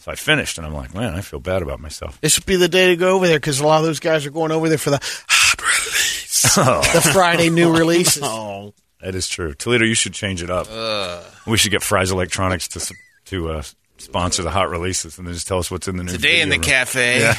So 0.00 0.10
I 0.10 0.14
finished, 0.14 0.56
and 0.58 0.66
I'm 0.66 0.72
like, 0.74 0.94
man, 0.94 1.14
I 1.14 1.20
feel 1.20 1.40
bad 1.40 1.60
about 1.62 1.78
myself. 1.78 2.18
This 2.22 2.38
would 2.38 2.46
be 2.46 2.56
the 2.56 2.68
day 2.68 2.88
to 2.88 2.96
go 2.96 3.14
over 3.16 3.26
there 3.26 3.38
because 3.38 3.60
a 3.60 3.66
lot 3.66 3.80
of 3.80 3.84
those 3.84 4.00
guys 4.00 4.24
are 4.24 4.30
going 4.30 4.50
over 4.50 4.68
there 4.68 4.78
for 4.78 4.88
the 4.90 4.98
hot 5.28 5.60
release, 5.60 6.54
the 6.54 7.10
Friday 7.12 7.50
new 7.50 7.70
releases. 7.76 8.22
Oh. 8.24 8.72
That 9.02 9.14
is 9.14 9.28
true. 9.28 9.54
Toledo, 9.54 9.84
you 9.84 9.94
should 9.94 10.12
change 10.12 10.42
it 10.42 10.50
up. 10.50 10.66
We 11.46 11.56
should 11.56 11.70
get 11.70 11.82
Fry's 11.82 12.10
Electronics 12.10 12.68
to 12.68 12.94
to 13.26 13.50
uh, 13.50 13.62
sponsor 13.96 14.42
the 14.42 14.50
hot 14.50 14.68
releases 14.70 15.16
and 15.18 15.26
then 15.26 15.32
just 15.34 15.48
tell 15.48 15.58
us 15.58 15.70
what's 15.70 15.88
in 15.88 15.96
the 15.96 16.04
new 16.04 16.12
Today 16.12 16.40
in 16.42 16.48
the 16.50 16.56
room. 16.56 16.62
cafe. 16.64 17.32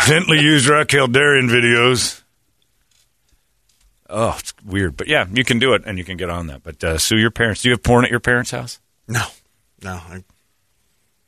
Gently 0.06 0.40
used 0.40 0.66
Raquel 0.68 1.08
Darrian 1.08 1.48
videos. 1.48 2.20
Oh, 4.08 4.36
it's 4.38 4.54
weird, 4.64 4.96
but 4.96 5.08
yeah, 5.08 5.26
you 5.32 5.44
can 5.44 5.58
do 5.58 5.74
it 5.74 5.82
and 5.86 5.98
you 5.98 6.04
can 6.04 6.16
get 6.16 6.30
on 6.30 6.46
that. 6.48 6.62
But 6.62 6.82
uh, 6.84 6.98
sue 6.98 7.16
your 7.16 7.30
parents. 7.32 7.62
Do 7.62 7.68
you 7.68 7.72
have 7.74 7.82
porn 7.82 8.04
at 8.04 8.10
your 8.12 8.20
parents' 8.20 8.50
house? 8.52 8.80
No. 9.08 9.24
No. 9.82 9.94
I 9.94 10.22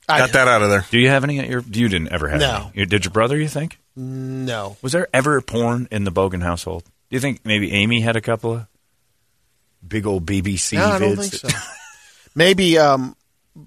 I- 0.09 0.19
got 0.19 0.33
that 0.33 0.49
out 0.49 0.63
of 0.63 0.71
there. 0.71 0.85
Do 0.91 0.99
you 0.99 1.09
have 1.09 1.25
any 1.25 1.39
at 1.41 1.49
your? 1.49 1.61
You 1.63 1.89
didn't 1.89 2.13
ever 2.13 2.29
have 2.29 2.41
No. 2.41 2.71
any. 2.75 2.81
You- 2.81 2.87
Did 2.87 3.05
your 3.05 3.13
brother? 3.13 3.37
You 3.37 3.49
think? 3.49 3.79
No, 3.97 4.77
Was 4.83 4.93
there 4.93 5.09
ever 5.15 5.41
porn 5.41 5.89
in 5.91 6.05
the 6.05 6.13
Bogan 6.13 6.43
household? 6.43 6.85
Do 6.85 7.17
you 7.17 7.21
think 7.21 7.41
maybe 7.45 7.73
Amy 7.73 8.01
had 8.03 8.15
a 8.15 8.21
couple 8.21 8.53
of 8.55 8.67
big 9.87 10.07
old 10.07 10.27
BBC? 10.27 10.75
no, 10.77 10.85
I 10.85 10.99
don't 10.99 11.17
vids 11.17 11.41
think 11.41 11.53
so. 11.53 11.59
Maybe 12.35 12.77
um, 12.79 13.17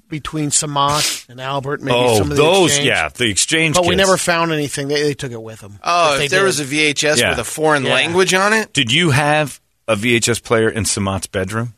between 0.10 0.50
Samat 0.52 1.28
and 1.30 1.42
Albert, 1.42 1.82
maybe 1.82 1.98
oh, 1.98 2.18
some 2.20 2.30
of 2.30 2.38
the 2.38 2.44
those, 2.44 2.68
exchange. 2.68 2.88
yeah, 2.88 3.10
the 3.10 3.26
exchange. 3.26 3.76
But 3.76 3.84
we 3.86 3.90
kids. 3.90 3.98
never 3.98 4.18
found 4.18 4.52
anything. 4.52 4.88
They, 4.90 5.02
they 5.02 5.14
took 5.16 5.32
it 5.32 5.42
with 5.42 5.62
them. 5.62 5.80
Oh, 5.84 6.20
if 6.20 6.30
there 6.30 6.42
did. 6.42 6.46
was 6.46 6.60
a 6.60 6.66
VHS 6.66 7.18
Yeah. 7.20 7.30
with 7.32 7.40
a 7.40 7.44
foreign 7.44 7.84
Yeah. 7.86 7.94
language 7.96 8.34
on 8.36 8.54
it, 8.54 8.72
Did 8.72 8.92
you 8.92 9.10
have 9.10 9.60
a 9.88 9.96
VHS 9.96 10.44
player 10.44 10.70
in 10.70 10.84
Samat's 10.84 11.26
bedroom? 11.26 11.74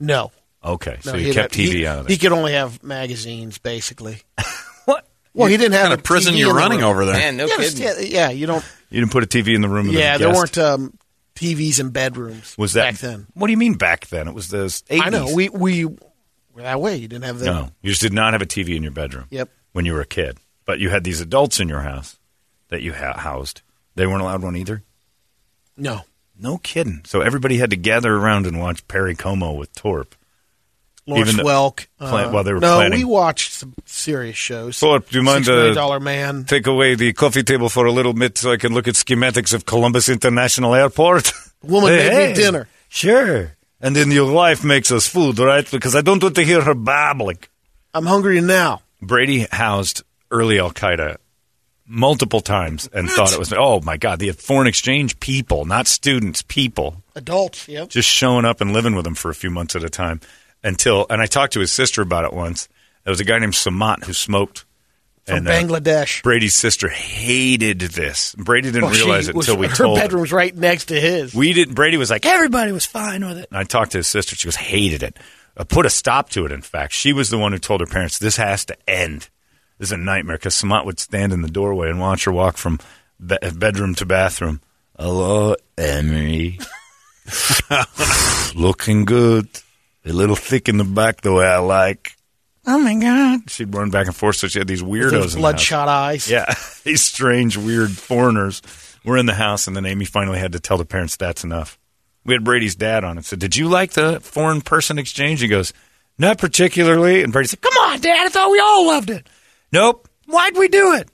no, 0.00 0.32
Okay, 0.64 0.98
so 1.00 1.12
no, 1.12 1.18
you 1.18 1.26
he'd 1.26 1.34
kept 1.34 1.54
have- 1.54 1.66
TV 1.66 1.72
he, 1.72 1.86
out 1.86 1.98
of 2.00 2.06
it. 2.06 2.12
He 2.12 2.18
could 2.18 2.32
only 2.32 2.52
have 2.52 2.82
magazines, 2.82 3.58
basically. 3.58 4.18
what? 4.84 5.06
Well, 5.34 5.48
he 5.48 5.56
didn't 5.56 5.72
have 5.72 5.82
kind 5.82 5.94
a 5.94 5.96
of 5.96 6.04
prison 6.04 6.34
TV 6.34 6.38
you're 6.38 6.50
in 6.50 6.56
the 6.56 6.60
running 6.60 6.82
over 6.82 7.04
there. 7.04 7.14
man, 7.14 7.36
no 7.36 7.46
yeah, 7.46 7.56
kidding. 7.56 7.78
just- 7.82 8.00
yeah, 8.02 8.28
yeah, 8.28 8.30
you 8.30 8.46
don't. 8.46 8.64
You 8.90 9.00
didn't 9.00 9.12
put 9.12 9.24
a 9.24 9.26
TV 9.26 9.54
in 9.54 9.60
the 9.62 9.68
room. 9.68 9.88
Yeah, 9.88 10.18
the 10.18 10.24
there 10.24 10.32
guest? 10.34 10.56
weren't 10.56 10.58
um, 10.58 10.98
TVs 11.34 11.80
in 11.80 11.90
bedrooms. 11.90 12.54
Was 12.58 12.74
that 12.74 12.92
back 12.92 13.00
then? 13.00 13.26
What 13.34 13.46
do 13.46 13.50
you 13.52 13.56
mean 13.56 13.74
back 13.74 14.06
then? 14.08 14.28
It 14.28 14.34
was 14.34 14.48
the 14.48 14.66
80s. 14.66 15.00
I 15.02 15.08
know 15.08 15.34
we 15.34 15.48
we 15.48 15.84
were 15.86 15.96
that 16.62 16.80
way. 16.80 16.96
You 16.96 17.08
didn't 17.08 17.24
have 17.24 17.38
the 17.38 17.46
No, 17.46 17.70
you 17.80 17.90
just 17.90 18.02
did 18.02 18.12
not 18.12 18.34
have 18.34 18.42
a 18.42 18.46
TV 18.46 18.76
in 18.76 18.82
your 18.82 18.92
bedroom. 18.92 19.26
Yep. 19.30 19.48
When 19.72 19.86
you 19.86 19.94
were 19.94 20.02
a 20.02 20.06
kid, 20.06 20.36
but 20.66 20.78
you 20.78 20.90
had 20.90 21.02
these 21.04 21.20
adults 21.22 21.58
in 21.58 21.68
your 21.68 21.80
house 21.80 22.18
that 22.68 22.82
you 22.82 22.92
ha- 22.92 23.18
housed. 23.18 23.62
They 23.94 24.06
weren't 24.06 24.20
allowed 24.22 24.42
one 24.42 24.56
either. 24.56 24.82
no. 25.76 26.02
No 26.38 26.58
kidding. 26.58 27.02
So 27.04 27.20
everybody 27.20 27.58
had 27.58 27.70
to 27.70 27.76
gather 27.76 28.12
around 28.16 28.46
and 28.46 28.58
watch 28.58 28.88
Perry 28.88 29.14
Como 29.14 29.52
with 29.52 29.72
Torp. 29.76 30.16
Lawrence 31.06 31.32
Even 31.32 31.44
Welk. 31.44 31.86
plan- 31.98 32.32
while 32.32 32.44
they 32.44 32.52
were 32.52 32.60
no, 32.60 32.76
planning. 32.76 32.98
we 32.98 33.04
watched 33.04 33.52
some 33.52 33.74
serious 33.86 34.36
shows. 34.36 34.78
Torp, 34.78 35.08
do 35.10 35.18
you 35.18 35.24
mind 35.24 35.48
uh, 35.48 35.74
Dollar 35.74 35.98
Man. 35.98 36.44
take 36.44 36.66
away 36.66 36.94
the 36.94 37.12
coffee 37.12 37.42
table 37.42 37.68
for 37.68 37.86
a 37.86 37.92
little 37.92 38.12
bit 38.12 38.38
so 38.38 38.52
I 38.52 38.56
can 38.56 38.72
look 38.72 38.86
at 38.86 38.94
schematics 38.94 39.52
of 39.52 39.66
Columbus 39.66 40.08
International 40.08 40.74
Airport? 40.74 41.32
Woman 41.62 41.90
made 41.96 42.28
me 42.28 42.34
dinner. 42.34 42.68
Sure. 42.88 43.52
And 43.80 43.96
then 43.96 44.12
your 44.12 44.32
wife 44.32 44.62
makes 44.62 44.92
us 44.92 45.08
food, 45.08 45.38
right? 45.40 45.68
Because 45.68 45.96
I 45.96 46.02
don't 46.02 46.22
want 46.22 46.36
to 46.36 46.44
hear 46.44 46.62
her 46.62 46.74
babbling. 46.74 47.38
I'm 47.94 48.06
hungry 48.06 48.40
now. 48.40 48.82
Brady 49.00 49.46
housed 49.50 50.04
early 50.30 50.60
Al 50.60 50.70
Qaeda 50.70 51.16
multiple 51.84 52.40
times 52.40 52.88
and 52.92 53.10
thought 53.10 53.32
it 53.32 53.38
was, 53.38 53.52
oh 53.52 53.80
my 53.80 53.96
God, 53.96 54.18
the 54.20 54.30
foreign 54.30 54.68
exchange 54.68 55.18
people, 55.20 55.64
not 55.64 55.88
students, 55.88 56.42
people, 56.42 57.02
Adults. 57.16 57.68
Yep. 57.68 57.88
just 57.90 58.08
showing 58.08 58.44
up 58.44 58.60
and 58.60 58.72
living 58.72 58.94
with 58.94 59.04
them 59.04 59.14
for 59.14 59.30
a 59.30 59.34
few 59.34 59.50
months 59.50 59.74
at 59.76 59.82
a 59.84 59.90
time 59.90 60.20
until, 60.64 61.06
and 61.10 61.20
I 61.20 61.26
talked 61.26 61.52
to 61.54 61.60
his 61.60 61.72
sister 61.72 62.02
about 62.02 62.24
it 62.24 62.32
once. 62.32 62.68
There 63.04 63.10
was 63.10 63.20
a 63.20 63.24
guy 63.24 63.38
named 63.38 63.54
Samat 63.54 64.04
who 64.04 64.12
smoked. 64.12 64.64
From 65.26 65.36
and, 65.36 65.48
uh, 65.48 65.52
Bangladesh. 65.52 66.22
Brady's 66.24 66.54
sister 66.54 66.88
hated 66.88 67.78
this. 67.80 68.34
Brady 68.36 68.72
didn't 68.72 68.86
Well, 68.90 68.92
realize 68.94 69.28
it 69.28 69.34
was- 69.36 69.48
until 69.48 69.60
we 69.60 69.68
her 69.68 69.74
told 69.76 69.98
him. 69.98 70.02
bedroom's 70.04 70.32
right 70.32 70.54
next 70.56 70.86
to 70.86 71.00
his. 71.00 71.32
We 71.32 71.52
didn't. 71.52 71.74
Brady 71.74 71.96
was 71.96 72.10
like, 72.10 72.26
Everybody 72.26 72.72
was 72.72 72.86
fine 72.86 73.24
with 73.24 73.38
it. 73.38 73.46
and 73.50 73.58
I 73.58 73.62
talked 73.62 73.92
to 73.92 73.98
his 73.98 74.08
sister. 74.08 74.34
She 74.34 74.48
was 74.48 74.56
hated 74.56 75.02
it. 75.04 75.16
Uh, 75.56 75.62
put 75.64 75.86
a 75.86 75.90
stop 75.90 76.30
to 76.30 76.44
it, 76.44 76.50
in 76.50 76.60
fact. 76.62 76.92
She 76.92 77.12
was 77.12 77.30
the 77.30 77.38
one 77.38 77.52
who 77.52 77.58
told 77.58 77.80
her 77.82 77.86
parents, 77.86 78.18
this 78.18 78.36
has 78.36 78.64
to 78.64 78.76
end. 78.90 79.28
This 79.78 79.88
is 79.88 79.92
a 79.92 79.96
nightmare 79.96 80.36
because 80.38 80.54
Samat 80.60 80.84
would 80.86 80.98
stand 80.98 81.32
in 81.32 81.42
the 81.42 81.50
doorway 81.50 81.88
and 81.90 82.00
watch 82.00 82.24
her 82.24 82.32
walk 82.32 82.56
from 82.56 82.80
be- 83.24 83.36
bedroom 83.54 83.94
to 83.96 84.06
bathroom. 84.06 84.60
Hello, 84.98 85.54
Emery. 85.78 86.58
Looking 88.54 89.04
good. 89.04 89.48
A 90.04 90.12
little 90.12 90.36
thick 90.36 90.68
in 90.68 90.76
the 90.78 90.84
back, 90.84 91.20
the 91.20 91.32
way 91.32 91.46
I 91.46 91.58
like. 91.58 92.12
Oh 92.66 92.78
my 92.78 92.94
god! 92.94 93.50
She'd 93.50 93.74
run 93.74 93.90
back 93.90 94.06
and 94.06 94.14
forth, 94.14 94.36
so 94.36 94.46
she 94.48 94.58
had 94.58 94.68
these 94.68 94.82
weirdos 94.82 95.10
those 95.10 95.34
in 95.34 95.40
the 95.40 95.46
house. 95.48 95.52
bloodshot 95.52 95.88
eyes. 95.88 96.30
Yeah, 96.30 96.52
these 96.84 97.02
strange, 97.02 97.56
weird 97.56 97.90
foreigners 97.90 98.62
were 99.04 99.16
in 99.16 99.26
the 99.26 99.34
house, 99.34 99.66
and 99.66 99.76
then 99.76 99.84
Amy 99.86 100.04
finally 100.04 100.38
had 100.38 100.52
to 100.52 100.60
tell 100.60 100.78
the 100.78 100.84
parents 100.84 101.16
that's 101.16 101.42
enough. 101.44 101.78
We 102.24 102.34
had 102.34 102.44
Brady's 102.44 102.76
dad 102.76 103.02
on 103.04 103.16
and 103.16 103.26
said, 103.26 103.40
"Did 103.40 103.56
you 103.56 103.68
like 103.68 103.92
the 103.92 104.20
foreign 104.20 104.60
person 104.60 104.98
exchange?" 104.98 105.40
He 105.40 105.48
goes, 105.48 105.72
"Not 106.18 106.38
particularly." 106.38 107.22
And 107.22 107.32
Brady 107.32 107.48
said, 107.48 107.60
"Come 107.60 107.76
on, 107.78 108.00
Dad, 108.00 108.26
I 108.26 108.28
thought 108.28 108.50
we 108.52 108.60
all 108.60 108.86
loved 108.86 109.10
it." 109.10 109.28
Nope. 109.72 110.08
Why'd 110.26 110.56
we 110.56 110.68
do 110.68 110.94
it? 110.94 111.08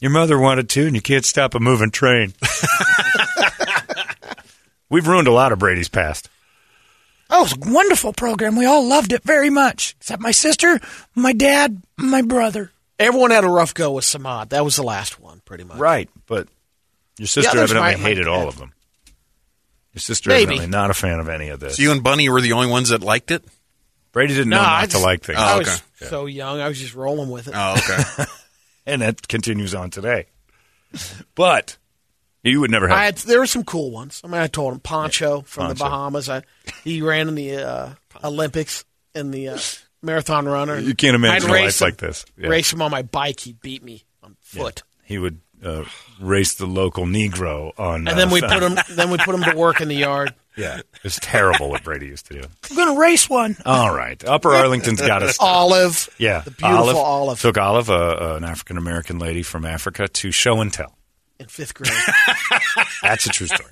Your 0.00 0.10
mother 0.10 0.38
wanted 0.38 0.68
to, 0.70 0.86
and 0.86 0.94
you 0.94 1.00
can't 1.00 1.24
stop 1.24 1.54
a 1.54 1.60
moving 1.60 1.90
train. 1.90 2.34
We've 4.90 5.06
ruined 5.06 5.28
a 5.28 5.32
lot 5.32 5.52
of 5.52 5.58
Brady's 5.58 5.88
past. 5.88 6.28
Oh, 7.34 7.40
it 7.40 7.42
was 7.58 7.68
a 7.68 7.72
wonderful 7.72 8.12
program. 8.12 8.56
We 8.56 8.66
all 8.66 8.86
loved 8.86 9.12
it 9.12 9.22
very 9.24 9.48
much, 9.50 9.94
except 10.00 10.20
my 10.20 10.32
sister, 10.32 10.78
my 11.14 11.32
dad, 11.32 11.82
my 11.96 12.20
brother. 12.22 12.70
Everyone 12.98 13.30
had 13.30 13.44
a 13.44 13.48
rough 13.48 13.72
go 13.74 13.92
with 13.92 14.04
Samad. 14.04 14.50
That 14.50 14.64
was 14.64 14.76
the 14.76 14.82
last 14.82 15.18
one, 15.18 15.40
pretty 15.44 15.64
much. 15.64 15.78
Right, 15.78 16.10
but 16.26 16.46
your 17.18 17.26
sister 17.26 17.48
others 17.50 17.70
evidently 17.72 17.92
might- 17.92 17.98
might- 18.00 18.08
hated 18.08 18.28
all 18.28 18.48
of 18.48 18.58
them. 18.58 18.72
Your 19.94 20.00
sister 20.00 20.28
Maybe. 20.30 20.42
evidently 20.42 20.66
not 20.68 20.90
a 20.90 20.94
fan 20.94 21.20
of 21.20 21.28
any 21.28 21.48
of 21.48 21.58
this. 21.60 21.76
So 21.76 21.82
you 21.82 21.92
and 21.92 22.02
Bunny 22.02 22.28
were 22.28 22.40
the 22.40 22.52
only 22.52 22.68
ones 22.68 22.90
that 22.90 23.02
liked 23.02 23.30
it? 23.30 23.44
Brady 24.12 24.34
didn't 24.34 24.50
No, 24.50 24.58
know 24.58 24.62
I 24.68 24.80
not 24.82 24.90
to 24.90 24.98
like 24.98 25.22
things. 25.24 25.38
I 25.38 25.54
Oh, 25.54 25.58
was 25.58 25.68
okay. 25.68 26.08
so 26.10 26.26
young. 26.26 26.60
I 26.60 26.68
was 26.68 26.78
just 26.78 26.94
rolling 26.94 27.30
with 27.30 27.48
it. 27.48 27.54
Oh, 27.56 27.76
okay. 27.78 28.24
and 28.86 29.00
that 29.02 29.26
continues 29.26 29.74
on 29.74 29.88
today. 29.90 30.26
But 31.34 31.78
you 32.42 32.60
would 32.60 32.70
never 32.70 32.88
have. 32.88 32.96
I 32.98 33.04
had, 33.04 33.16
there 33.18 33.38
were 33.40 33.46
some 33.46 33.64
cool 33.64 33.90
ones. 33.90 34.20
I 34.24 34.28
mean, 34.28 34.40
I 34.40 34.46
told 34.46 34.72
him 34.72 34.80
Poncho 34.80 35.42
from 35.42 35.68
the 35.68 35.74
Bahamas. 35.74 36.28
I, 36.28 36.42
he 36.84 37.02
ran 37.02 37.28
in 37.28 37.34
the 37.34 37.56
uh, 37.56 37.88
Olympics 38.24 38.84
in 39.14 39.30
the 39.30 39.50
uh, 39.50 39.58
marathon 40.02 40.46
runner. 40.46 40.78
you 40.78 40.94
can't 40.94 41.14
imagine 41.14 41.48
I'd 41.48 41.50
a 41.50 41.54
race 41.54 41.80
life 41.80 41.88
him, 41.88 41.92
like 41.92 41.96
this. 41.98 42.24
Yeah. 42.36 42.48
Race 42.48 42.72
him 42.72 42.82
on 42.82 42.90
my 42.90 43.02
bike. 43.02 43.40
He'd 43.40 43.60
beat 43.60 43.82
me 43.82 44.04
on 44.22 44.36
foot. 44.40 44.82
He 45.04 45.18
would 45.18 45.40
uh, 45.62 45.84
race 46.20 46.54
the 46.54 46.66
local 46.66 47.04
Negro 47.04 47.72
on. 47.78 48.08
And 48.08 48.18
then 48.18 48.28
uh, 48.28 48.32
we 48.32 48.40
put 48.40 48.62
him. 48.62 48.76
Then 48.90 49.10
we 49.10 49.18
put 49.18 49.34
him 49.34 49.42
to 49.44 49.56
work 49.56 49.80
in 49.80 49.88
the 49.88 49.96
yard. 49.96 50.34
Yeah, 50.54 50.82
it's 51.02 51.18
terrible 51.22 51.70
what 51.70 51.82
Brady 51.82 52.08
used 52.08 52.26
to 52.26 52.34
do. 52.42 52.46
I'm 52.70 52.76
gonna 52.76 53.00
race 53.00 53.26
one. 53.26 53.56
All 53.64 53.90
right, 53.94 54.22
Upper 54.22 54.50
Arlington's 54.50 55.00
got 55.00 55.22
us. 55.22 55.38
Olive. 55.40 56.10
Yeah, 56.18 56.40
The 56.42 56.50
beautiful 56.50 56.98
Olive. 57.00 57.40
took 57.40 57.56
Olive, 57.56 57.88
uh, 57.88 58.34
an 58.36 58.44
African 58.44 58.76
American 58.76 59.18
lady 59.18 59.42
from 59.42 59.64
Africa, 59.64 60.08
to 60.08 60.30
show 60.30 60.60
and 60.60 60.70
tell. 60.70 60.94
In 61.38 61.46
fifth 61.46 61.74
grade. 61.74 61.92
That's 63.02 63.26
a 63.26 63.30
true 63.30 63.46
story. 63.46 63.70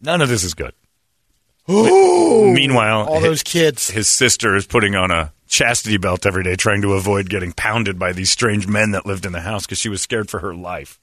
None 0.00 0.20
of 0.22 0.28
this 0.28 0.44
is 0.44 0.54
good. 0.54 0.72
Meanwhile, 1.68 3.06
All 3.06 3.20
those 3.20 3.42
kids. 3.42 3.90
his 3.90 4.08
sister 4.08 4.54
is 4.56 4.66
putting 4.66 4.94
on 4.94 5.10
a 5.10 5.32
chastity 5.48 5.96
belt 5.96 6.26
every 6.26 6.44
day, 6.44 6.54
trying 6.56 6.82
to 6.82 6.92
avoid 6.94 7.28
getting 7.28 7.52
pounded 7.52 7.98
by 7.98 8.12
these 8.12 8.30
strange 8.30 8.66
men 8.66 8.92
that 8.92 9.06
lived 9.06 9.26
in 9.26 9.32
the 9.32 9.40
house 9.40 9.66
because 9.66 9.78
she 9.78 9.88
was 9.88 10.00
scared 10.02 10.28
for 10.30 10.40
her 10.40 10.54
life. 10.54 11.00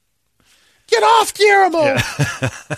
Get 0.87 1.03
off, 1.03 1.33
Guillermo. 1.33 1.97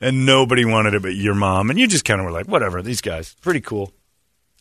And 0.00 0.26
nobody 0.26 0.64
wanted 0.66 0.92
it 0.94 1.02
but 1.02 1.14
your 1.14 1.34
mom. 1.34 1.70
And 1.70 1.78
you 1.78 1.86
just 1.88 2.04
kind 2.04 2.20
of 2.20 2.26
were 2.26 2.30
like, 2.32 2.46
whatever, 2.46 2.82
these 2.82 3.00
guys, 3.00 3.34
pretty 3.40 3.60
cool. 3.62 3.92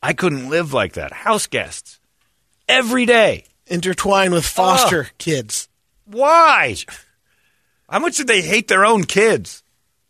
I 0.02 0.14
couldn't 0.14 0.50
live 0.50 0.72
like 0.74 0.94
that. 0.94 1.12
House 1.12 1.46
guests 1.48 2.00
every 2.70 3.06
day. 3.06 3.46
Intertwined 3.68 4.34
with 4.34 4.46
foster 4.46 5.10
kids. 5.18 5.68
Why? 6.06 6.76
How 7.90 8.00
much 8.00 8.18
did 8.18 8.28
they 8.28 8.42
hate 8.42 8.68
their 8.68 8.86
own 8.86 9.04
kids? 9.04 9.64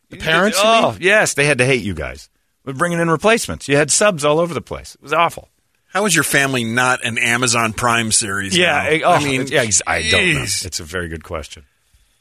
The 0.10 0.18
parents? 0.18 0.58
you 0.58 0.64
Oh, 0.66 0.92
mean? 0.92 1.02
yes, 1.02 1.34
they 1.34 1.46
had 1.46 1.58
to 1.58 1.66
hate 1.66 1.84
you 1.84 1.94
guys. 1.94 2.30
With 2.64 2.78
bringing 2.78 3.00
in 3.00 3.10
replacements, 3.10 3.68
you 3.68 3.76
had 3.76 3.92
subs 3.92 4.24
all 4.26 4.40
over 4.40 4.54
the 4.54 4.62
place. 4.62 4.96
It 4.96 5.02
was 5.02 5.14
awful. 5.14 5.50
How 5.88 6.06
is 6.06 6.16
your 6.16 6.24
family 6.24 6.64
not 6.64 7.06
an 7.06 7.18
Amazon 7.18 7.74
Prime 7.74 8.12
series? 8.12 8.58
Yeah, 8.58 8.72
now? 8.72 8.80
I, 8.80 9.02
oh, 9.06 9.12
I 9.14 9.24
mean, 9.24 9.48
yeah, 9.48 9.66
I 9.88 10.02
don't 10.10 10.34
know. 10.34 10.42
It's 10.42 10.80
a 10.80 10.84
very 10.84 11.08
good 11.08 11.24
question. 11.24 11.64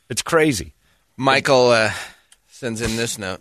It's 0.09 0.23
crazy. 0.23 0.75
Michael 1.17 1.71
uh, 1.71 1.93
sends 2.49 2.81
in 2.81 2.97
this 2.97 3.19
note. 3.19 3.41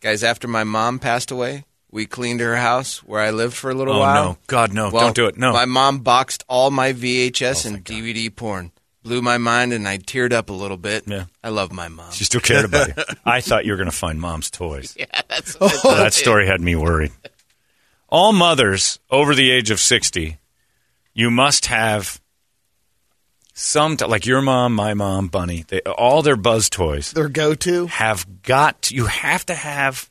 Guys, 0.00 0.22
after 0.24 0.48
my 0.48 0.64
mom 0.64 0.98
passed 0.98 1.30
away, 1.30 1.64
we 1.90 2.06
cleaned 2.06 2.40
her 2.40 2.56
house 2.56 3.02
where 3.02 3.20
I 3.20 3.30
lived 3.32 3.54
for 3.54 3.70
a 3.70 3.74
little 3.74 3.98
while. 3.98 4.02
Oh, 4.02 4.14
while. 4.22 4.32
no. 4.32 4.38
God, 4.46 4.72
no. 4.72 4.90
Well, 4.90 5.04
Don't 5.04 5.16
do 5.16 5.26
it. 5.26 5.36
No. 5.36 5.50
Oh, 5.50 5.52
My 5.52 5.64
mom 5.66 5.98
boxed 5.98 6.44
all 6.48 6.70
my 6.70 6.92
VHS 6.92 7.66
and 7.66 7.84
DVD 7.84 8.34
porn. 8.34 8.72
Blew 9.02 9.22
my 9.22 9.38
mind 9.38 9.72
and 9.72 9.88
I 9.88 9.96
teared 9.98 10.32
up 10.32 10.50
a 10.50 10.52
little 10.52 10.76
bit. 10.76 11.04
Yeah. 11.06 11.24
I 11.42 11.48
love 11.48 11.72
my 11.72 11.88
mom. 11.88 12.12
She 12.12 12.24
still 12.24 12.40
cared 12.40 12.66
about 12.66 12.88
you. 12.88 13.02
I 13.24 13.40
thought 13.40 13.64
you 13.64 13.72
were 13.72 13.78
going 13.78 13.90
to 13.90 13.96
find 13.96 14.20
mom's 14.20 14.50
toys. 14.50 14.94
yeah, 14.98 15.06
that's 15.28 15.56
oh. 15.60 15.68
So 15.68 15.94
that 15.94 16.12
story 16.12 16.46
had 16.46 16.60
me 16.60 16.76
worried. 16.76 17.12
All 18.08 18.32
mothers 18.32 18.98
over 19.10 19.34
the 19.34 19.50
age 19.50 19.70
of 19.70 19.80
60, 19.80 20.36
you 21.14 21.30
must 21.30 21.66
have 21.66 22.20
some, 23.54 23.96
t- 23.96 24.04
like 24.04 24.26
your 24.26 24.42
mom, 24.42 24.74
my 24.74 24.94
mom, 24.94 25.28
Bunny, 25.28 25.64
they, 25.68 25.80
all 25.80 26.22
their 26.22 26.36
buzz 26.36 26.68
toys 26.68 27.12
Their 27.12 27.28
go-to. 27.28 27.86
have 27.86 28.42
got, 28.42 28.90
you 28.90 29.06
have 29.06 29.46
to 29.46 29.54
have 29.54 30.10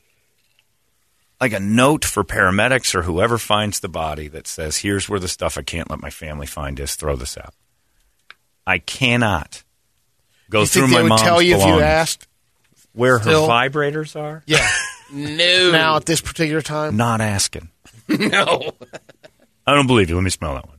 like 1.40 1.52
a 1.52 1.60
note 1.60 2.04
for 2.04 2.22
paramedics 2.24 2.94
or 2.94 3.02
whoever 3.02 3.38
finds 3.38 3.80
the 3.80 3.88
body 3.88 4.28
that 4.28 4.46
says, 4.46 4.78
here's 4.78 5.08
where 5.08 5.20
the 5.20 5.28
stuff 5.28 5.56
I 5.56 5.62
can't 5.62 5.90
let 5.90 6.00
my 6.00 6.10
family 6.10 6.46
find 6.46 6.78
is, 6.80 6.94
throw 6.96 7.16
this 7.16 7.38
out. 7.38 7.54
I 8.66 8.78
cannot 8.78 9.62
go 10.50 10.60
You 10.60 10.66
through 10.66 10.82
think 10.82 10.92
my 10.92 10.96
they 10.98 11.02
would 11.04 11.08
mom's 11.10 11.22
tell 11.22 11.42
you 11.42 11.56
if 11.56 11.64
you 11.66 11.80
asked? 11.80 12.26
where 12.92 13.18
Still? 13.20 13.46
her 13.46 13.52
vibrators 13.52 14.18
are? 14.20 14.42
Yeah. 14.46 14.66
no. 15.12 15.70
now 15.72 15.96
at 15.96 16.06
this 16.06 16.20
particular 16.20 16.62
time, 16.62 16.96
Not 16.96 17.20
asking. 17.20 17.68
no. 18.08 18.72
I 19.66 19.74
don't 19.74 19.86
believe 19.86 20.08
you. 20.08 20.16
Let 20.16 20.24
me 20.24 20.30
smell 20.30 20.54
that 20.54 20.66
one. 20.68 20.78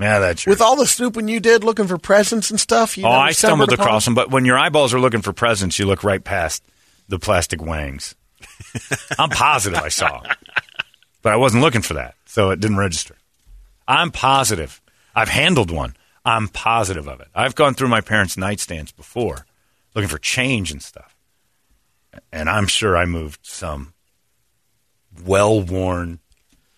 Yeah, 0.00 0.18
that's 0.18 0.46
with 0.46 0.60
all 0.60 0.74
the 0.74 0.86
snooping 0.86 1.28
you 1.28 1.38
did, 1.38 1.62
looking 1.62 1.86
for 1.86 1.96
presents 1.98 2.50
and 2.50 2.58
stuff. 2.58 2.98
You 2.98 3.04
Oh, 3.06 3.10
never 3.10 3.20
I 3.22 3.30
stumbled 3.32 3.68
stumbled 3.68 3.72
upon- 3.74 3.86
across 3.86 4.04
them, 4.04 4.14
but 4.16 4.30
when 4.30 4.44
your 4.44 4.58
eyeballs 4.58 4.92
are 4.92 4.98
looking 5.00 5.22
for 5.22 5.32
presents, 5.32 5.78
you 5.78 5.86
look 5.86 6.02
right 6.02 6.22
past 6.22 6.64
the 7.08 7.20
plastic 7.20 7.62
wangs. 7.62 8.16
I'm 9.18 9.30
positive 9.30 9.78
I 9.78 9.88
saw 9.90 10.18
'em. 10.18 10.34
but 11.22 11.32
I 11.32 11.36
wasn't 11.36 11.62
looking 11.62 11.82
for 11.82 11.94
that, 11.94 12.16
so 12.26 12.50
it 12.50 12.58
didn't 12.58 12.78
register. 12.78 13.16
I'm 13.86 14.10
positive. 14.10 14.80
I've 15.14 15.28
handled 15.28 15.70
one. 15.70 15.94
I'm 16.24 16.48
positive 16.48 17.08
of 17.08 17.20
it. 17.20 17.28
I've 17.34 17.54
gone 17.54 17.74
through 17.74 17.88
my 17.88 18.00
parents' 18.00 18.36
nightstands 18.36 18.94
before, 18.94 19.44
looking 19.94 20.08
for 20.08 20.18
change 20.18 20.70
and 20.70 20.82
stuff, 20.82 21.16
and 22.32 22.48
I'm 22.48 22.66
sure 22.66 22.96
I 22.96 23.06
moved 23.06 23.40
some 23.42 23.92
well-worn, 25.24 26.20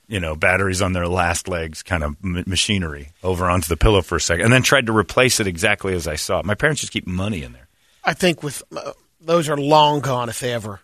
you 0.08 0.20
know, 0.20 0.34
batteries 0.36 0.82
on 0.82 0.92
their 0.92 1.06
last 1.08 1.48
legs 1.48 1.82
kind 1.82 2.02
of 2.02 2.16
m- 2.22 2.44
machinery 2.46 3.10
over 3.22 3.48
onto 3.48 3.68
the 3.68 3.76
pillow 3.76 4.02
for 4.02 4.16
a 4.16 4.20
second, 4.20 4.44
and 4.44 4.52
then 4.52 4.62
tried 4.62 4.86
to 4.86 4.96
replace 4.96 5.40
it 5.40 5.46
exactly 5.46 5.94
as 5.94 6.08
I 6.08 6.16
saw 6.16 6.40
it. 6.40 6.44
My 6.44 6.54
parents 6.54 6.80
just 6.80 6.92
keep 6.92 7.06
money 7.06 7.42
in 7.42 7.52
there. 7.52 7.68
I 8.02 8.12
think 8.14 8.42
with 8.42 8.62
uh, 8.76 8.92
those 9.20 9.48
are 9.48 9.56
long 9.56 10.00
gone 10.00 10.28
if 10.28 10.40
they 10.40 10.52
ever 10.52 10.80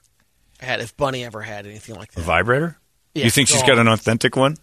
had, 0.61 0.81
if 0.81 0.97
Bunny 0.97 1.25
ever 1.25 1.41
had 1.43 1.67
anything 1.67 1.97
like 1.97 2.13
A 2.13 2.17
that. 2.17 2.23
vibrator? 2.23 2.79
Yeah, 3.15 3.25
you 3.25 3.31
think 3.31 3.49
she's 3.49 3.61
gone. 3.63 3.69
got 3.71 3.79
an 3.79 3.89
authentic 3.89 4.37
one? 4.37 4.57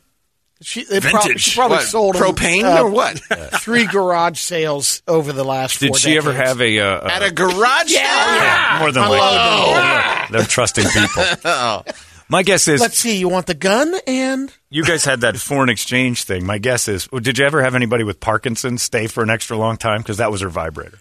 She, 0.61 0.83
they 0.85 0.99
prob- 0.99 1.23
Vintage. 1.23 1.41
she 1.41 1.55
probably 1.55 1.77
What, 1.77 1.85
sold 1.85 2.15
'em, 2.15 2.21
propane 2.23 2.63
uh, 2.63 2.81
or 2.83 2.89
what? 2.89 3.19
three 3.61 3.85
garage 3.85 4.39
sales 4.39 5.03
over 5.07 5.31
the 5.31 5.43
last. 5.43 5.79
Did 5.79 5.89
four 5.89 5.97
she 5.99 6.17
ever 6.17 6.33
have 6.33 6.59
a, 6.61 6.79
uh, 6.79 7.07
At 7.07 7.21
a 7.23 7.31
garage 7.31 7.91
yeah, 7.93 8.77
more 8.79 8.91
than 8.91 9.03
I 9.03 9.07
like 9.07 9.21
love 9.21 10.31
they're 10.31 10.43
trusting 10.47 10.85
people. 10.85 11.85
My 12.29 12.43
guess 12.43 12.67
is 12.67 12.81
Let's 12.81 12.97
see. 12.97 13.17
You 13.19 13.29
want 13.29 13.45
the 13.45 13.53
gun 13.53 13.93
and 14.05 14.51
you 14.69 14.83
guys 14.83 15.05
had 15.05 15.21
that 15.21 15.37
foreign 15.37 15.69
exchange 15.69 16.23
thing. 16.23 16.45
My 16.45 16.57
guess 16.57 16.89
is, 16.89 17.09
well, 17.11 17.21
did 17.21 17.37
you 17.37 17.45
ever 17.45 17.63
have 17.63 17.73
anybody 17.73 18.03
with 18.03 18.19
Parkinson's 18.19 18.81
stay 18.81 19.07
for 19.07 19.23
an 19.23 19.29
extra 19.29 19.55
long 19.55 19.77
time? 19.77 20.01
Because 20.01 20.17
that 20.17 20.29
was 20.29 20.41
her 20.41 20.49
vibrator. 20.49 20.99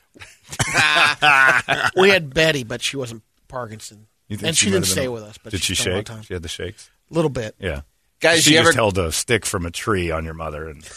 we 1.97 2.11
had 2.11 2.33
Betty, 2.33 2.63
but 2.63 2.81
she 2.83 2.97
wasn't 2.97 3.23
Parkinson, 3.49 4.07
and 4.31 4.57
she, 4.57 4.67
might 4.69 4.75
didn't 4.75 4.87
stay 4.87 5.07
a- 5.07 5.11
with 5.11 5.23
us. 5.25 5.39
But 5.39 5.51
did 5.51 5.63
she 5.63 5.75
spent 5.75 5.89
a 5.89 5.91
lot 5.95 5.99
shake? 5.99 6.07
time. 6.07 6.23
She 6.23 6.35
had 6.35 6.43
the 6.43 6.49
shakes. 6.49 6.91
A 7.11 7.15
little 7.15 7.31
bit. 7.31 7.55
Yeah. 7.59 7.81
Guys, 8.21 8.43
she 8.45 8.53
you 8.53 8.59
just 8.59 8.69
ever 8.71 8.77
held 8.77 8.99
a 8.99 9.13
stick 9.13 9.45
from 9.47 9.67
a 9.67 9.71
tree 9.71 10.11
on 10.11 10.25
your 10.25 10.35
mother 10.35 10.69
and 10.69 10.89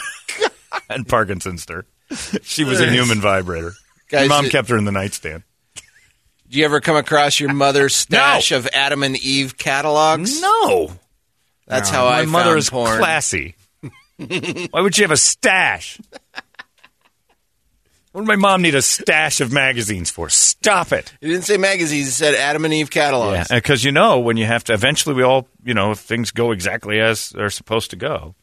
and 0.90 1.08
Parkinson's 1.08 1.66
her. 1.68 1.86
She 2.42 2.64
was 2.64 2.80
a 2.80 2.90
human 2.90 3.20
vibrator. 3.20 3.72
Guys, 4.08 4.20
your 4.22 4.28
mom 4.28 4.46
it- 4.46 4.52
kept 4.52 4.68
her 4.68 4.78
in 4.78 4.84
the 4.84 4.92
nightstand. 4.92 5.42
Do 6.48 6.58
you 6.58 6.64
ever 6.64 6.80
come 6.80 6.94
across 6.96 7.40
your 7.40 7.52
mother's 7.52 7.94
stash 7.96 8.52
of 8.52 8.68
Adam 8.72 9.02
and 9.02 9.16
Eve 9.16 9.58
catalogs? 9.58 10.40
No, 10.40 10.92
That's 11.66 11.90
No, 11.90 11.98
how 11.98 12.04
my 12.04 12.20
I 12.20 12.24
mother 12.26 12.56
is 12.56 12.70
porn. 12.70 12.98
classy. 12.98 13.56
Why 14.16 14.80
would 14.80 14.94
she 14.94 15.02
have 15.02 15.10
a 15.10 15.16
stash? 15.16 16.00
What 18.16 18.22
did 18.22 18.28
my 18.28 18.36
mom 18.36 18.62
need 18.62 18.74
a 18.74 18.80
stash 18.80 19.42
of 19.42 19.52
magazines 19.52 20.10
for? 20.10 20.30
Stop 20.30 20.90
it. 20.90 21.12
It 21.20 21.26
didn't 21.26 21.44
say 21.44 21.58
magazines; 21.58 22.08
it 22.08 22.12
said 22.12 22.34
Adam 22.34 22.64
and 22.64 22.72
Eve 22.72 22.88
catalogs. 22.88 23.48
Yeah, 23.50 23.58
because 23.58 23.84
you 23.84 23.92
know 23.92 24.20
when 24.20 24.38
you 24.38 24.46
have 24.46 24.64
to. 24.64 24.72
Eventually, 24.72 25.14
we 25.14 25.22
all 25.22 25.46
you 25.62 25.74
know 25.74 25.90
if 25.90 25.98
things 25.98 26.30
go 26.30 26.50
exactly 26.50 26.98
as 26.98 27.28
they're 27.28 27.50
supposed 27.50 27.90
to 27.90 27.96
go. 27.96 28.34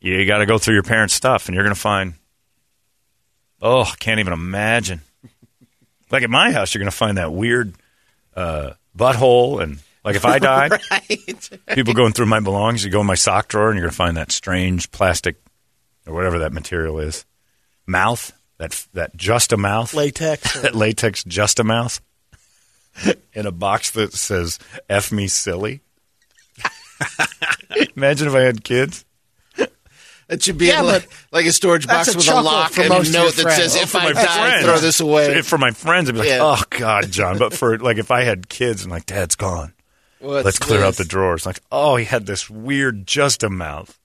You 0.00 0.24
got 0.24 0.38
to 0.38 0.46
go 0.46 0.56
through 0.56 0.72
your 0.72 0.82
parents' 0.82 1.12
stuff, 1.12 1.46
and 1.46 1.54
you're 1.54 1.62
going 1.62 1.74
to 1.74 1.80
find. 1.80 2.14
Oh, 3.60 3.82
I 3.82 3.94
can't 3.98 4.18
even 4.18 4.32
imagine. 4.32 5.02
Like 6.10 6.22
at 6.22 6.30
my 6.30 6.52
house, 6.52 6.72
you're 6.72 6.80
going 6.80 6.90
to 6.90 6.96
find 6.96 7.18
that 7.18 7.32
weird 7.32 7.74
uh, 8.36 8.74
butthole, 8.96 9.62
and 9.62 9.80
like 10.04 10.16
if 10.16 10.24
I 10.24 10.38
died, 10.38 10.72
right. 10.90 11.50
people 11.74 11.92
going 11.92 12.12
through 12.12 12.26
my 12.26 12.40
belongings, 12.40 12.84
you 12.84 12.90
go 12.90 13.00
in 13.00 13.06
my 13.06 13.14
sock 13.14 13.48
drawer, 13.48 13.68
and 13.68 13.76
you're 13.76 13.84
going 13.84 13.90
to 13.90 13.96
find 13.96 14.16
that 14.16 14.30
strange 14.30 14.90
plastic 14.90 15.36
or 16.06 16.14
whatever 16.14 16.38
that 16.38 16.52
material 16.52 17.00
is, 17.00 17.26
mouth 17.86 18.32
that 18.58 18.86
that 18.94 19.16
just 19.16 19.52
a 19.52 19.56
mouth 19.56 19.94
Latex. 19.94 20.60
that 20.62 20.74
latex 20.74 21.24
just 21.24 21.58
a 21.58 21.64
mouth 21.64 22.00
in 23.32 23.46
a 23.46 23.52
box 23.52 23.90
that 23.92 24.12
says 24.12 24.58
"F 24.88 25.10
me 25.12 25.26
silly." 25.28 25.80
Imagine 27.96 28.28
if 28.28 28.34
I 28.34 28.40
had 28.40 28.64
kids. 28.64 29.04
It 30.26 30.42
should 30.42 30.56
be 30.56 30.68
Yeah, 30.68 30.80
like, 30.80 31.06
like 31.32 31.44
a 31.44 31.52
storage 31.52 31.86
box 31.86 32.14
a 32.14 32.16
with 32.16 32.26
a 32.30 32.40
lock 32.40 32.72
for 32.72 32.80
and 32.80 32.88
most 32.88 33.10
a 33.10 33.12
note 33.12 33.34
that 33.34 33.42
friends. 33.42 33.56
says, 33.62 33.74
"If 33.76 33.90
for 33.90 33.98
I 33.98 34.12
die, 34.12 34.24
friends. 34.50 34.64
throw 34.64 34.78
this 34.78 35.00
away." 35.00 35.42
For 35.42 35.58
my 35.58 35.70
friends, 35.72 36.08
I'd 36.08 36.12
be 36.12 36.20
like, 36.20 36.28
Yeah. 36.28 36.38
"Oh 36.40 36.62
God, 36.70 37.10
John!" 37.10 37.36
But 37.36 37.52
for 37.52 37.78
like, 37.78 37.98
if 37.98 38.10
I 38.10 38.22
had 38.22 38.48
kids, 38.48 38.82
and 38.84 38.90
like, 38.90 39.04
"Dad's 39.04 39.34
gone," 39.34 39.74
What's 40.20 40.44
let's 40.46 40.58
clear 40.58 40.82
out 40.82 40.94
the 40.94 41.04
drawers. 41.04 41.44
Like, 41.44 41.60
oh, 41.70 41.96
he 41.96 42.06
had 42.06 42.24
this 42.24 42.48
weird 42.48 43.06
just 43.06 43.42
a 43.42 43.50
mouth, 43.50 43.98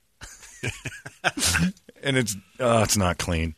and 2.04 2.18
it's 2.18 2.36
oh, 2.60 2.84
it's 2.84 2.98
not 2.98 3.18
clean. 3.18 3.56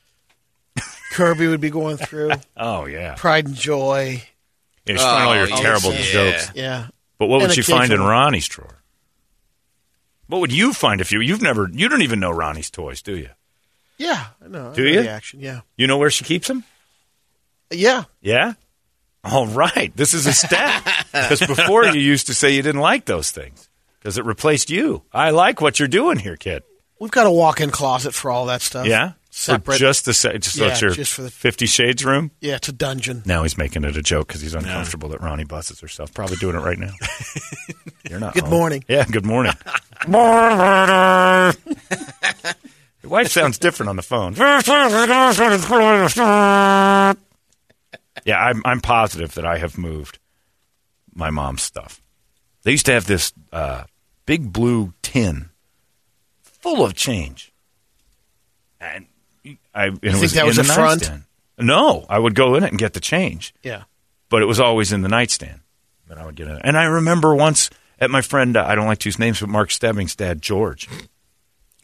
Kirby 1.11 1.47
would 1.47 1.61
be 1.61 1.69
going 1.69 1.97
through 1.97 2.31
Oh 2.57 2.85
yeah, 2.85 3.15
Pride 3.17 3.45
and 3.45 3.55
Joy. 3.55 4.23
you 4.85 4.93
just 4.95 5.05
find 5.05 5.23
all 5.25 5.33
oh, 5.33 5.35
your 5.35 5.53
Oh, 5.53 5.61
terrible 5.61 5.93
yeah. 5.93 6.11
jokes. 6.11 6.51
Yeah. 6.55 6.87
But 7.19 7.27
what 7.27 7.41
would 7.41 7.51
And 7.51 7.53
she 7.53 7.61
find 7.61 7.91
in 7.91 7.99
Ronnie's 8.01 8.47
drawer? 8.47 8.81
What 10.27 10.39
would 10.39 10.51
you 10.53 10.73
find 10.73 11.01
if 11.01 11.11
you 11.11 11.19
you've 11.21 11.41
never 11.41 11.69
you 11.71 11.87
don't 11.89 12.01
even 12.01 12.19
know 12.19 12.31
Ronnie's 12.31 12.69
toys, 12.71 13.01
do 13.01 13.15
you? 13.17 13.29
Yeah. 13.97 14.27
I 14.43 14.47
know. 14.47 14.71
I 14.71 14.73
Do 14.73 14.83
know 14.83 14.89
you? 14.89 15.03
The 15.03 15.09
action. 15.09 15.39
Yeah. 15.41 15.61
You 15.77 15.85
know 15.85 15.97
where 15.97 16.09
she 16.09 16.23
keeps 16.23 16.47
them? 16.47 16.63
Yeah. 17.69 18.05
Yeah. 18.21 18.53
All 19.23 19.45
right. 19.47 19.95
This 19.95 20.13
is 20.13 20.25
a 20.25 20.33
step. 20.33 20.83
Because 21.11 21.41
before 21.45 21.85
you 21.87 21.99
used 21.99 22.27
to 22.27 22.33
say 22.33 22.55
you 22.55 22.61
didn't 22.61 22.79
like 22.79 23.03
those 23.03 23.31
things 23.31 23.67
because 23.99 24.17
it 24.17 24.23
replaced 24.25 24.69
you. 24.69 25.03
I 25.11 25.31
like 25.31 25.59
what 25.59 25.77
you're 25.77 25.89
doing 25.89 26.17
here, 26.17 26.37
kid. 26.37 26.63
We've 27.01 27.11
got 27.11 27.27
a 27.27 27.31
walk-in 27.31 27.69
closet 27.69 28.13
for 28.13 28.31
all 28.31 28.45
that 28.45 28.61
stuff. 28.61 28.87
Yeah. 28.87 29.11
Separate. 29.33 29.75
Or 29.75 29.79
just 29.79 30.03
the 30.05 30.13
se- 30.13 30.39
just 30.39 30.57
Yeah, 30.57 30.77
your 30.77 30.91
just 30.91 31.13
for 31.13 31.21
the- 31.21 31.31
Fifty 31.31 31.65
Shades 31.65 32.03
room. 32.03 32.31
yeah, 32.41 32.55
it's 32.57 32.67
a 32.67 32.73
dungeon. 32.73 33.23
Now 33.25 33.43
he's 33.43 33.57
making 33.57 33.85
it 33.85 33.95
a 33.95 34.01
joke 34.01 34.27
because 34.27 34.41
he's 34.41 34.53
uncomfortable 34.53 35.07
that 35.09 35.21
Ronnie 35.21 35.45
busses 35.45 35.79
herself. 35.79 36.13
Probably 36.13 36.35
doing 36.35 36.55
it 36.57 36.59
right 36.59 36.77
now. 36.77 36.91
You're 38.09 38.19
not. 38.19 38.33
Good 38.33 38.43
home. 38.43 38.51
morning. 38.51 38.83
Yeah. 38.89 39.05
Good 39.05 39.25
morning. 39.25 39.53
Your 43.03 43.09
wife 43.09 43.29
sounds 43.29 43.57
different 43.57 43.89
on 43.89 43.95
the 43.95 44.01
phone. 44.03 44.35
Yeah, 48.25 48.37
I'm, 48.37 48.61
I'm 48.65 48.81
positive 48.81 49.33
that 49.35 49.45
I 49.45 49.57
have 49.57 49.77
moved 49.77 50.19
my 51.13 51.29
mom's 51.29 51.61
stuff. 51.63 52.01
They 52.63 52.71
used 52.71 52.85
to 52.85 52.93
have 52.93 53.07
this 53.07 53.33
uh, 53.51 53.85
big 54.25 54.53
blue 54.53 54.93
tin 55.01 55.49
full 56.43 56.83
of 56.85 56.93
change, 56.93 57.51
and 58.79 59.07
I 59.73 59.87
it 59.87 59.99
think 60.01 60.21
was 60.21 60.33
that 60.33 60.41
in 60.41 60.47
was 60.47 60.55
the 60.57 60.61
a 60.63 60.65
front? 60.65 61.01
nightstand. 61.01 61.23
No, 61.59 62.05
I 62.09 62.17
would 62.19 62.35
go 62.35 62.55
in 62.55 62.63
it 62.63 62.69
and 62.69 62.77
get 62.79 62.93
the 62.93 62.99
change, 62.99 63.53
Yeah. 63.63 63.83
but 64.29 64.41
it 64.41 64.45
was 64.45 64.59
always 64.59 64.91
in 64.91 65.01
the 65.01 65.09
nightstand. 65.09 65.59
And 66.09 66.19
I 66.19 66.25
would 66.25 66.35
get 66.35 66.47
it. 66.47 66.59
And 66.63 66.77
I 66.77 66.85
remember 66.85 67.33
once 67.35 67.69
at 67.99 68.09
my 68.09 68.21
friend, 68.21 68.57
uh, 68.57 68.65
I 68.67 68.75
don't 68.75 68.87
like 68.87 68.97
to 68.99 69.07
use 69.09 69.19
names, 69.19 69.39
but 69.39 69.47
Mark 69.49 69.69
Stebbing's 69.69 70.15
dad, 70.15 70.41
George. 70.41 70.89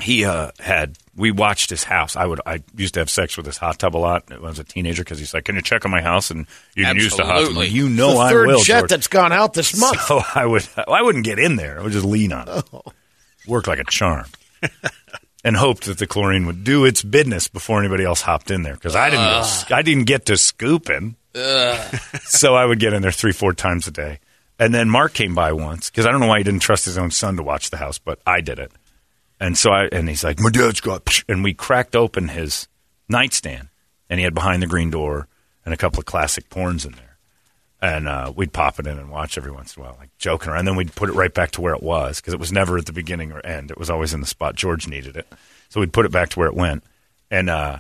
he 0.01 0.25
uh, 0.25 0.51
had 0.59 0.97
we 1.15 1.31
watched 1.31 1.69
his 1.69 1.83
house. 1.85 2.15
I 2.15 2.25
would 2.25 2.41
I 2.45 2.61
used 2.75 2.93
to 2.95 2.99
have 2.99 3.09
sex 3.09 3.38
with 3.38 3.45
his 3.45 3.57
hot 3.57 3.79
tub 3.79 3.95
a 3.95 3.97
lot 3.97 4.29
when 4.29 4.39
I 4.39 4.49
was 4.49 4.59
a 4.59 4.63
teenager 4.63 5.03
because 5.03 5.17
he's 5.19 5.33
like, 5.33 5.45
"Can 5.45 5.55
you 5.55 5.61
check 5.61 5.85
on 5.85 5.91
my 5.91 6.01
house 6.01 6.29
and 6.29 6.45
you 6.75 6.83
can 6.85 6.95
use 6.97 7.15
the 7.15 7.23
hot 7.25 7.39
tub?" 7.39 7.49
I'm 7.49 7.55
like, 7.55 7.71
you 7.71 7.88
know 7.89 8.13
the 8.13 8.17
I 8.19 8.29
third 8.29 8.47
will. 8.47 8.61
jet 8.63 8.79
George. 8.81 8.89
that's 8.89 9.07
gone 9.07 9.31
out 9.31 9.53
this 9.53 9.75
month. 9.79 10.01
So 10.01 10.19
I 10.35 10.45
would 10.45 10.67
I 10.88 11.01
wouldn't 11.01 11.23
get 11.25 11.39
in 11.39 11.55
there. 11.55 11.79
I 11.79 11.83
would 11.83 11.91
just 11.93 12.05
lean 12.05 12.33
on 12.33 12.47
it. 12.49 12.65
Worked 13.47 13.67
like 13.67 13.79
a 13.79 13.85
charm. 13.85 14.25
and 15.47 15.55
hoped 15.55 15.85
that 15.85 15.97
the 15.97 16.05
chlorine 16.05 16.45
would 16.45 16.65
do 16.65 16.83
its 16.83 17.01
business 17.01 17.47
before 17.47 17.79
anybody 17.79 18.03
else 18.03 18.19
hopped 18.19 18.51
in 18.51 18.63
there 18.63 18.73
because 18.73 18.97
I 18.97 19.09
didn't 19.09 19.27
go, 19.27 19.41
ah. 19.43 19.65
I 19.69 19.81
didn't 19.81 20.03
get 20.03 20.25
to 20.25 20.35
scooping. 20.35 21.15
so 22.23 22.53
I 22.53 22.65
would 22.65 22.81
get 22.81 22.91
in 22.91 23.01
there 23.01 23.13
three 23.13 23.31
four 23.31 23.53
times 23.53 23.87
a 23.87 23.91
day. 23.91 24.19
And 24.59 24.73
then 24.73 24.89
Mark 24.89 25.13
came 25.13 25.35
by 25.35 25.53
once 25.53 25.89
because 25.89 26.05
I 26.05 26.11
don't 26.11 26.19
know 26.19 26.27
why 26.27 26.39
he 26.39 26.43
didn't 26.43 26.63
trust 26.63 26.83
his 26.83 26.97
own 26.97 27.11
son 27.11 27.37
to 27.37 27.43
watch 27.43 27.69
the 27.69 27.77
house, 27.77 27.97
but 27.97 28.19
I 28.27 28.41
did 28.41 28.59
it. 28.59 28.73
And 29.39 29.57
so 29.57 29.71
I 29.71 29.85
and 29.85 30.09
he's 30.09 30.21
like, 30.21 30.37
my 30.41 30.49
dad's 30.49 30.81
got, 30.81 31.23
and 31.29 31.45
we 31.45 31.53
cracked 31.53 31.95
open 31.95 32.27
his 32.27 32.67
nightstand, 33.07 33.69
and 34.09 34.19
he 34.19 34.25
had 34.25 34.33
behind 34.33 34.61
the 34.61 34.67
green 34.67 34.89
door 34.89 35.29
and 35.63 35.73
a 35.73 35.77
couple 35.77 35.99
of 35.99 36.05
classic 36.05 36.49
porns 36.49 36.85
in 36.85 36.91
there 36.91 37.07
and 37.82 38.07
uh, 38.07 38.34
we'd 38.36 38.53
pop 38.53 38.80
it 38.80 38.88
in 38.88 38.97
and 38.97 39.09
watch 39.11 39.38
every 39.38 39.51
once 39.51 39.75
in 39.75 39.84
a 39.84 39.86
while, 39.86 39.97
like 39.99 40.09
joking 40.17 40.49
around. 40.49 40.59
And 40.59 40.67
then 40.69 40.75
we'd 40.75 40.95
put 40.95 41.09
it 41.09 41.15
right 41.15 41.34
back 41.34 41.51
to 41.51 41.61
where 41.61 41.73
it 41.75 41.84
was 41.84 42.19
because 42.19 42.34
it 42.34 42.39
was 42.39 42.51
never 42.51 42.78
at 42.78 42.86
the 42.86 42.93
beginning 42.93 43.32
or 43.32 43.45
end. 43.45 43.69
It 43.71 43.78
was 43.78 43.89
always 43.89 44.13
in 44.13 44.19
the 44.21 44.28
spot 44.28 44.55
George 44.55 44.88
needed 44.88 45.15
it, 45.15 45.28
so 45.69 45.80
we'd 45.80 45.93
put 45.93 46.05
it 46.05 46.11
back 46.11 46.30
to 46.30 46.39
where 46.39 46.47
it 46.47 46.55
went. 46.55 46.84
And 47.30 47.49
uh, 47.49 47.80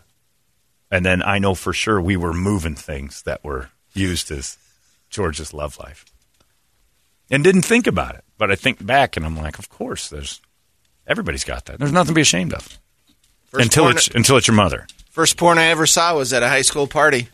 and 0.91 1.05
then 1.05 1.23
I 1.23 1.39
know 1.39 1.55
for 1.55 1.73
sure 1.73 1.99
we 1.99 2.17
were 2.17 2.33
moving 2.33 2.75
things 2.75 3.21
that 3.23 3.43
were 3.43 3.69
used 3.93 4.29
as 4.31 4.57
George's 5.09 5.53
love 5.53 5.79
life, 5.79 6.05
and 7.31 7.43
didn't 7.43 7.63
think 7.63 7.87
about 7.87 8.15
it. 8.15 8.23
But 8.37 8.51
I 8.51 8.55
think 8.55 8.85
back 8.85 9.17
and 9.17 9.25
I'm 9.25 9.35
like, 9.37 9.57
of 9.57 9.69
course, 9.69 10.09
there's 10.09 10.41
everybody's 11.07 11.43
got 11.43 11.65
that. 11.65 11.79
There's 11.79 11.91
nothing 11.91 12.09
to 12.09 12.15
be 12.15 12.21
ashamed 12.21 12.53
of 12.53 12.77
First 13.47 13.63
until 13.65 13.87
it's 13.87 14.07
until 14.09 14.37
it's 14.37 14.47
your 14.47 14.55
mother. 14.55 14.85
first 15.09 15.37
porn 15.37 15.57
I 15.57 15.67
ever 15.67 15.87
saw 15.87 16.15
was 16.15 16.33
at 16.33 16.43
a 16.43 16.49
high 16.49 16.61
school 16.61 16.85
party. 16.85 17.29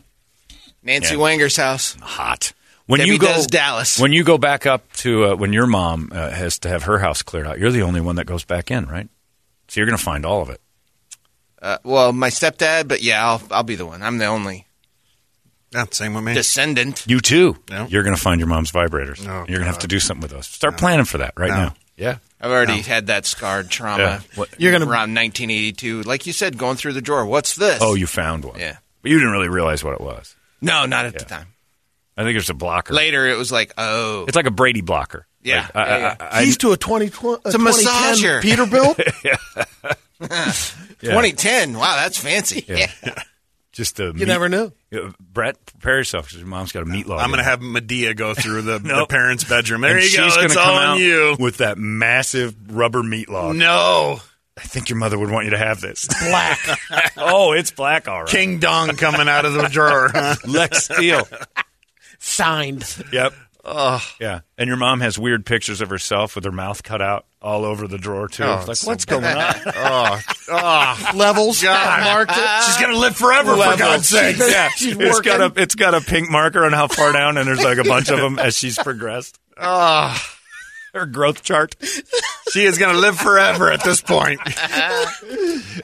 Nancy 0.84 1.14
Yeah. 1.14 1.20
Wanger's 1.20 1.56
house. 1.56 1.96
hot. 2.00 2.52
When 2.86 2.98
Debbie 3.00 3.12
you 3.12 3.18
go 3.18 3.28
Does 3.28 3.46
Dallas. 3.46 3.98
when 3.98 4.12
you 4.12 4.24
go 4.24 4.36
back 4.36 4.66
up 4.66 4.92
to 4.98 5.24
uh, 5.32 5.34
when 5.36 5.52
your 5.54 5.66
mom 5.66 6.10
uh, 6.12 6.30
has 6.30 6.58
to 6.60 6.68
have 6.68 6.82
her 6.84 6.98
house 6.98 7.22
cleared 7.22 7.46
out, 7.46 7.58
you're 7.58 7.72
the 7.72 7.80
only 7.82 8.00
one 8.02 8.16
that 8.16 8.26
goes 8.26 8.44
back 8.44 8.70
in, 8.70 8.84
right? 8.86 9.08
So 9.68 9.80
you're 9.80 9.86
going 9.86 9.96
to 9.96 10.04
find 10.04 10.26
all 10.26 10.42
of 10.42 10.50
it. 10.50 10.60
Uh, 11.62 11.78
well, 11.82 12.12
my 12.12 12.28
stepdad, 12.28 12.88
but 12.88 13.02
yeah, 13.02 13.26
I'll 13.26 13.42
I'll 13.50 13.62
be 13.62 13.74
the 13.76 13.86
one. 13.86 14.02
I'm 14.02 14.18
the 14.18 14.26
only 14.26 14.66
Yeah, 15.72 15.86
same 15.90 16.12
with 16.12 16.24
me. 16.24 16.34
descendant. 16.34 17.04
You 17.08 17.20
too. 17.20 17.56
Yeah. 17.70 17.86
You're 17.88 18.02
going 18.02 18.14
to 18.14 18.20
find 18.20 18.38
your 18.38 18.48
mom's 18.48 18.70
vibrators. 18.70 19.26
Oh, 19.26 19.46
you're 19.48 19.58
going 19.58 19.60
to 19.60 19.64
have 19.64 19.78
to 19.78 19.86
do 19.88 19.98
something 19.98 20.20
with 20.20 20.32
those. 20.32 20.46
Start 20.46 20.76
planning 20.76 21.06
for 21.06 21.16
that 21.18 21.32
right 21.38 21.48
No. 21.48 21.56
now. 21.56 21.74
Yeah. 21.96 22.18
I've 22.38 22.50
already 22.50 22.82
had 22.82 23.06
that 23.06 23.24
scarred 23.24 23.70
trauma. 23.70 24.02
Yeah. 24.02 24.20
What- 24.34 24.50
You're 24.58 24.72
gonna- 24.72 24.84
around 24.84 25.14
1982, 25.14 26.02
like 26.02 26.26
you 26.26 26.34
said, 26.34 26.58
going 26.58 26.76
through 26.76 26.92
the 26.92 27.00
drawer. 27.00 27.24
What's 27.24 27.54
this? 27.54 27.78
Oh, 27.80 27.94
you 27.94 28.06
found 28.06 28.44
one. 28.44 28.60
Yeah. 28.60 28.76
But 29.00 29.10
you 29.12 29.18
didn't 29.18 29.32
really 29.32 29.48
realize 29.48 29.82
what 29.82 29.94
it 29.94 30.00
was. 30.02 30.36
No, 30.64 30.86
not 30.86 31.06
at 31.06 31.18
the 31.18 31.24
time. 31.24 31.46
I 32.16 32.22
think 32.24 32.38
it's 32.38 32.48
a 32.48 32.54
blocker. 32.54 32.94
Later, 32.94 33.26
it 33.26 33.36
was 33.36 33.50
like, 33.50 33.72
oh, 33.76 34.24
It's 34.28 34.36
like 34.36 34.46
a 34.46 34.50
Brady 34.52 34.80
blocker. 34.82 35.26
Yeah. 35.42 35.62
Like, 35.74 35.88
I, 35.88 35.98
Yeah, 35.98 36.16
I, 36.20 36.38
I, 36.38 36.44
He's 36.44 36.56
to 36.58 36.72
a 36.72 36.76
20, 36.76 37.08
tw- 37.10 37.12
It's 37.44 37.54
a 37.54 37.58
2010 37.58 37.60
massager. 37.60 38.40
Peterbilt. 38.40 38.96
2010. 41.00 41.74
Wow, 41.74 41.96
that's 41.96 42.18
fancy. 42.18 42.64
Yeah. 42.68 42.90
just 43.72 43.98
a 44.00 44.12
You 44.14 44.26
never 44.26 44.48
knew. 44.48 44.72
Uh, 44.94 45.10
Brett, 45.20 45.56
prepare 45.66 45.98
yourself 45.98 46.26
because 46.26 46.38
your 46.38 46.46
mom's 46.48 46.72
got 46.72 46.82
a 46.84 46.86
meat 46.86 47.06
log. 47.06 47.20
I'm 47.20 47.28
going 47.30 47.38
to 47.38 47.44
have 47.44 47.60
Medea 47.60 48.14
go 48.14 48.32
through 48.34 48.62
the, 48.62 48.78
the 48.78 49.06
parents' 49.08 49.44
bedroom. 49.44 49.80
There 49.82 49.96
And 49.96 50.04
you 50.04 50.16
go. 50.16 50.24
she's 50.24 50.34
gonna 50.34 50.46
It's 50.46 50.54
come 50.54 50.68
all 50.68 50.78
out 50.78 50.88
on 50.94 50.98
you. 51.00 51.36
with 51.38 51.56
that 51.58 51.78
massive 51.78 52.54
rubber 52.74 53.02
meat 53.02 53.28
log. 53.28 53.56
No. 53.56 54.20
I 54.56 54.62
think 54.62 54.88
your 54.88 54.98
mother 54.98 55.18
would 55.18 55.30
want 55.30 55.44
you 55.46 55.50
to 55.50 55.58
have 55.58 55.80
this. 55.80 56.06
Black. 56.06 56.58
oh, 57.16 57.52
it's 57.52 57.70
black, 57.72 58.06
all 58.06 58.20
right. 58.20 58.28
King 58.28 58.60
Dong 58.60 58.88
coming 58.96 59.28
out 59.28 59.44
of 59.44 59.54
the 59.54 59.68
drawer. 59.68 60.10
Lex 60.46 60.84
Steele. 60.84 61.26
Signed. 62.20 63.04
Yep. 63.12 63.34
Yeah. 64.20 64.40
And 64.58 64.68
your 64.68 64.76
mom 64.76 65.00
has 65.00 65.18
weird 65.18 65.44
pictures 65.46 65.80
of 65.80 65.88
herself 65.90 66.34
with 66.36 66.44
her 66.44 66.52
mouth 66.52 66.82
cut 66.82 67.00
out 67.02 67.26
all 67.40 67.64
over 67.64 67.88
the 67.88 67.98
drawer 67.98 68.28
too. 68.28 68.44
Oh, 68.44 68.58
It's 68.58 68.68
like, 68.68 68.74
it's 68.76 68.86
what's 68.86 69.04
so 69.04 69.20
going 69.20 69.24
on? 69.24 69.54
oh, 69.66 70.20
oh. 70.50 71.10
Levels. 71.14 71.62
Marked 71.64 72.32
it. 72.34 72.62
She's 72.64 72.76
going 72.76 72.92
to 72.92 72.98
live 72.98 73.16
forever, 73.16 73.56
for 73.56 73.76
God's 73.76 74.08
sake. 74.08 74.36
Yeah. 74.38 74.68
She's 74.70 74.96
It's 74.98 75.20
got 75.20 75.40
a 75.40 75.60
it's 75.60 75.74
got 75.74 75.94
a 75.94 76.00
pink 76.00 76.30
marker 76.30 76.64
on 76.64 76.72
how 76.72 76.88
far 76.88 77.12
down, 77.12 77.38
and 77.38 77.48
there's 77.48 77.62
like 77.62 77.78
a 77.78 77.84
bunch 77.84 78.10
of 78.10 78.18
them 78.18 78.38
as 78.38 78.56
she's 78.56 78.78
progressed. 78.78 79.38
Oh, 79.56 80.16
Her 80.94 81.06
growth 81.06 81.42
chart, 81.42 81.74
she 82.52 82.64
is 82.64 82.78
going 82.78 82.94
to 82.94 83.00
live 83.00 83.18
forever 83.18 83.70
at 83.70 83.82
this 83.82 84.00
point. 84.00 84.40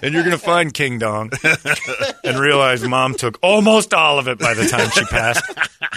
and 0.02 0.14
you're 0.14 0.22
gonna 0.22 0.38
find 0.38 0.72
King 0.72 0.98
Dong, 0.98 1.30
and 2.24 2.38
realize 2.38 2.82
mom 2.86 3.14
took 3.14 3.38
almost 3.42 3.92
all 3.92 4.18
of 4.18 4.28
it 4.28 4.38
by 4.38 4.54
the 4.54 4.66
time 4.68 4.88
she 4.90 5.04
passed. 5.06 5.42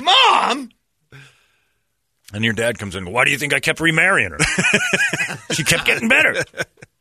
Mom, 0.02 0.70
And 2.34 2.44
your 2.44 2.54
dad 2.54 2.80
comes 2.80 2.96
in. 2.96 3.12
Why 3.12 3.24
do 3.26 3.32
you 3.32 3.38
think 3.38 3.54
I 3.54 3.60
kept 3.60 3.80
remarrying 3.80 4.32
her? 4.32 4.40
she 5.54 5.64
kept 5.64 5.86
getting 5.86 6.10
better. 6.10 6.44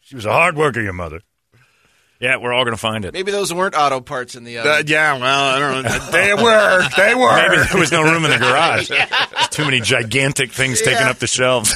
She 0.01 0.15
was 0.15 0.27
a 0.27 0.33
hard 0.33 0.57
worker, 0.57 0.81
your 0.83 0.93
mother. 0.93 1.23
Yeah, 2.23 2.37
we're 2.37 2.53
all 2.53 2.65
gonna 2.65 2.77
find 2.77 3.05
it. 3.05 3.13
maybe 3.13 3.33
those 3.33 3.53
weren't 3.53 3.75
auto 3.75 4.01
parts 4.01 4.37
in 4.37 4.45
the 4.45 4.59
oven. 4.59 4.71
Uh, 4.71 4.83
yeah, 4.87 5.19
well, 5.19 5.45
I 5.45 5.59
don't 5.59 5.83
know. 5.83 6.11
They 6.13 6.33
were. 6.33 6.89
They 6.97 7.15
were. 7.17 7.35
Maybe 7.49 7.57
there 7.69 7.81
was 7.81 7.91
no 7.91 8.05
room 8.05 8.25
in 8.25 8.31
the 8.31 8.39
garage. 8.39 8.89
There's 8.89 9.49
too 9.51 9.65
many 9.65 9.81
gigantic 9.81 10.53
things 10.53 10.81
taking 10.81 11.03
up 11.09 11.19
the 11.19 11.27
shelves. 11.27 11.75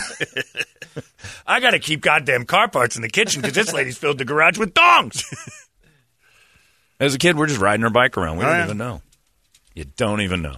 I 1.48 1.58
got 1.58 1.72
to 1.72 1.80
keep 1.80 2.00
goddamn 2.00 2.44
car 2.44 2.68
parts 2.68 2.94
in 2.94 3.02
the 3.02 3.08
kitchen 3.08 3.42
because 3.42 3.56
this 3.56 3.72
lady's 3.72 3.98
filled 3.98 4.18
the 4.18 4.24
garage 4.24 4.56
with 4.56 4.72
dongs. 4.72 5.24
As 7.00 7.14
a 7.14 7.18
kid, 7.18 7.36
we're 7.36 7.48
just 7.48 7.60
riding 7.60 7.82
our 7.84 7.90
bike 7.90 8.16
around. 8.16 8.36
We 8.38 8.44
Oh, 8.44 8.46
don't 8.46 8.56
yeah. 8.58 8.64
even 8.64 8.78
know. 8.78 9.02
You 9.74 9.84
don't 9.96 10.20
even 10.20 10.42
know. 10.42 10.54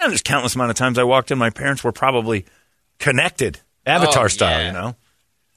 And 0.00 0.10
there's 0.12 0.22
countless 0.22 0.54
amount 0.54 0.70
of 0.70 0.76
times 0.76 0.98
I 0.98 1.02
walked 1.02 1.30
in. 1.32 1.38
My 1.38 1.50
parents 1.50 1.82
were 1.82 1.90
probably 1.92 2.46
connected, 3.00 3.60
Avatar 3.84 4.26
Oh, 4.26 4.28
style. 4.28 4.60
yeah. 4.60 4.66
You 4.68 4.72
know, 4.72 4.96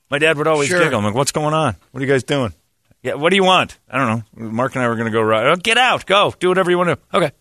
my 0.09 0.17
dad 0.17 0.37
would 0.37 0.47
always 0.47 0.69
Sure. 0.69 0.79
giggle. 0.79 0.97
I'm 0.97 1.05
like, 1.05 1.13
"What's 1.13 1.31
going 1.31 1.53
on? 1.53 1.75
What 1.91 2.01
are 2.01 2.05
you 2.05 2.11
guys 2.11 2.23
doing? 2.23 2.53
Yeah, 3.03 3.15
what 3.15 3.31
do 3.31 3.35
you 3.35 3.43
want? 3.43 3.79
I 3.89 3.97
don't 3.97 4.07
know. 4.35 4.49
Mark 4.51 4.75
and 4.75 4.83
I 4.83 4.87
were 4.87 4.95
going 4.95 5.05
to 5.07 5.11
go 5.11 5.21
ride. 5.21 5.47
Oh, 5.47 5.55
get 5.55 5.77
out, 5.77 6.05
go, 6.05 6.33
do 6.39 6.49
whatever 6.49 6.69
you 6.69 6.77
want 6.77 6.89
to. 6.89 6.95
do. 6.95 7.01
Okay. 7.17 7.31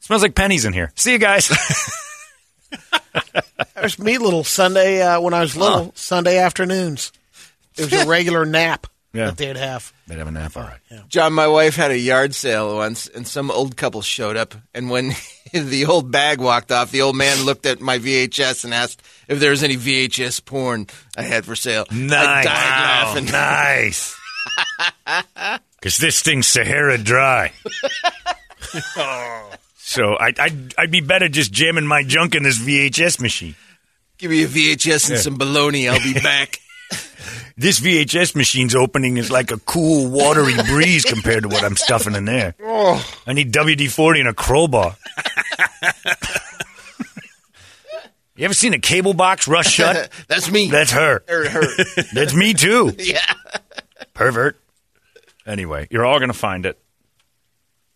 Smells 0.00 0.22
like 0.22 0.34
pennies 0.34 0.64
in 0.64 0.72
here. 0.72 0.90
See 0.94 1.12
you 1.12 1.18
guys. 1.18 1.50
There's 3.74 3.98
me 3.98 4.18
little 4.18 4.44
Sunday 4.44 5.02
uh, 5.02 5.20
when 5.20 5.34
I 5.34 5.40
was 5.40 5.56
little. 5.56 5.92
Sunday 5.94 6.38
afternoons. 6.38 7.12
It 7.76 7.90
was 7.90 7.92
a 8.04 8.06
regular 8.08 8.44
nap 8.44 8.86
Yeah. 9.12 9.26
that 9.26 9.36
they'd 9.38 9.56
have. 9.56 9.92
They'd 10.06 10.18
have 10.18 10.28
a 10.28 10.30
nap, 10.30 10.56
all 10.56 10.64
right. 10.64 11.08
John, 11.08 11.32
my 11.32 11.46
wife 11.46 11.76
had 11.76 11.90
a 11.90 11.98
yard 11.98 12.34
sale 12.34 12.76
once, 12.76 13.06
and 13.08 13.26
some 13.26 13.50
old 13.50 13.76
couple 13.76 14.02
showed 14.02 14.36
up. 14.36 14.54
And 14.74 14.90
when 14.90 15.12
the 15.52 15.86
old 15.86 16.10
bag 16.10 16.40
walked 16.40 16.70
off, 16.72 16.90
the 16.90 17.02
old 17.02 17.16
man 17.16 17.44
looked 17.44 17.64
at 17.66 17.80
my 17.80 17.98
VHS 17.98 18.64
and 18.64 18.74
asked 18.74 19.02
if 19.28 19.40
there 19.40 19.50
was 19.50 19.62
any 19.62 19.76
VHS 19.76 20.44
porn 20.44 20.86
I 21.16 21.22
had 21.22 21.44
for 21.44 21.56
sale. 21.56 21.86
I 21.90 21.94
Nice. 21.94 22.44
died 22.44 23.04
laughing. 23.06 23.24
Nice. 23.26 24.16
Because 25.80 25.96
this 25.96 26.20
thing's 26.20 26.46
Sahara 26.46 26.98
dry. 26.98 27.52
so 29.78 30.14
I, 30.14 30.32
I'd, 30.38 30.74
I'd 30.76 30.90
be 30.90 31.00
better 31.00 31.28
just 31.28 31.52
jamming 31.52 31.86
my 31.86 32.02
junk 32.02 32.34
in 32.34 32.42
this 32.42 32.58
VHS 32.58 33.18
machine. 33.20 33.54
Give 34.18 34.30
me 34.30 34.42
a 34.44 34.46
VHS 34.46 35.10
and 35.10 35.18
some 35.18 35.38
bologna. 35.38 35.88
I'll 35.88 35.98
be 35.98 36.12
back. 36.12 36.58
This 37.56 37.80
VHS 37.80 38.36
machine's 38.36 38.74
opening 38.74 39.16
is 39.16 39.30
like 39.30 39.50
a 39.50 39.58
cool, 39.58 40.10
watery 40.10 40.54
breeze 40.68 41.04
compared 41.04 41.42
to 41.42 41.48
what 41.48 41.62
I'm 41.62 41.76
stuffing 41.76 42.14
in 42.14 42.24
there. 42.24 42.54
Oh. 42.62 43.04
I 43.26 43.32
need 43.32 43.52
WD 43.52 43.90
40 43.90 44.20
and 44.20 44.28
a 44.28 44.34
crowbar. 44.34 44.96
you 48.36 48.44
ever 48.44 48.54
seen 48.54 48.72
a 48.74 48.78
cable 48.78 49.14
box 49.14 49.48
rush 49.48 49.70
shut? 49.70 50.10
That's 50.28 50.50
me. 50.50 50.70
That's 50.70 50.90
her. 50.92 51.22
Or 51.28 51.48
her. 51.48 51.62
That's 52.14 52.34
me 52.34 52.54
too. 52.54 52.94
yeah. 52.98 53.20
Pervert. 54.20 54.54
Anyway, 55.46 55.88
you're 55.90 56.04
all 56.04 56.18
going 56.18 56.28
to 56.30 56.36
find 56.38 56.66
it. 56.66 56.78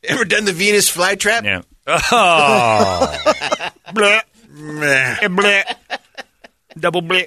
Ever 0.05 0.25
done 0.25 0.45
the 0.45 0.53
Venus 0.53 0.91
flytrap? 0.95 1.45
Yeah. 1.45 1.63
Oh. 1.87 3.19
Bleh. 3.89 4.21
Meh. 4.51 5.17
Eh, 5.21 5.29
bleh. 5.29 5.65
Double 6.79 7.03
bleh. 7.03 7.27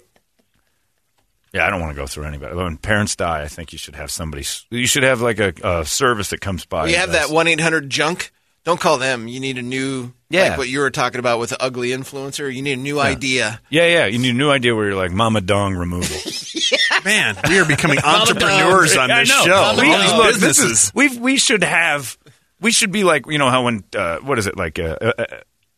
Yeah, 1.54 1.66
I 1.66 1.70
don't 1.70 1.80
want 1.82 1.96
to 1.96 2.02
go 2.02 2.08
through 2.08 2.26
anybody. 2.26 2.56
When 2.56 2.78
parents 2.78 3.16
die, 3.16 3.42
I 3.44 3.48
think 3.48 3.72
you 3.72 3.78
should 3.78 3.96
have 3.96 4.10
somebody. 4.12 4.46
You 4.70 4.88
should 4.88 5.04
have 5.04 5.22
like 5.22 5.40
a, 5.40 5.54
a 5.64 5.86
service 5.86 6.30
that 6.32 6.42
comes 6.42 6.66
by. 6.66 6.88
You 6.88 6.96
have 6.98 7.12
does- 7.12 7.28
that 7.30 7.34
one 7.34 7.48
eight 7.48 7.60
hundred 7.60 7.90
junk. 7.90 8.32
Don't 8.68 8.82
call 8.82 8.98
them. 8.98 9.30
You 9.30 9.40
need 9.40 9.58
a 9.58 9.62
new, 9.62 10.12
Yeah. 10.30 10.50
like 10.50 10.58
what 10.58 10.68
you 10.68 10.80
were 10.80 10.92
talking 10.92 11.20
about 11.20 11.40
with 11.40 11.52
the 11.52 11.64
ugly 11.64 11.92
influencer. 11.92 12.54
You 12.54 12.62
need 12.62 12.74
a 12.74 12.82
new 12.82 13.00
idea. 13.00 13.62
Yeah, 13.70 13.88
yeah. 13.88 14.06
You 14.08 14.20
need 14.20 14.32
a 14.32 14.38
new 14.38 14.50
idea 14.52 14.76
where 14.76 14.88
you're 14.90 14.96
like 14.98 15.12
Mama 15.14 15.40
Dong 15.40 15.74
removal. 15.76 16.18
Man, 17.06 17.38
we 17.48 17.60
are 17.60 17.66
becoming 17.66 18.00
entrepreneurs 18.04 18.98
on 18.98 19.08
this 19.08 19.30
show. 19.30 19.74
We, 19.80 19.90
look, 19.96 20.36
this 20.36 20.60
is- 20.60 20.92
we 20.94 21.18
we 21.18 21.38
should 21.38 21.64
have. 21.64 22.18
We 22.60 22.74
should 22.74 22.92
be 22.92 23.06
like 23.06 23.26
you 23.28 23.38
know 23.38 23.50
how 23.50 23.64
when 23.64 23.86
uh, 23.96 24.18
what 24.18 24.38
is 24.38 24.48
it 24.48 24.58
like 24.58 24.80
uh, 24.80 24.98
uh, 25.02 25.14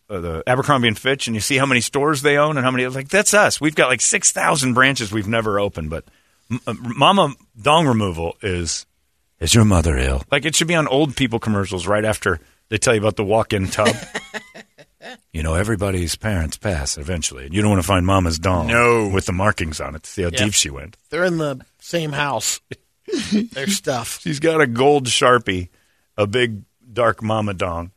uh, 0.10 0.20
the 0.20 0.44
Abercrombie 0.48 0.88
and 0.88 0.98
Fitch 0.98 1.28
and 1.28 1.36
you 1.36 1.42
see 1.42 1.58
how 1.58 1.68
many 1.68 1.82
stores 1.82 2.24
they 2.24 2.38
own 2.38 2.58
and 2.58 2.66
how 2.66 2.72
many 2.72 2.88
like 2.88 3.10
that's 3.10 3.36
us. 3.36 3.62
We've 3.62 3.76
got 3.76 3.90
like 3.90 4.02
six 4.02 4.32
thousand 4.32 4.74
branches 4.74 5.12
we've 5.12 5.28
never 5.28 5.60
opened, 5.60 5.92
but 5.92 6.06
M- 6.50 6.60
uh, 6.66 6.74
Mama 6.80 7.36
dong 7.62 7.86
removal 7.86 8.36
is 8.42 8.88
is 9.40 9.54
your 9.54 9.66
mother 9.66 9.96
ill? 9.96 10.24
Like 10.32 10.46
it 10.46 10.56
should 10.56 10.68
be 10.68 10.74
on 10.76 10.88
old 10.88 11.16
people 11.16 11.38
commercials 11.38 11.86
right 11.86 12.04
after 12.04 12.40
they 12.70 12.78
tell 12.78 12.94
you 12.96 13.02
about 13.02 13.16
the 13.16 13.24
walk-in 13.24 13.68
tub. 13.68 13.96
you 15.34 15.44
know, 15.44 15.56
everybody's 15.56 16.16
parents 16.16 16.58
pass 16.58 16.98
eventually, 16.98 17.46
and 17.46 17.54
you 17.54 17.62
don't 17.62 17.72
want 17.72 17.82
to 17.82 17.88
find 17.88 18.06
Mama's 18.06 18.40
dong 18.40 18.68
No. 18.68 19.08
with 19.08 19.26
the 19.26 19.32
markings 19.34 19.80
on 19.82 19.96
it 19.96 20.04
to 20.04 20.10
see 20.10 20.22
how 20.24 20.30
Yeah. 20.32 20.46
deep 20.46 20.54
she 20.54 20.70
went. 20.70 20.98
They're 21.10 21.24
in 21.26 21.38
the 21.38 21.60
same 21.80 22.12
house. 22.12 22.60
Their 23.54 23.68
stuff. 23.68 24.20
She's 24.22 24.40
got 24.40 24.62
a 24.62 24.68
gold 24.68 25.08
sharpie, 25.08 25.70
a 26.18 26.28
big 26.28 26.62
dark 26.92 27.24
Mama 27.24 27.54
dong, 27.56 27.92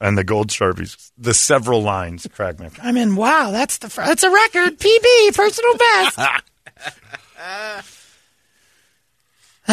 and 0.00 0.16
the 0.18 0.24
gold 0.24 0.48
sharpies. 0.48 1.10
The 1.16 1.32
several 1.34 1.82
lines 1.82 2.26
crack 2.32 2.58
me. 2.60 2.66
up. 2.66 2.72
I 2.82 2.92
mean, 2.92 3.16
wow, 3.16 3.50
that's 3.52 3.78
the 3.78 3.88
fir- 3.88 4.04
that's 4.06 4.22
a 4.22 4.30
record. 4.30 4.78
PB, 4.78 5.34
personal 5.34 5.76
best. 5.76 6.18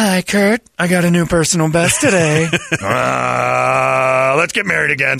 Hi, 0.00 0.22
Kurt. 0.22 0.60
I 0.78 0.86
got 0.86 1.04
a 1.04 1.10
new 1.10 1.26
personal 1.26 1.70
best 1.70 2.00
today. 2.00 2.46
Uh, 2.80 4.34
let's 4.38 4.52
get 4.52 4.64
married 4.64 4.92
again. 4.92 5.18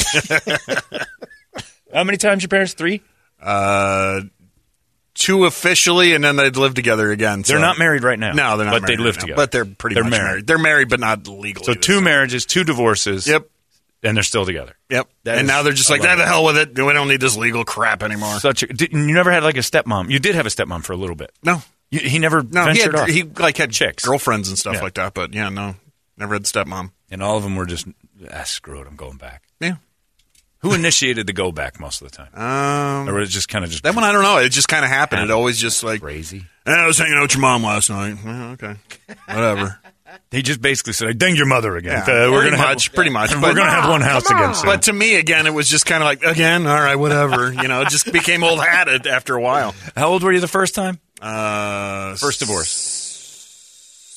How 1.92 2.04
many 2.04 2.16
times 2.16 2.42
your 2.42 2.48
parents? 2.48 2.74
Three. 2.74 3.02
Uh, 3.42 4.20
two 5.14 5.44
officially, 5.46 6.14
and 6.14 6.22
then 6.22 6.36
they'd 6.36 6.56
live 6.56 6.74
together 6.74 7.10
again. 7.10 7.42
They're 7.42 7.58
not 7.58 7.78
married 7.78 8.04
right 8.04 8.18
now. 8.18 8.32
No, 8.32 8.56
they're 8.56 8.66
not. 8.66 8.80
But 8.80 8.86
they 8.86 8.96
married 8.96 9.00
live 9.04 9.14
right 9.16 9.16
now. 9.16 9.20
together. 9.22 9.36
But 9.36 9.50
they're 9.50 9.64
pretty 9.64 9.94
They're 9.94 10.04
much 10.04 10.10
married. 10.12 10.24
married. 10.24 10.46
They're 10.46 10.58
married, 10.58 10.88
but 10.90 11.00
not 11.00 11.26
legally. 11.26 11.64
So 11.64 11.74
two 11.74 11.94
same. 11.96 12.04
marriages, 12.04 12.46
two 12.46 12.62
divorces. 12.62 13.26
Yep. 13.26 13.48
And 14.04 14.16
they're 14.16 14.22
still 14.22 14.46
together. 14.46 14.76
Yep. 14.90 15.08
That 15.24 15.38
and 15.38 15.48
now 15.48 15.62
they're 15.64 15.72
just 15.72 15.90
like, 15.90 16.02
lot. 16.02 16.10
"Ah, 16.10 16.16
the 16.16 16.26
hell 16.26 16.44
with 16.44 16.56
it. 16.56 16.68
We 16.78 16.92
don't 16.92 17.08
need 17.08 17.20
this 17.20 17.36
legal 17.36 17.64
crap 17.64 18.04
anymore. 18.04 18.38
Such 18.38 18.62
a. 18.62 18.66
Did, 18.68 18.92
you 18.92 18.98
never 19.12 19.32
had 19.32 19.42
like 19.42 19.56
a 19.56 19.60
stepmom. 19.60 20.10
You 20.10 20.20
did 20.20 20.36
have 20.36 20.46
a 20.46 20.50
stepmom 20.50 20.84
for 20.84 20.92
a 20.92 20.96
little 20.96 21.16
bit. 21.16 21.32
no, 21.42 21.62
You, 21.90 22.00
he 22.00 22.18
never 22.18 22.42
no. 22.42 22.66
He, 22.70 22.80
had, 22.80 22.94
off. 22.94 23.08
he 23.08 23.22
like 23.22 23.56
had 23.56 23.70
Chicks. 23.70 24.04
girlfriends 24.04 24.48
and 24.48 24.58
stuff 24.58 24.74
Yeah. 24.74 24.82
like 24.82 24.94
that. 24.94 25.14
But 25.14 25.32
yeah, 25.34 25.48
no, 25.48 25.74
never 26.16 26.34
had 26.34 26.42
stepmom. 26.44 26.90
and 27.10 27.22
all 27.22 27.36
of 27.36 27.42
them 27.42 27.56
were 27.56 27.66
just 27.66 27.86
ah, 28.32 28.42
screw 28.44 28.80
it. 28.80 28.86
I'm 28.86 28.96
going 28.96 29.16
back. 29.16 29.42
Yeah. 29.60 29.76
Who 30.60 30.74
initiated 30.74 31.26
the 31.28 31.32
go 31.32 31.52
back 31.52 31.78
most 31.78 32.02
of 32.02 32.10
the 32.10 32.16
time, 32.16 32.34
Um, 32.34 33.08
or 33.08 33.14
was 33.20 33.28
it 33.28 33.32
just 33.32 33.48
kind 33.48 33.64
of 33.64 33.70
just 33.70 33.84
that 33.84 33.94
one 33.94 34.02
I 34.04 34.10
don't 34.12 34.22
know. 34.24 34.38
It 34.38 34.48
just 34.50 34.68
kind 34.68 34.84
of 34.84 34.90
happened. 34.90 35.22
It 35.22 35.30
always 35.30 35.56
just 35.58 35.82
like, 35.84 36.00
crazy? 36.00 36.44
"Eh, 36.66 36.72
I 36.72 36.86
was 36.86 36.98
hanging 36.98 37.14
out 37.14 37.22
with 37.22 37.34
your 37.34 37.42
mom 37.42 37.62
last 37.62 37.88
night. 37.90 38.16
Okay, 38.54 38.74
whatever. 39.26 39.78
He 40.30 40.40
just 40.42 40.60
basically 40.62 40.94
said, 40.94 41.08
"I 41.08 41.12
dinged 41.12 41.36
your 41.38 41.46
mother 41.46 41.76
again. 41.76 42.02
Yeah, 42.06 42.24
Uh, 42.26 42.30
we're 42.32 42.44
gonna 42.44 42.56
much, 42.56 42.86
have, 42.88 42.94
pretty 42.94 43.10
much. 43.10 43.30
We're 43.34 43.54
gonna 43.54 43.70
have 43.70 43.88
one 43.90 44.00
house 44.00 44.28
again 44.30 44.54
soon." 44.54 44.64
But 44.66 44.82
to 44.82 44.92
me, 44.92 45.16
again, 45.16 45.46
it 45.46 45.52
was 45.52 45.68
just 45.68 45.84
kind 45.84 46.02
of 46.02 46.06
like, 46.06 46.22
again, 46.22 46.66
all 46.66 46.80
right, 46.80 46.96
whatever. 46.96 47.52
You 47.52 47.68
know, 47.68 47.82
it 47.82 47.90
just 47.90 48.10
became 48.10 48.42
old 48.42 48.58
hat 48.58 49.06
after 49.06 49.34
a 49.36 49.40
while. 49.40 49.74
How 49.96 50.08
old 50.08 50.22
were 50.22 50.32
you 50.32 50.40
the 50.40 50.48
first 50.48 50.74
time? 50.74 50.98
Uh, 51.20 52.14
First 52.16 52.40
divorce. 52.40 52.68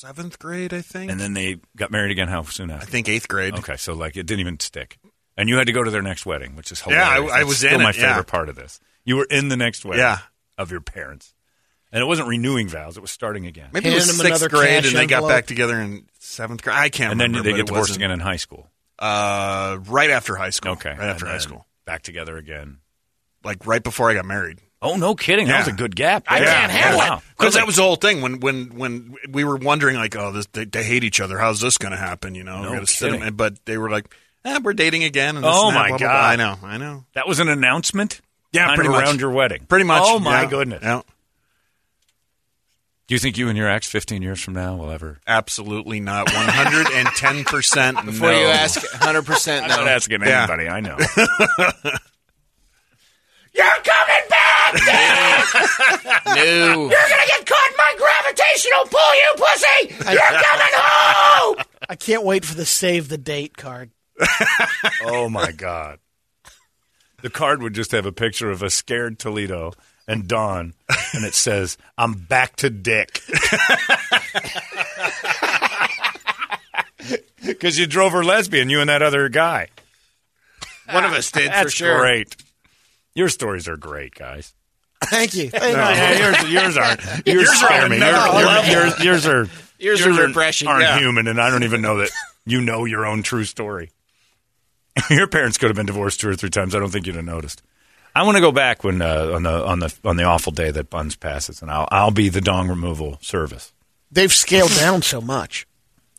seventh 0.00 0.38
grade, 0.38 0.72
I 0.74 0.80
think. 0.82 1.10
And 1.10 1.20
then 1.20 1.32
they 1.34 1.58
got 1.76 1.90
married 1.90 2.10
again. 2.10 2.28
How 2.28 2.42
soon 2.44 2.70
after? 2.70 2.86
I 2.86 2.90
think 2.90 3.08
eighth 3.08 3.28
grade. 3.28 3.54
Okay, 3.54 3.76
so 3.76 3.92
like 3.94 4.16
it 4.16 4.26
didn't 4.26 4.40
even 4.40 4.58
stick, 4.60 4.98
and 5.36 5.48
you 5.48 5.56
had 5.56 5.66
to 5.66 5.72
go 5.72 5.82
to 5.82 5.90
their 5.90 6.02
next 6.02 6.26
wedding, 6.26 6.56
which 6.56 6.72
is 6.72 6.80
hilarious. 6.80 7.06
Yeah, 7.06 7.12
I- 7.14 7.24
I 7.24 7.38
That's 7.38 7.48
was 7.48 7.58
still 7.58 7.74
in 7.74 7.82
my 7.82 7.90
it, 7.90 7.96
yeah. 7.96 8.08
favorite 8.10 8.26
part 8.26 8.48
of 8.48 8.56
this. 8.56 8.80
You 9.04 9.16
were 9.16 9.26
in 9.30 9.48
the 9.48 9.56
next 9.56 9.84
wedding, 9.84 10.00
Yeah. 10.00 10.18
of 10.58 10.70
your 10.70 10.80
parents, 10.80 11.34
and 11.92 12.02
it 12.02 12.06
wasn't 12.06 12.28
renewing 12.28 12.68
vows; 12.68 12.96
it 12.96 13.00
was 13.00 13.10
starting 13.10 13.46
again. 13.46 13.70
Maybe 13.72 13.88
it 13.90 13.94
was 13.94 14.06
Hand 14.06 14.18
him 14.20 14.26
sixth 14.26 14.42
another 14.42 14.48
grade, 14.48 14.82
cash 14.82 14.86
and 14.92 14.96
they 14.98 15.06
got 15.06 15.16
envelope. 15.18 15.30
back 15.36 15.46
together 15.46 15.80
in 15.80 16.06
seventh 16.18 16.62
grade. 16.62 16.76
I 16.76 16.88
can't 16.88 17.12
and 17.12 17.20
then 17.20 17.30
remember. 17.32 17.44
they 17.48 17.52
but 17.52 17.56
get 17.56 17.62
it 17.62 17.66
divorced 17.66 17.90
wasn't- 17.90 17.96
again 18.04 18.10
in 18.12 18.20
high 18.20 18.36
school. 18.36 18.68
Uh, 18.98 19.78
right 19.86 20.10
after 20.10 20.36
high 20.36 20.50
school. 20.50 20.72
Okay, 20.72 20.90
right 20.90 21.08
after 21.08 21.24
and 21.24 21.30
high 21.32 21.32
then 21.32 21.40
school. 21.40 21.66
back 21.84 22.02
together 22.02 22.36
again. 22.36 22.78
Like 23.44 23.66
right 23.66 23.82
before 23.82 24.08
I 24.10 24.14
got 24.14 24.24
married. 24.24 24.58
Oh 24.84 24.96
no, 24.96 25.14
kidding! 25.14 25.46
That 25.46 25.60
was 25.66 25.68
a 25.68 25.76
good 25.76 25.94
gap. 25.94 26.24
I 26.26 26.40
there. 26.40 26.48
can't 26.48 26.72
handle 26.72 27.00
Oh, 27.00 27.04
it. 27.04 27.08
wow. 27.10 27.22
Because 27.38 27.54
that 27.54 27.66
was 27.66 27.76
the 27.76 27.82
whole 27.82 27.94
thing 27.96 28.20
when 28.20 28.40
when 28.40 28.74
when 28.76 29.14
we 29.30 29.44
were 29.44 29.56
wondering 29.56 29.94
like, 29.96 30.16
oh, 30.16 30.32
this, 30.32 30.46
they, 30.46 30.64
they 30.64 30.82
hate 30.82 31.04
each 31.04 31.20
other. 31.20 31.38
How's 31.38 31.60
this 31.60 31.78
going 31.78 31.92
to 31.92 31.96
happen? 31.98 32.34
You 32.34 32.42
know, 32.42 32.62
No 32.62 32.70
We 32.70 32.74
gotta 32.78 32.86
sit 32.88 33.12
'em- 33.12 33.18
kidding. 33.20 33.34
But 33.34 33.64
they 33.64 33.78
were 33.78 33.88
like, 33.88 34.12
eh, 34.44 34.58
we're 34.60 34.72
dating 34.72 35.04
again. 35.04 35.36
And 35.36 35.44
this 35.44 35.52
Oh, 35.54 35.68
and 35.68 35.74
my 35.76 35.88
blah, 35.90 35.98
blah, 35.98 36.06
God. 36.08 36.12
blah. 36.12 36.28
I 36.28 36.36
know, 36.36 36.58
I 36.64 36.76
know. 36.78 37.04
that 37.14 37.28
was 37.28 37.38
an 37.38 37.48
announcement. 37.48 38.20
Yeah, 38.52 38.74
pretty 38.74 38.88
of 38.88 38.94
much. 38.94 39.04
around 39.04 39.20
your 39.20 39.30
wedding. 39.30 39.64
Pretty 39.68 39.84
much. 39.84 40.02
Oh 40.04 40.18
my 40.18 40.42
yeah. 40.42 40.50
goodness. 40.50 40.80
Yeah, 40.82 41.02
Do 43.06 43.14
you 43.14 43.18
think 43.20 43.38
you 43.38 43.48
and 43.48 43.56
your 43.56 43.68
ex, 43.68 43.86
fifteen 43.86 44.20
years 44.20 44.40
from 44.42 44.54
now, 44.54 44.74
will 44.76 44.90
ever? 44.90 45.20
absolutely 45.28 46.00
not. 46.00 46.32
One 46.34 46.48
hundred 46.48 46.88
and 46.92 47.06
ten 47.16 47.44
percent. 47.44 47.96
Before 48.04 48.32
you 48.32 48.46
ask, 48.46 48.80
100% 48.80 49.62
I'm 49.62 49.68
no. 49.68 49.76
not 49.76 49.86
asking 49.88 50.22
Yeah. 50.22 50.40
anybody. 50.42 50.68
I 50.68 50.80
know. 50.80 50.96
You're 53.54 53.66
coming 53.66 54.28
back! 54.30 54.41
No. 56.24 56.88
You're 56.88 57.08
gonna 57.08 57.26
get 57.26 57.46
caught 57.46 57.70
in 57.70 57.76
my 57.76 57.94
gravitational 57.98 58.84
pull, 58.86 59.14
you 59.14 59.34
pussy! 59.36 60.10
You're 60.12 60.40
coming 60.40 60.72
home! 60.74 61.56
I 61.88 61.96
can't 61.96 62.24
wait 62.24 62.44
for 62.44 62.54
the 62.54 62.64
save 62.64 63.08
the 63.08 63.18
date 63.18 63.56
card. 63.56 63.90
Oh 65.04 65.28
my 65.28 65.50
god. 65.52 65.98
The 67.22 67.30
card 67.30 67.62
would 67.62 67.74
just 67.74 67.90
have 67.92 68.06
a 68.06 68.12
picture 68.12 68.50
of 68.50 68.62
a 68.62 68.70
scared 68.70 69.18
Toledo 69.18 69.72
and 70.08 70.26
Dawn, 70.28 70.74
and 71.14 71.24
it 71.24 71.34
says, 71.34 71.76
"I'm 71.98 72.14
back 72.14 72.56
to 72.56 72.70
Dick." 72.70 73.20
Because 77.44 77.76
you 77.78 77.86
drove 77.86 78.12
her 78.12 78.22
lesbian, 78.24 78.70
you 78.70 78.80
and 78.80 78.88
that 78.88 79.02
other 79.02 79.28
guy. 79.28 79.68
One 80.90 81.04
of 81.04 81.12
us 81.12 81.30
did 81.32 81.50
That's 81.50 81.64
for 81.64 81.70
sure. 81.70 81.98
great. 81.98 82.36
Your 83.14 83.28
stories 83.28 83.66
are 83.66 83.76
great, 83.76 84.14
guys. 84.14 84.54
Thank 85.06 85.34
you. 85.34 85.50
Yeah, 85.52 86.18
yours, 86.18 86.50
yours 86.50 86.76
aren't. 86.76 87.00
Yours, 87.26 87.48
Yours 87.48 87.62
are 87.62 87.88
me. 87.88 87.96
another 87.96 88.70
Yours, 88.70 88.98
yours, 88.98 89.04
yours 89.04 89.26
are 89.26 89.48
Yours 89.78 90.06
are 90.06 90.26
refreshing, 90.26 90.68
Aren't 90.68 90.82
yeah. 90.84 90.98
human, 90.98 91.26
and 91.26 91.40
I 91.40 91.50
don't 91.50 91.64
even 91.64 91.82
know 91.82 91.96
that 91.98 92.10
you 92.46 92.60
know 92.60 92.84
your 92.84 93.04
own 93.04 93.22
true 93.24 93.44
story. 93.44 93.90
your 95.10 95.26
parents 95.26 95.58
could 95.58 95.68
have 95.70 95.76
been 95.76 95.86
divorced 95.86 96.20
two 96.20 96.28
or 96.28 96.36
three 96.36 96.50
times. 96.50 96.74
I 96.74 96.78
don't 96.78 96.90
think 96.90 97.06
you'd 97.06 97.16
have 97.16 97.24
noticed. 97.24 97.62
I 98.14 98.22
want 98.24 98.36
to 98.36 98.40
go 98.40 98.52
back 98.52 98.84
when 98.84 99.02
uh, 99.02 99.32
on 99.34 99.42
the 99.42 99.64
on 99.66 99.78
the 99.80 99.94
on 100.04 100.16
the 100.16 100.24
awful 100.24 100.52
day 100.52 100.70
that 100.70 100.90
Buns 100.90 101.16
passes, 101.16 101.62
and 101.62 101.70
I'll 101.70 101.88
I'll 101.90 102.10
be 102.10 102.28
the 102.28 102.40
dong 102.40 102.68
removal 102.68 103.18
service. 103.22 103.72
They've 104.12 104.32
scaled 104.32 104.70
down 104.76 105.02
so 105.02 105.20
much. 105.20 105.66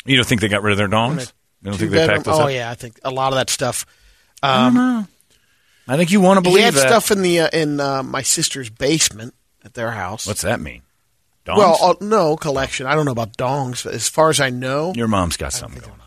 You 0.05 0.17
don't 0.17 0.25
think 0.25 0.41
they 0.41 0.49
got 0.49 0.63
rid 0.63 0.71
of 0.71 0.77
their 0.77 0.89
dongs? 0.89 1.31
You 1.61 1.69
don't 1.69 1.77
think 1.77 1.91
they 1.91 2.05
packed 2.07 2.25
those 2.25 2.39
oh 2.39 2.43
up? 2.43 2.51
yeah, 2.51 2.69
I 2.69 2.73
think 2.73 2.99
a 3.05 3.11
lot 3.11 3.31
of 3.31 3.35
that 3.37 3.49
stuff. 3.49 3.85
I 5.87 5.97
think 5.97 6.11
you 6.11 6.21
want 6.21 6.43
to 6.43 6.49
He 6.49 6.53
believe 6.53 6.65
had 6.65 6.73
that. 6.75 6.87
stuff 6.87 7.11
in 7.11 7.21
the 7.21 7.41
uh, 7.41 7.49
in 7.51 7.79
uh, 7.79 8.03
my 8.03 8.21
sister's 8.21 8.69
basement 8.69 9.33
at 9.63 9.73
their 9.73 9.91
house. 9.91 10.25
What's 10.27 10.41
that 10.43 10.59
mean? 10.61 10.81
Dongs? 11.45 11.57
well, 11.57 11.77
uh, 11.81 11.93
no 11.99 12.37
collection. 12.37 12.85
I 12.85 12.95
don't 12.95 13.05
know 13.05 13.11
about 13.11 13.35
dongs. 13.37 13.83
But 13.83 13.93
as 13.93 14.07
far 14.07 14.29
as 14.29 14.39
I 14.39 14.49
know, 14.49 14.93
your 14.95 15.07
mom's 15.07 15.37
got 15.37 15.51
something 15.53 15.81
going 15.81 15.91
on. 15.91 15.99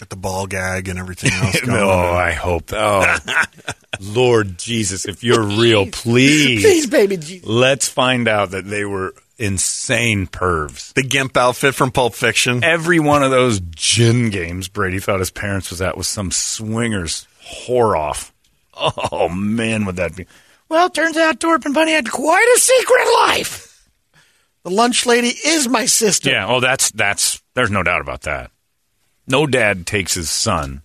At 0.00 0.10
the 0.10 0.16
ball 0.16 0.46
gag 0.46 0.88
and 0.88 0.98
everything 0.98 1.32
else. 1.32 1.60
going 1.64 1.78
oh, 1.78 1.88
on. 1.88 2.16
I 2.16 2.32
hope. 2.32 2.72
Oh, 2.72 3.16
Lord 4.00 4.58
Jesus, 4.58 5.06
if 5.06 5.24
you're 5.24 5.42
real, 5.42 5.86
please, 5.86 6.62
please, 6.62 6.86
baby, 6.86 7.16
Jesus. 7.16 7.48
let's 7.48 7.88
find 7.88 8.28
out 8.28 8.50
that 8.52 8.66
they 8.66 8.84
were 8.84 9.14
insane 9.38 10.26
pervs. 10.26 10.92
The 10.94 11.02
gimp 11.02 11.36
outfit 11.36 11.74
from 11.74 11.90
Pulp 11.90 12.14
Fiction. 12.14 12.62
Every 12.62 13.00
one 13.00 13.22
of 13.22 13.30
those 13.30 13.60
gin 13.60 14.30
games 14.30 14.68
Brady 14.68 14.98
thought 14.98 15.20
his 15.20 15.30
parents 15.30 15.70
was 15.70 15.80
at 15.80 15.96
was 15.96 16.08
some 16.08 16.30
swingers 16.30 17.26
whore 17.44 17.96
off. 17.98 18.32
Oh 18.78 19.28
man, 19.28 19.84
would 19.84 19.96
that 19.96 20.16
be? 20.16 20.26
Well, 20.68 20.90
turns 20.90 21.16
out 21.16 21.40
Dorp 21.40 21.64
and 21.64 21.74
Bunny 21.74 21.92
had 21.92 22.10
quite 22.10 22.54
a 22.56 22.60
secret 22.60 23.04
life. 23.14 23.88
The 24.64 24.70
lunch 24.70 25.06
lady 25.06 25.28
is 25.28 25.66
my 25.68 25.86
sister. 25.86 26.30
Yeah. 26.30 26.46
Oh, 26.46 26.60
that's 26.60 26.90
that's. 26.90 27.42
There's 27.54 27.70
no 27.70 27.82
doubt 27.82 28.00
about 28.00 28.22
that. 28.22 28.50
No 29.26 29.46
dad 29.46 29.86
takes 29.86 30.14
his 30.14 30.30
son 30.30 30.82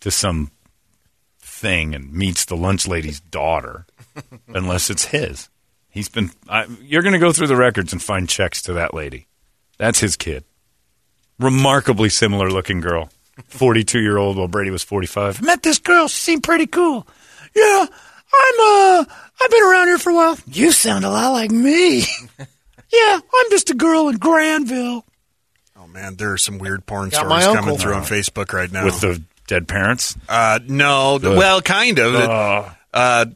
to 0.00 0.10
some 0.10 0.50
thing 1.40 1.94
and 1.94 2.12
meets 2.12 2.44
the 2.44 2.56
lunch 2.56 2.86
lady's 2.86 3.20
daughter 3.20 3.86
unless 4.48 4.90
it's 4.90 5.06
his. 5.06 5.48
He's 5.88 6.08
been. 6.08 6.30
I, 6.48 6.66
you're 6.82 7.02
going 7.02 7.14
to 7.14 7.18
go 7.18 7.32
through 7.32 7.46
the 7.46 7.56
records 7.56 7.92
and 7.92 8.02
find 8.02 8.28
checks 8.28 8.62
to 8.62 8.74
that 8.74 8.94
lady. 8.94 9.26
That's 9.78 10.00
his 10.00 10.16
kid. 10.16 10.44
Remarkably 11.38 12.08
similar 12.08 12.50
looking 12.50 12.80
girl. 12.80 13.10
42 13.48 14.00
year 14.00 14.18
old 14.18 14.36
while 14.36 14.48
Brady 14.48 14.70
was 14.70 14.82
45. 14.82 15.42
Met 15.42 15.62
this 15.62 15.78
girl. 15.78 16.08
She 16.08 16.16
seemed 16.16 16.42
pretty 16.42 16.66
cool. 16.66 17.06
Yeah, 17.54 17.86
I'm, 17.86 18.60
uh, 18.60 19.04
I've 19.40 19.50
been 19.50 19.62
around 19.62 19.86
here 19.88 19.98
for 19.98 20.10
a 20.10 20.14
while. 20.14 20.38
You 20.46 20.72
sound 20.72 21.04
a 21.04 21.10
lot 21.10 21.30
like 21.32 21.50
me. 21.50 21.98
yeah, 22.38 22.46
I'm 23.34 23.50
just 23.50 23.70
a 23.70 23.74
girl 23.74 24.08
in 24.08 24.16
Granville. 24.16 25.04
Oh 25.80 25.86
man, 25.86 26.16
there 26.16 26.32
are 26.32 26.38
some 26.38 26.58
weird 26.58 26.84
porn 26.86 27.08
Got 27.10 27.26
my 27.28 27.40
stories 27.40 27.58
coming 27.60 27.78
through 27.78 27.94
on 27.94 28.02
Facebook 28.02 28.52
right 28.52 28.70
now. 28.70 28.84
With 28.84 29.00
the 29.00 29.22
dead 29.46 29.66
parents. 29.68 30.16
uh, 30.28 30.58
no, 30.66 31.18
th- 31.18 31.36
well, 31.36 31.60
kind 31.62 31.98
of. 31.98 32.14
Uh. 32.14 32.68
Uh, 32.92 33.26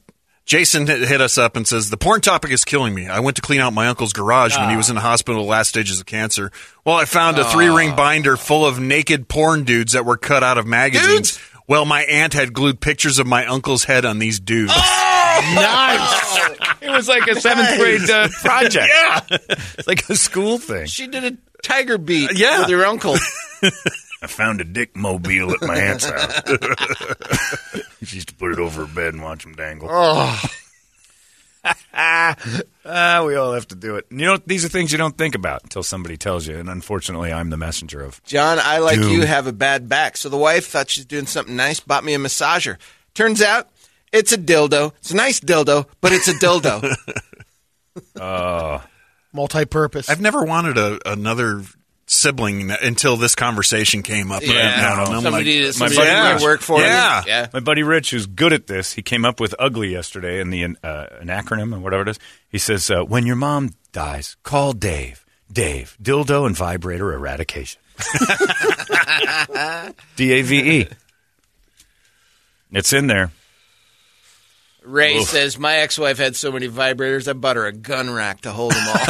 Jason 0.52 0.86
hit, 0.86 1.08
hit 1.08 1.22
us 1.22 1.38
up 1.38 1.56
and 1.56 1.66
says 1.66 1.88
the 1.88 1.96
porn 1.96 2.20
topic 2.20 2.50
is 2.50 2.62
killing 2.62 2.94
me. 2.94 3.08
I 3.08 3.20
went 3.20 3.36
to 3.36 3.42
clean 3.42 3.60
out 3.60 3.72
my 3.72 3.88
uncle's 3.88 4.12
garage 4.12 4.54
when 4.54 4.68
he 4.68 4.76
was 4.76 4.90
in 4.90 4.96
the 4.96 5.00
hospital, 5.00 5.46
last 5.46 5.68
stages 5.70 5.98
of 5.98 6.04
cancer. 6.04 6.52
Well, 6.84 6.94
I 6.94 7.06
found 7.06 7.38
a 7.38 7.44
three 7.50 7.68
ring 7.68 7.96
binder 7.96 8.36
full 8.36 8.66
of 8.66 8.78
naked 8.78 9.28
porn 9.28 9.64
dudes 9.64 9.92
that 9.92 10.04
were 10.04 10.18
cut 10.18 10.42
out 10.42 10.58
of 10.58 10.66
magazines. 10.66 11.40
Well, 11.66 11.86
my 11.86 12.02
aunt 12.02 12.34
had 12.34 12.52
glued 12.52 12.82
pictures 12.82 13.18
of 13.18 13.26
my 13.26 13.46
uncle's 13.46 13.84
head 13.84 14.04
on 14.04 14.18
these 14.18 14.40
dudes. 14.40 14.74
nice. 14.76 16.38
It 16.82 16.90
was 16.90 17.08
like 17.08 17.26
a 17.28 17.40
seventh 17.40 17.78
grade 17.78 18.10
uh, 18.10 18.28
project. 18.42 18.92
yeah, 18.94 19.20
it's 19.30 19.86
like 19.88 20.06
a 20.10 20.16
school 20.16 20.58
thing. 20.58 20.84
She 20.84 21.06
did 21.06 21.24
a 21.24 21.38
tiger 21.62 21.96
beat 21.96 22.30
Yeah. 22.36 22.58
with 22.60 22.68
her 22.68 22.84
uncle. 22.84 23.16
I 24.22 24.28
found 24.28 24.60
a 24.60 24.64
dick 24.64 24.96
mobile 24.96 25.50
at 25.52 25.62
my 25.62 25.76
aunt's 25.78 26.04
house. 26.08 26.40
she 28.04 28.16
used 28.16 28.28
to 28.28 28.34
put 28.34 28.52
it 28.52 28.58
over 28.58 28.86
her 28.86 28.94
bed 28.94 29.14
and 29.14 29.22
watch 29.22 29.44
him 29.44 29.54
dangle. 29.54 29.88
Ah, 31.94 33.22
we 33.24 33.36
all 33.36 33.52
have 33.52 33.68
to 33.68 33.76
do 33.76 33.94
it. 33.96 34.06
And 34.10 34.18
you 34.18 34.26
know, 34.26 34.36
these 34.46 34.64
are 34.64 34.68
things 34.68 34.90
you 34.90 34.98
don't 34.98 35.16
think 35.16 35.36
about 35.36 35.62
until 35.62 35.84
somebody 35.84 36.16
tells 36.16 36.46
you. 36.46 36.58
And 36.58 36.68
unfortunately, 36.68 37.32
I'm 37.32 37.50
the 37.50 37.56
messenger 37.56 38.00
of. 38.02 38.20
John, 38.24 38.58
I 38.60 38.78
like 38.78 38.98
Doom. 38.98 39.12
you 39.12 39.26
have 39.26 39.46
a 39.46 39.52
bad 39.52 39.88
back. 39.88 40.16
So 40.16 40.28
the 40.28 40.36
wife 40.36 40.66
thought 40.66 40.90
she's 40.90 41.04
doing 41.04 41.26
something 41.26 41.54
nice, 41.54 41.78
bought 41.78 42.02
me 42.02 42.14
a 42.14 42.18
massager. 42.18 42.78
Turns 43.14 43.40
out 43.42 43.68
it's 44.12 44.32
a 44.32 44.38
dildo. 44.38 44.92
It's 44.98 45.12
a 45.12 45.16
nice 45.16 45.38
dildo, 45.38 45.86
but 46.00 46.12
it's 46.12 46.28
a 46.28 46.32
dildo. 46.34 46.94
Oh. 48.18 48.82
Multi-purpose. 49.34 50.08
I've 50.08 50.22
never 50.22 50.44
wanted 50.44 50.78
a, 50.78 50.98
another 51.12 51.62
sibling 52.06 52.70
until 52.70 53.16
this 53.16 53.34
conversation 53.34 54.02
came 54.02 54.32
up. 54.32 54.42
Yeah. 54.42 54.52
And 54.52 55.00
I'm 55.00 55.06
Somebody 55.22 55.30
like, 55.30 55.44
to- 55.68 55.72
somebody 55.72 55.96
buddy 55.96 56.32
to 56.34 56.38
to 56.38 56.44
work 56.44 56.60
for 56.60 56.78
me. 56.78 56.84
Yeah. 56.84 57.22
Yeah. 57.26 57.48
My 57.52 57.60
buddy 57.60 57.82
Rich, 57.82 58.10
who's 58.10 58.26
good 58.26 58.52
at 58.52 58.66
this, 58.66 58.92
he 58.92 59.02
came 59.02 59.24
up 59.24 59.40
with 59.40 59.54
ugly 59.58 59.90
yesterday 59.92 60.40
in 60.40 60.50
the 60.50 60.64
uh, 60.82 61.06
an 61.20 61.28
acronym 61.28 61.74
or 61.74 61.78
whatever 61.80 62.02
it 62.02 62.08
is. 62.08 62.18
He 62.48 62.58
says, 62.58 62.90
uh, 62.90 63.02
"When 63.04 63.26
your 63.26 63.36
mom 63.36 63.74
dies, 63.92 64.36
call 64.42 64.72
Dave. 64.72 65.24
Dave, 65.50 65.96
dildo 66.02 66.46
and 66.46 66.56
vibrator 66.56 67.12
eradication. 67.12 67.78
D 70.16 70.32
A 70.32 70.42
V 70.42 70.80
E. 70.80 70.88
It's 72.72 72.92
in 72.94 73.06
there. 73.06 73.30
Ray 74.84 75.22
says, 75.22 75.58
My 75.58 75.76
ex 75.76 75.98
wife 75.98 76.18
had 76.18 76.36
so 76.36 76.52
many 76.52 76.68
vibrators, 76.68 77.28
I 77.28 77.32
bought 77.34 77.56
her 77.56 77.66
a 77.66 77.72
gun 77.72 78.10
rack 78.10 78.42
to 78.42 78.52
hold 78.52 78.72
them 78.72 78.86
all. 78.88 78.94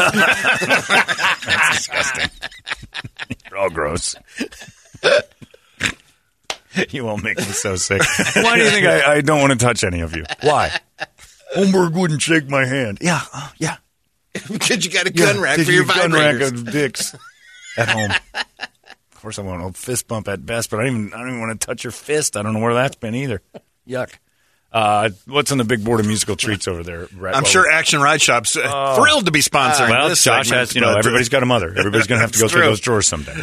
You're 3.51 3.59
all 3.59 3.71
gross. 3.71 4.15
you 6.91 7.05
won't 7.05 7.23
make 7.23 7.39
me 7.39 7.45
so 7.45 7.77
sick. 7.77 8.03
Why 8.37 8.57
do 8.57 8.65
you 8.65 8.71
think 8.71 8.87
I, 8.87 9.15
I 9.15 9.21
don't 9.21 9.41
want 9.41 9.53
to 9.53 9.59
touch 9.59 9.85
any 9.85 10.01
of 10.01 10.17
you? 10.17 10.25
Why? 10.41 10.71
Holmberg 11.57 11.95
wouldn't 11.95 12.23
shake 12.23 12.49
my 12.49 12.65
hand. 12.65 12.99
Yeah, 13.01 13.21
uh, 13.33 13.51
yeah. 13.59 13.77
because 14.51 14.85
you 14.85 14.91
got 14.91 15.07
a 15.07 15.11
gun 15.11 15.41
rack 15.41 15.61
for 15.61 15.71
your 15.71 15.85
you 15.85 15.89
gun 15.89 16.13
rack 16.13 16.41
of 16.41 16.71
dicks 16.71 17.15
at 17.77 17.89
home. 17.89 18.11
of 18.35 19.21
course, 19.21 19.39
I 19.39 19.43
want 19.43 19.63
a 19.63 19.73
fist 19.73 20.09
bump 20.09 20.29
at 20.29 20.45
best, 20.47 20.71
but 20.71 20.81
I 20.81 20.85
don't 20.85 20.93
even 20.93 21.15
I 21.15 21.19
don't 21.19 21.29
even 21.29 21.41
want 21.41 21.61
to 21.61 21.67
touch 21.67 21.85
your 21.85 21.91
fist. 21.91 22.37
I 22.37 22.43
don't 22.43 22.55
know 22.55 22.61
where 22.61 22.75
that's 22.75 22.97
been 22.97 23.15
either. 23.15 23.43
Yuck. 23.87 24.13
Uh, 24.73 25.11
what's 25.27 25.53
on 25.53 25.59
the 25.59 25.65
big 25.65 25.85
board 25.85 26.01
of 26.01 26.07
musical 26.07 26.35
treats 26.35 26.67
over 26.67 26.83
there? 26.83 27.07
Brett? 27.13 27.37
I'm 27.37 27.43
What 27.43 27.51
sure 27.51 27.71
Action 27.71 28.01
Ride 28.01 28.23
Shop's 28.23 28.57
uh, 28.57 28.97
thrilled 28.97 29.27
to 29.27 29.31
be 29.33 29.41
sponsoring 29.41 29.91
Well, 29.91 30.09
this 30.09 30.25
Josh 30.25 30.49
segment, 30.49 30.69
has, 30.69 30.75
you 30.75 30.81
know, 30.81 30.91
uh, 30.95 30.97
everybody's 30.99 31.29
got 31.29 31.43
a 31.43 31.47
mother. 31.47 31.69
Everybody's 31.77 32.07
going 32.07 32.19
to 32.19 32.23
have 32.23 32.33
to 32.33 32.39
go 32.39 32.45
That's 32.45 32.53
through 32.55 32.63
those 32.63 32.81
drawers 32.81 33.07
someday. 33.07 33.35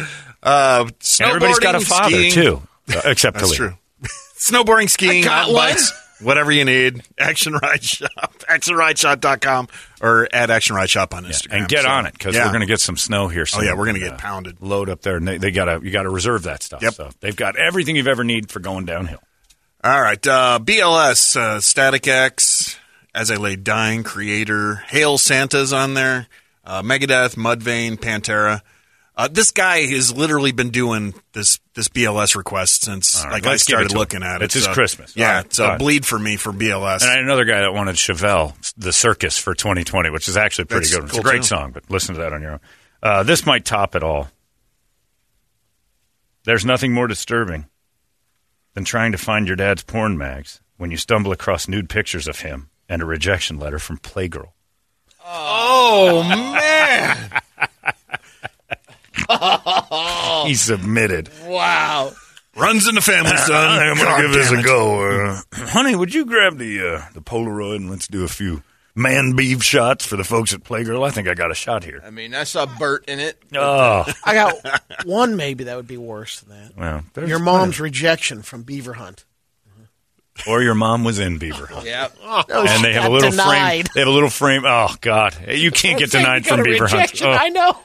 Uh, 0.42 0.86
And 0.88 1.28
everybody's 1.28 1.58
got 1.60 1.74
a 1.76 1.80
father, 1.80 2.10
skiing. 2.16 2.32
too, 2.32 2.62
uh, 2.94 3.02
except 3.04 3.38
That's 3.38 3.54
true. 3.54 3.74
Snowboarding, 4.38 4.90
skiing, 4.90 5.22
got 5.22 5.36
mountain 5.48 5.54
one. 5.54 5.68
bikes, 5.70 5.92
whatever 6.20 6.50
you 6.50 6.64
need. 6.64 7.02
Action 7.18 7.52
Ride 7.54 7.84
Shop, 7.84 8.34
actionrideshop.com 8.48 9.68
or 10.00 10.28
at 10.32 10.50
Action 10.50 10.74
Ride 10.76 10.90
Shop 10.90 11.14
on 11.14 11.24
Yeah, 11.24 11.30
Instagram. 11.30 11.52
and 11.58 11.68
get 11.68 11.82
So, 11.84 11.90
on 11.90 12.06
it 12.06 12.12
because 12.14 12.34
yeah. 12.34 12.44
we're 12.46 12.50
going 12.52 12.62
to 12.62 12.66
get 12.66 12.80
some 12.80 12.96
snow 12.96 13.28
here 13.28 13.46
soon. 13.46 13.60
Oh, 13.60 13.64
yeah, 13.64 13.74
we're 13.74 13.86
gonna 13.86 13.98
And, 14.00 14.10
get 14.10 14.18
pounded. 14.18 14.60
Load 14.60 14.88
up 14.88 15.02
there, 15.02 15.16
and 15.16 15.28
they, 15.28 15.38
they 15.38 15.50
got 15.50 15.66
to 15.66 15.80
you 15.84 15.90
got 15.92 16.02
to 16.04 16.10
reserve 16.10 16.42
that 16.44 16.62
stuff. 16.62 16.82
Yep. 16.82 16.94
So 16.94 17.10
they've 17.20 17.36
got 17.36 17.56
everything 17.56 17.96
you've 17.96 18.08
ever 18.08 18.24
need 18.24 18.50
for 18.50 18.60
going 18.60 18.84
downhill. 18.86 19.20
All 19.82 20.00
right, 20.00 20.24
uh, 20.26 20.58
BLS, 20.62 21.36
uh, 21.36 21.60
Static 21.60 22.06
X, 22.06 22.78
As 23.14 23.30
I 23.30 23.36
Lay 23.36 23.56
Dying, 23.56 24.04
Kreator, 24.04 24.82
Hail 24.82 25.16
Santa's 25.16 25.72
on 25.72 25.94
there, 25.94 26.26
uh, 26.64 26.82
Megadeth, 26.82 27.36
Mudvayne, 27.36 27.96
Pantera. 27.96 28.60
Uh, 29.16 29.28
this 29.28 29.50
guy 29.50 29.82
has 29.86 30.14
literally 30.14 30.52
been 30.52 30.70
doing 30.70 31.14
this 31.32 31.58
this 31.74 31.88
BLS 31.88 32.36
request 32.36 32.82
since 32.84 33.22
right, 33.24 33.32
like 33.34 33.46
I 33.46 33.50
let's 33.50 33.64
give 33.64 33.74
it 33.74 33.88
started 33.88 33.92
him. 33.92 33.98
looking 33.98 34.22
at 34.22 34.40
it. 34.40 34.44
It's 34.46 34.54
his 34.54 34.64
So, 34.64 34.72
Christmas. 34.72 35.14
Yeah, 35.16 35.36
right, 35.36 35.44
it's 35.46 35.58
a 35.58 35.64
ahead. 35.64 35.78
bleed 35.78 36.06
for 36.06 36.18
me 36.18 36.36
for 36.36 36.52
BLS. 36.52 37.02
And 37.02 37.10
I 37.10 37.14
had 37.14 37.24
another 37.24 37.44
guy 37.44 37.60
that 37.60 37.72
wanted 37.74 37.96
Chevelle, 37.96 38.54
the 38.76 38.92
circus 38.92 39.36
for 39.36 39.54
2020, 39.54 40.10
which 40.10 40.28
is 40.28 40.36
actually 40.38 40.66
pretty 40.66 40.86
That's 40.86 40.94
good. 40.94 41.00
one. 41.02 41.08
It's 41.10 41.18
a 41.18 41.22
great 41.22 41.36
too. 41.42 41.48
song, 41.48 41.72
but 41.72 41.90
listen 41.90 42.14
to 42.14 42.20
that 42.22 42.32
on 42.32 42.40
your 42.42 42.52
own. 42.52 42.60
Uh, 43.02 43.22
this 43.22 43.44
might 43.44 43.64
top 43.64 43.94
it 43.94 44.02
all. 44.02 44.28
There's 46.44 46.64
nothing 46.64 46.92
more 46.94 47.06
disturbing 47.06 47.66
than 48.74 48.84
trying 48.84 49.12
to 49.12 49.18
find 49.18 49.46
your 49.46 49.56
dad's 49.56 49.82
porn 49.82 50.16
mags 50.18 50.60
when 50.76 50.90
you 50.90 50.96
stumble 50.96 51.32
across 51.32 51.68
nude 51.68 51.88
pictures 51.88 52.26
of 52.28 52.40
him 52.40 52.70
and 52.88 53.02
a 53.02 53.06
rejection 53.06 53.58
letter 53.58 53.78
from 53.78 53.98
Playgirl. 53.98 54.48
oh 55.24 56.22
man, 56.24 57.40
He 60.46 60.54
submitted. 60.54 61.30
Wow. 61.44 62.12
runs 62.56 62.88
in 62.88 62.94
the 62.94 63.00
family, 63.00 63.36
son. 63.36 63.78
I'm 63.78 63.96
gonna 63.96 64.22
give 64.22 64.32
this 64.32 64.50
a 64.50 64.62
go. 64.62 65.04
Uh, 65.26 65.40
honey, 65.52 65.94
would 65.94 66.12
you 66.14 66.24
grab 66.24 66.58
the 66.58 66.80
uh, 66.96 67.02
the 67.14 67.20
Polaroid 67.22 67.76
and 67.76 67.90
let's 67.90 68.08
do 68.08 68.24
a 68.24 68.28
few 68.28 68.62
man 68.94 69.32
beef 69.36 69.62
shots 69.62 70.04
for 70.06 70.16
the 70.16 70.24
folks 70.24 70.52
at 70.52 70.60
Playgirl? 70.64 71.06
I 71.06 71.10
think 71.10 71.28
I 71.28 71.34
got 71.34 71.50
a 71.50 71.54
shot 71.54 71.84
here. 71.84 72.02
I 72.04 72.10
mean, 72.10 72.34
I 72.34 72.44
saw 72.44 72.66
Bert 72.66 73.04
in 73.08 73.20
it. 73.20 73.42
Oh, 73.54 74.04
I 74.24 74.34
got 74.34 74.54
one 75.04 75.36
maybe 75.36 75.64
that 75.64 75.76
would 75.76 75.86
be 75.88 75.96
worse 75.96 76.40
than 76.40 76.56
that. 76.76 77.04
well, 77.16 77.28
Your 77.28 77.38
mom's 77.40 77.80
rejection 77.80 78.42
from 78.42 78.62
Beaver 78.62 78.94
Hunt. 78.94 79.24
or 80.46 80.62
your 80.62 80.74
mom 80.74 81.04
was 81.04 81.18
in 81.18 81.38
Beaver 81.38 81.66
Hunt. 81.66 81.84
Yeah. 81.86 82.08
Oh, 82.22 82.64
and 82.66 82.84
they 82.84 82.92
have 82.92 83.04
a 83.04 83.08
little 83.10 83.30
denied. 83.30 83.46
frame. 83.48 83.84
They 83.94 84.00
have 84.00 84.08
a 84.08 84.12
little 84.12 84.30
frame. 84.30 84.62
Oh 84.64 84.94
God, 85.00 85.36
you 85.48 85.70
can't 85.70 85.98
get 85.98 86.10
denied 86.12 86.44
you 86.44 86.50
got 86.50 86.58
from 86.58 86.60
a 86.60 86.64
Beaver 86.64 86.88
Hunt. 86.88 87.22
Oh. 87.22 87.30
I 87.30 87.48
know. 87.48 87.76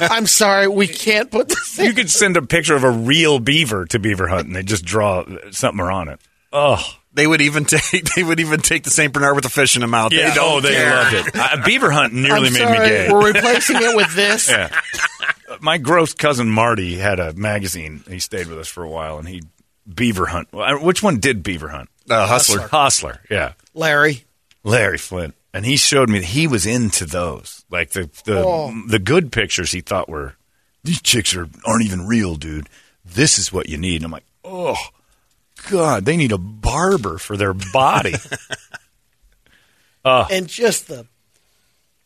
I'm 0.00 0.26
sorry, 0.26 0.66
we 0.68 0.86
can't 0.86 1.30
put 1.30 1.48
this. 1.48 1.78
You 1.78 1.92
could 1.92 2.10
send 2.10 2.36
a 2.36 2.42
picture 2.42 2.74
of 2.74 2.84
a 2.84 2.90
real 2.90 3.38
beaver 3.38 3.84
to 3.86 3.98
Beaver 3.98 4.28
Hunt, 4.28 4.46
and 4.46 4.56
they 4.56 4.62
just 4.62 4.84
draw 4.84 5.24
something 5.50 5.80
on 5.84 6.08
it. 6.08 6.20
Oh, 6.52 6.82
They 7.12 7.26
would 7.26 7.40
even 7.40 7.64
take 7.66 8.04
they 8.14 8.22
would 8.22 8.40
even 8.40 8.60
take 8.60 8.84
the 8.84 8.90
Saint 8.90 9.12
Bernard 9.12 9.34
with 9.34 9.44
the 9.44 9.50
fish 9.50 9.74
in 9.76 9.80
the 9.80 9.86
mouth. 9.88 10.12
yeah. 10.12 10.28
They 10.30 10.34
don't 10.34 10.52
oh, 10.58 10.60
they 10.60 10.74
care. 10.74 10.94
loved 10.94 11.28
it. 11.28 11.36
Uh, 11.36 11.64
Beaver 11.64 11.90
Hunt 11.90 12.12
nearly 12.12 12.48
I'm 12.48 12.52
made 12.52 12.58
sorry, 12.60 12.78
me 12.80 12.86
gay. 12.88 13.08
We're 13.12 13.32
replacing 13.32 13.76
it 13.76 13.96
with 13.96 14.14
this. 14.14 14.50
Yeah. 14.60 14.80
My 15.60 15.78
gross 15.78 16.14
cousin 16.14 16.48
Marty 16.48 16.96
had 16.96 17.18
a 17.18 17.32
magazine. 17.34 18.02
He 18.08 18.20
stayed 18.20 18.46
with 18.46 18.58
us 18.58 18.68
for 18.68 18.84
a 18.84 18.88
while, 18.88 19.18
and 19.18 19.28
he 19.28 19.42
Beaver 19.92 20.26
Hunt. 20.26 20.48
Which 20.52 21.02
one 21.02 21.18
did 21.18 21.42
Beaver 21.42 21.68
Hunt? 21.68 21.88
Uh, 22.08 22.26
Hustler. 22.26 22.60
Hustler. 22.68 23.20
Yeah. 23.28 23.52
Larry. 23.74 24.24
Larry 24.62 24.96
Flynt, 24.98 25.34
and 25.52 25.64
he 25.66 25.76
showed 25.76 26.08
me 26.08 26.20
that 26.20 26.26
he 26.26 26.46
was 26.46 26.66
into 26.66 27.04
those, 27.04 27.64
like 27.70 27.90
the 27.90 28.08
the 28.24 28.44
Oh. 28.44 28.72
the 28.86 28.98
good 28.98 29.32
pictures. 29.32 29.72
He 29.72 29.80
thought 29.80 30.08
were 30.08 30.34
these 30.84 31.00
chicks 31.02 31.34
are 31.34 31.48
aren't 31.66 31.84
even 31.84 32.06
real, 32.06 32.36
dude. 32.36 32.68
This 33.04 33.38
is 33.38 33.52
what 33.52 33.68
you 33.68 33.76
need. 33.76 33.96
And 33.96 34.04
I'm 34.04 34.10
like, 34.12 34.24
oh 34.44 34.76
god, 35.68 36.04
they 36.04 36.16
need 36.16 36.32
a 36.32 36.38
barber 36.38 37.18
for 37.18 37.36
their 37.36 37.52
body. 37.54 38.14
Oh. 40.02 40.26
And 40.30 40.48
just 40.48 40.88
the 40.88 41.06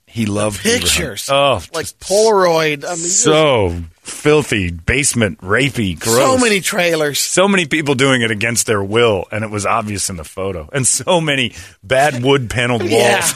he 0.07 0.27
loved 0.27 0.63
Beaver 0.63 0.79
Hunt. 0.79 0.83
pictures. 0.85 1.29
Oh, 1.31 1.63
like 1.73 1.87
Polaroid. 1.87 2.85
I 2.85 2.91
mean, 2.91 2.97
so 2.99 3.83
filthy, 4.01 4.71
basement, 4.71 5.39
rapey, 5.41 5.99
gross. 5.99 6.17
so 6.17 6.39
many 6.39 6.61
trailers. 6.61 7.19
so 7.21 7.49
many 7.49 7.67
people 7.67 7.95
doing 7.95 8.23
it 8.23 8.31
against 8.31 8.67
their 8.67 8.83
will, 8.83 9.27
and 9.33 9.45
it 9.45 9.51
was 9.51 9.65
obvious 9.67 10.11
in 10.11 10.17
the 10.17 10.25
photo. 10.25 10.69
And 10.73 10.87
so 10.87 11.21
many 11.21 11.55
bad 11.83 12.23
wood 12.23 12.49
paneled 12.51 12.83
walls. 12.91 12.93
Yeah. 12.93 13.29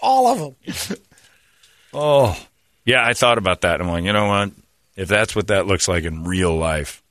All 0.00 0.26
of 0.28 0.38
them. 0.86 0.96
Oh, 1.92 2.36
yeah, 2.84 3.04
I 3.06 3.14
thought 3.14 3.38
about 3.38 3.62
that. 3.62 3.80
I'm 3.80 3.88
like, 3.88 4.04
you 4.04 4.12
know 4.12 4.26
what? 4.26 4.50
If 4.96 5.08
that's 5.08 5.34
what 5.34 5.48
that 5.48 5.66
looks 5.66 5.88
like 5.88 6.04
in 6.04 6.24
real 6.24 6.56
life, 6.56 7.01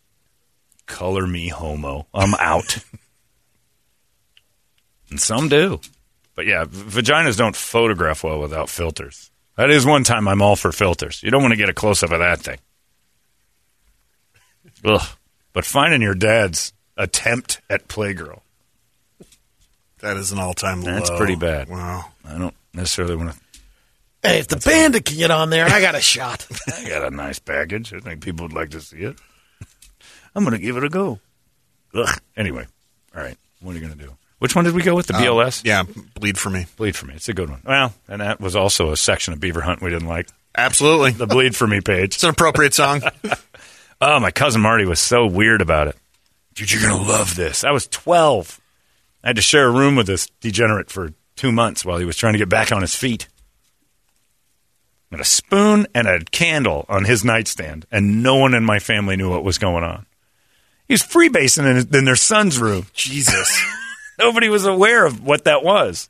color 0.85 1.25
me 1.27 1.47
homo. 1.49 2.07
I'm 2.13 2.33
out. 2.35 2.77
and 5.09 5.19
some 5.19 5.49
do. 5.49 5.79
But 6.35 6.45
yeah, 6.45 6.65
v- 6.67 7.01
vaginas 7.01 7.37
don't 7.37 7.55
photograph 7.55 8.23
well 8.23 8.39
without 8.39 8.69
filters. 8.69 9.31
That 9.57 9.69
is 9.69 9.85
one 9.85 10.03
time 10.03 10.27
I'm 10.27 10.41
all 10.41 10.55
for 10.55 10.71
filters. 10.71 11.21
You 11.21 11.29
don't 11.31 11.41
want 11.41 11.51
to 11.51 11.57
get 11.57 11.69
a 11.69 11.73
close 11.73 12.03
up 12.03 12.11
of 12.11 12.19
that 12.19 12.39
thing. 12.39 12.57
Ugh. 14.85 15.01
But 15.53 15.65
finding 15.65 16.01
your 16.01 16.15
dad's 16.15 16.73
attempt 16.97 17.61
at 17.69 17.87
Playgirl, 17.87 18.41
That 19.99 20.17
is 20.17 20.31
an 20.31 20.39
all 20.39 20.53
time 20.53 20.81
low. 20.81 20.93
That's 20.93 21.09
pretty 21.11 21.35
bad. 21.35 21.69
Wow. 21.69 22.05
I 22.25 22.37
don't 22.37 22.55
necessarily 22.73 23.15
want 23.17 23.33
to. 23.33 23.39
Hey, 24.23 24.39
if 24.39 24.47
the 24.47 24.57
bandit 24.57 25.05
can 25.05 25.17
get 25.17 25.31
on 25.31 25.49
there, 25.49 25.65
I 25.65 25.81
got 25.81 25.95
a 25.95 26.01
shot. 26.01 26.47
I 26.77 26.87
got 26.87 27.03
a 27.03 27.15
nice 27.15 27.39
package. 27.39 27.91
I 27.93 27.99
think 27.99 28.23
people 28.23 28.45
would 28.45 28.53
like 28.53 28.69
to 28.71 28.81
see 28.81 28.97
it. 28.99 29.17
I'm 30.35 30.43
going 30.43 30.55
to 30.55 30.63
give 30.63 30.77
it 30.77 30.83
a 30.83 30.89
go. 30.89 31.19
Ugh. 31.93 32.19
Anyway, 32.37 32.65
all 33.15 33.21
right. 33.21 33.37
What 33.61 33.71
are 33.71 33.79
you 33.79 33.81
going 33.81 33.97
to 33.97 34.05
do? 34.05 34.17
Which 34.39 34.55
one 34.55 34.65
did 34.65 34.73
we 34.73 34.81
go 34.81 34.95
with? 34.95 35.07
The 35.07 35.15
um, 35.15 35.21
BLS? 35.21 35.61
Yeah, 35.63 35.83
bleed 36.15 36.37
for 36.37 36.49
me. 36.49 36.65
Bleed 36.77 36.95
for 36.95 37.05
me. 37.05 37.13
It's 37.13 37.29
a 37.29 37.33
good 37.33 37.49
one. 37.49 37.61
Well, 37.63 37.93
and 38.07 38.21
that 38.21 38.41
was 38.41 38.55
also 38.55 38.91
a 38.91 38.97
section 38.97 39.33
of 39.33 39.39
Beaver 39.39 39.61
Hunt 39.61 39.81
we 39.81 39.91
didn't 39.91 40.07
like. 40.07 40.29
Absolutely. 40.57 41.11
The 41.11 41.27
Bleed 41.27 41.55
for 41.55 41.67
Me 41.67 41.79
page. 41.79 42.15
It's 42.15 42.23
an 42.23 42.29
appropriate 42.29 42.73
song. 42.73 43.01
Oh, 44.03 44.19
my 44.19 44.31
cousin 44.31 44.61
Marty 44.61 44.83
was 44.85 44.99
so 44.99 45.27
weird 45.27 45.61
about 45.61 45.87
it. 45.87 45.95
Dude, 46.55 46.71
you're 46.71 46.81
going 46.81 47.05
to 47.05 47.07
love 47.07 47.35
this. 47.35 47.63
I 47.63 47.69
was 47.69 47.85
12. 47.85 48.59
I 49.23 49.27
had 49.27 49.35
to 49.35 49.43
share 49.43 49.67
a 49.67 49.71
room 49.71 49.95
with 49.95 50.07
this 50.07 50.27
degenerate 50.41 50.89
for 50.89 51.13
two 51.35 51.51
months 51.51 51.85
while 51.85 51.99
he 51.99 52.05
was 52.05 52.17
trying 52.17 52.33
to 52.33 52.39
get 52.39 52.49
back 52.49 52.71
on 52.71 52.81
his 52.81 52.95
feet. 52.95 53.27
And 55.11 55.21
a 55.21 55.25
spoon 55.25 55.85
and 55.93 56.07
a 56.07 56.19
candle 56.25 56.85
on 56.89 57.05
his 57.05 57.23
nightstand, 57.23 57.85
and 57.91 58.23
no 58.23 58.37
one 58.37 58.55
in 58.55 58.63
my 58.63 58.79
family 58.79 59.17
knew 59.17 59.29
what 59.29 59.43
was 59.43 59.59
going 59.59 59.83
on. 59.83 60.07
He 60.87 60.93
was 60.93 61.03
freebasing 61.03 61.65
in, 61.65 61.95
in 61.95 62.05
their 62.05 62.15
son's 62.15 62.57
room. 62.59 62.87
Jesus. 62.93 63.63
Nobody 64.19 64.49
was 64.49 64.65
aware 64.65 65.05
of 65.05 65.23
what 65.23 65.45
that 65.45 65.63
was. 65.63 66.09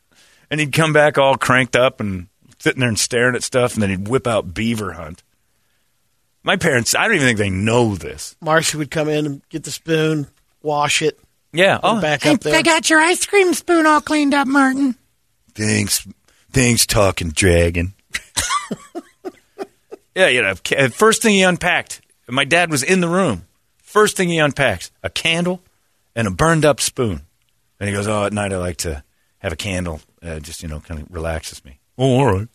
And 0.50 0.60
he'd 0.60 0.74
come 0.74 0.92
back 0.92 1.18
all 1.18 1.38
cranked 1.38 1.76
up 1.76 2.00
and 2.00 2.28
sitting 2.60 2.80
there 2.82 2.90
and 2.90 3.00
staring 3.00 3.36
at 3.36 3.44
stuff, 3.44 3.74
and 3.74 3.82
then 3.84 3.90
he'd 3.90 4.08
whip 4.08 4.28
out 4.28 4.54
Beaver 4.54 4.94
Hunt. 4.94 5.24
My 6.44 6.58
parents, 6.58 6.96
I 6.96 7.06
don't 7.08 7.16
even 7.16 7.28
think 7.28 7.38
they 7.38 7.50
know 7.50 7.96
this. 7.96 8.36
Marcy 8.42 8.78
would 8.78 8.92
come 8.92 9.08
in 9.08 9.26
and 9.26 9.42
get 9.50 9.64
the 9.64 9.72
spoon, 9.72 10.28
wash 10.62 11.02
it, 11.02 11.20
Yeah. 11.54 11.78
put 11.78 11.88
it 11.88 11.98
oh, 11.98 12.02
back 12.02 12.26
up 12.26 12.40
there. 12.42 12.54
they 12.54 12.64
got 12.64 12.90
your 12.90 13.00
ice 13.00 13.26
cream 13.26 13.54
spoon 13.54 13.86
all 13.86 14.02
cleaned 14.02 14.34
up, 14.34 14.48
Martin. 14.48 14.96
Thanks, 15.54 16.08
thanks, 16.52 16.86
talking 16.86 17.30
dragon. 17.30 17.94
yeah, 20.16 20.28
you 20.28 20.42
know, 20.42 20.56
first 20.90 21.22
thing 21.22 21.36
he 21.36 21.44
unpacked, 21.44 22.02
my 22.28 22.46
dad 22.46 22.72
was 22.72 22.84
in 22.84 23.02
the 23.02 23.10
room. 23.10 23.46
First 23.92 24.16
thing 24.16 24.30
he 24.30 24.38
unpacks, 24.38 24.90
a 25.04 25.10
candle 25.10 25.62
and 26.16 26.26
a 26.26 26.32
burned 26.32 26.64
up 26.64 26.80
spoon. 26.80 27.24
And 27.78 27.90
he 27.90 27.94
goes, 27.94 28.08
"Oh, 28.08 28.24
at 28.24 28.32
night 28.32 28.54
I 28.54 28.58
like 28.58 28.78
to 28.78 29.04
have 29.40 29.52
a 29.52 29.58
candle. 29.58 30.00
Uh, 30.24 30.40
just 30.40 30.64
you 30.64 30.70
know, 30.70 30.80
kind 30.80 31.02
of 31.02 31.14
relaxes 31.14 31.66
me." 31.66 31.80
Oh, 31.98 32.20
all 32.20 32.34
right. 32.34 32.48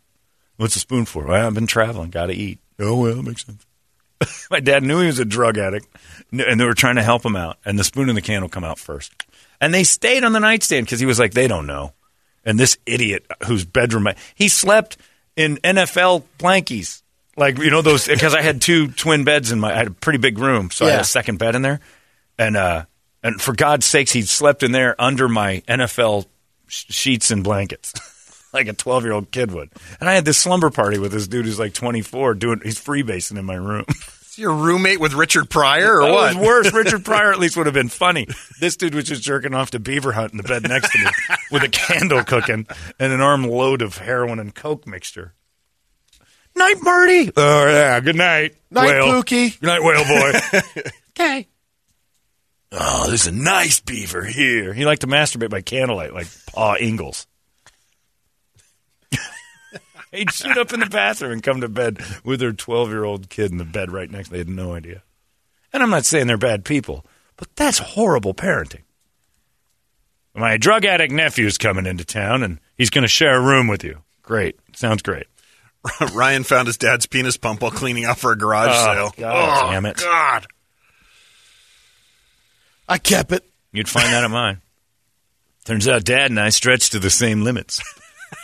What's 0.56 0.72
the 0.72 0.80
spoon 0.80 1.04
for? 1.04 1.26
Well, 1.26 1.46
I've 1.46 1.52
been 1.52 1.66
traveling. 1.66 2.08
Got 2.08 2.26
to 2.26 2.32
eat. 2.32 2.58
Oh, 2.78 3.02
well, 3.02 3.16
that 3.16 3.22
makes 3.22 3.44
sense. 3.44 3.66
my 4.50 4.60
dad 4.60 4.82
knew 4.82 5.00
he 5.00 5.08
was 5.08 5.18
a 5.18 5.26
drug 5.26 5.58
addict, 5.58 5.86
and 6.32 6.58
they 6.58 6.64
were 6.64 6.72
trying 6.72 6.96
to 6.96 7.02
help 7.02 7.22
him 7.22 7.36
out. 7.36 7.58
And 7.66 7.78
the 7.78 7.84
spoon 7.84 8.08
and 8.08 8.16
the 8.16 8.22
candle 8.22 8.48
come 8.48 8.64
out 8.64 8.78
first. 8.78 9.12
And 9.60 9.74
they 9.74 9.84
stayed 9.84 10.24
on 10.24 10.32
the 10.32 10.40
nightstand 10.40 10.86
because 10.86 11.00
he 11.00 11.06
was 11.06 11.18
like, 11.18 11.34
they 11.34 11.48
don't 11.48 11.66
know. 11.66 11.92
And 12.46 12.58
this 12.58 12.78
idiot 12.86 13.26
whose 13.46 13.66
bedroom 13.66 14.06
I, 14.06 14.16
he 14.34 14.48
slept 14.48 14.96
in 15.36 15.56
NFL 15.58 16.24
blankies, 16.38 17.02
like 17.36 17.58
you 17.58 17.70
know 17.70 17.82
those 17.82 18.06
because 18.06 18.34
I 18.34 18.42
had 18.42 18.60
two 18.62 18.88
twin 18.88 19.24
beds 19.24 19.52
in 19.52 19.60
my 19.60 19.72
I 19.72 19.76
had 19.76 19.86
a 19.88 19.90
pretty 19.92 20.18
big 20.18 20.38
room, 20.38 20.70
so 20.70 20.86
I 20.86 20.90
had 20.90 20.94
Yeah. 20.96 21.00
a 21.00 21.04
second 21.04 21.38
bed 21.38 21.54
in 21.54 21.62
there, 21.62 21.80
and 22.38 22.56
uh, 22.56 22.84
and 23.22 23.40
for 23.40 23.54
God's 23.54 23.86
sakes, 23.86 24.12
he 24.12 24.22
slept 24.22 24.62
in 24.62 24.72
there 24.72 24.94
under 25.00 25.28
my 25.28 25.62
NFL 25.68 26.26
sh- 26.68 26.84
sheets 26.88 27.30
and 27.30 27.42
blankets. 27.44 27.92
Like 28.52 28.68
a 28.68 28.72
twelve-year-old 28.72 29.32
kid 29.32 29.50
would, 29.50 29.68
and 30.00 30.08
I 30.08 30.14
had 30.14 30.24
this 30.24 30.38
slumber 30.38 30.70
party 30.70 30.98
with 30.98 31.12
this 31.12 31.28
dude 31.28 31.44
who's 31.44 31.58
like 31.58 31.74
twenty-four, 31.74 32.32
doing 32.36 32.60
he's 32.64 32.80
freebasing 32.80 33.36
in 33.38 33.44
my 33.44 33.56
room. 33.56 33.84
Is 34.22 34.38
your 34.38 34.54
roommate 34.54 34.98
with 34.98 35.12
Richard 35.12 35.50
Pryor 35.50 36.00
or 36.00 36.06
That 36.06 36.14
what? 36.14 36.36
was 36.36 36.46
worse. 36.46 36.72
Richard 36.72 37.04
Pryor 37.04 37.32
at 37.32 37.38
least 37.38 37.58
would 37.58 37.66
have 37.66 37.74
been 37.74 37.90
funny. 37.90 38.26
This 38.58 38.76
dude 38.78 38.94
was 38.94 39.04
just 39.04 39.22
jerking 39.22 39.52
off 39.52 39.72
to 39.72 39.78
beaver 39.78 40.12
hunt 40.12 40.32
in 40.32 40.38
the 40.38 40.42
bed 40.42 40.62
next 40.62 40.90
to 40.92 40.98
me 40.98 41.10
with 41.50 41.64
a 41.64 41.68
candle 41.68 42.24
cooking 42.24 42.66
and 42.98 43.12
an 43.12 43.20
armload 43.20 43.82
of 43.82 43.98
heroin 43.98 44.38
and 44.38 44.54
coke 44.54 44.86
mixture. 44.86 45.34
Night, 46.56 46.76
Marty. 46.82 47.30
Oh 47.36 47.66
yeah. 47.66 48.00
Good 48.00 48.16
night. 48.16 48.56
Night, 48.70 48.86
whale. 48.86 49.22
Pookie. 49.22 49.60
Good 49.60 49.66
night, 49.66 49.82
whale 49.82 50.04
boy. 50.04 50.82
Okay. 51.18 51.48
oh, 52.72 53.06
there's 53.06 53.26
a 53.26 53.32
nice 53.32 53.80
beaver 53.80 54.22
here. 54.22 54.74
He 54.74 54.84
liked 54.84 55.00
to 55.00 55.06
masturbate 55.06 55.48
by 55.48 55.62
candlelight, 55.62 56.12
like 56.12 56.26
Pa 56.52 56.76
Ingalls. 56.78 57.26
He'd 60.12 60.30
shoot 60.30 60.58
up 60.58 60.74
in 60.74 60.80
the 60.80 60.86
bathroom 60.86 61.32
and 61.32 61.42
come 61.42 61.62
to 61.62 61.70
bed 61.70 62.02
with 62.22 62.40
their 62.40 62.52
12 62.52 62.90
year 62.90 63.04
old 63.04 63.30
kid 63.30 63.50
in 63.50 63.56
the 63.56 63.64
bed 63.64 63.90
right 63.90 64.10
next. 64.10 64.28
They 64.28 64.36
had 64.36 64.48
no 64.50 64.74
idea. 64.74 65.02
And 65.72 65.82
I'm 65.82 65.88
not 65.88 66.04
saying 66.04 66.26
they're 66.26 66.36
bad 66.36 66.66
people, 66.66 67.06
but 67.38 67.48
that's 67.56 67.78
horrible 67.78 68.34
parenting. 68.34 68.82
My 70.34 70.58
drug 70.58 70.84
addict 70.84 71.14
nephew's 71.14 71.56
coming 71.56 71.86
into 71.86 72.04
town 72.04 72.42
and 72.42 72.60
he's 72.76 72.90
going 72.90 73.02
to 73.02 73.08
share 73.08 73.36
a 73.36 73.40
room 73.40 73.68
with 73.68 73.82
you. 73.82 74.02
Great. 74.22 74.58
Sounds 74.74 75.00
great. 75.00 75.26
Ryan 76.14 76.44
found 76.44 76.66
his 76.66 76.76
dad's 76.78 77.06
penis 77.06 77.36
pump 77.36 77.62
while 77.62 77.70
cleaning 77.70 78.04
out 78.04 78.18
for 78.18 78.32
a 78.32 78.38
garage 78.38 78.68
Oh, 78.72 78.84
sale. 78.94 79.14
God 79.16 79.70
damn 79.70 79.86
it. 79.86 79.96
God. 79.98 80.46
I 82.88 82.98
kept 82.98 83.32
it. 83.32 83.44
You'd 83.72 83.88
find 83.88 84.12
that 84.12 84.24
at 84.24 84.30
mine. 84.30 84.60
Turns 85.64 85.88
out 85.88 86.04
dad 86.04 86.30
and 86.30 86.38
I 86.38 86.50
stretch 86.50 86.90
to 86.90 86.98
the 87.00 87.10
same 87.10 87.42
limits. 87.42 87.82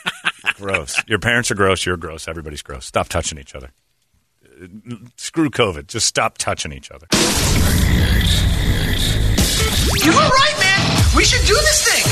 gross. 0.57 1.01
Your 1.07 1.19
parents 1.21 1.51
are 1.51 1.55
gross. 1.55 1.87
You're 1.87 1.97
gross. 1.97 2.27
Everybody's 2.27 2.63
gross. 2.63 2.85
Stop 2.87 3.09
touching 3.09 3.39
each 3.39 3.55
other. 3.55 3.71
Uh, 4.61 4.67
Screw 5.17 5.49
COVID. 5.51 5.87
Just 5.87 6.07
stop 6.07 6.39
touching 6.39 6.73
each 6.73 6.91
other. 6.91 7.07
You 10.05 10.11
were 10.13 10.19
right, 10.19 10.57
man. 10.59 11.05
We 11.17 11.25
should 11.25 11.47
do 11.47 11.55
this 11.55 11.85
thing. 11.87 12.03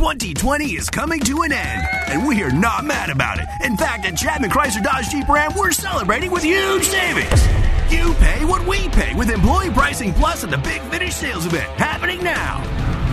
2020 0.00 0.64
is 0.76 0.88
coming 0.88 1.20
to 1.20 1.42
an 1.42 1.52
end, 1.52 1.86
and 2.08 2.26
we 2.26 2.42
are 2.42 2.50
not 2.50 2.86
mad 2.86 3.10
about 3.10 3.38
it. 3.38 3.44
In 3.62 3.76
fact, 3.76 4.06
at 4.06 4.16
Chapman 4.16 4.48
Chrysler 4.48 4.82
Dodge 4.82 5.10
Jeep 5.10 5.28
Ram, 5.28 5.52
we're 5.54 5.72
celebrating 5.72 6.30
with 6.30 6.42
huge 6.42 6.84
savings. 6.84 7.46
You 7.92 8.14
pay 8.14 8.46
what 8.46 8.66
we 8.66 8.88
pay 8.88 9.14
with 9.14 9.28
Employee 9.28 9.68
Pricing 9.68 10.14
Plus 10.14 10.42
at 10.42 10.48
the 10.48 10.56
Big 10.56 10.80
Finish 10.84 11.16
Sales 11.16 11.44
Event 11.44 11.68
happening 11.78 12.24
now. 12.24 12.64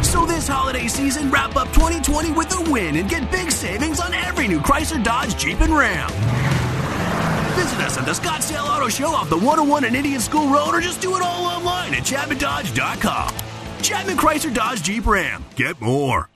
So 0.02 0.26
this 0.26 0.48
holiday 0.48 0.88
season, 0.88 1.30
wrap 1.30 1.58
up 1.58 1.68
2020 1.74 2.32
with 2.32 2.58
a 2.58 2.72
win 2.72 2.96
and 2.96 3.10
get 3.10 3.30
big 3.32 3.52
savings 3.52 4.00
on 4.00 4.14
every 4.14 4.48
new 4.48 4.62
Chrysler 4.62 5.04
Dodge 5.04 5.36
Jeep 5.36 5.60
and 5.60 5.76
Ram. 5.76 6.10
Visit 7.58 7.80
us 7.82 7.98
at 7.98 8.06
the 8.06 8.14
Scottsdale 8.14 8.64
Auto 8.64 8.88
Show 8.88 9.08
off 9.08 9.30
the 9.30 9.36
101 9.36 9.84
and 9.84 9.94
Indian 9.94 10.22
School 10.22 10.48
Road 10.48 10.74
or 10.74 10.80
just 10.80 11.02
do 11.02 11.18
it 11.18 11.22
all 11.22 11.48
online 11.48 11.94
at 11.94 12.04
ChapmanDodge.com. 12.04 13.36
Chapman 13.82 14.16
Chrysler 14.16 14.54
Dodge 14.54 14.84
Jeep 14.84 15.06
Ram. 15.06 15.44
Get 15.58 15.82
more. 15.82 16.30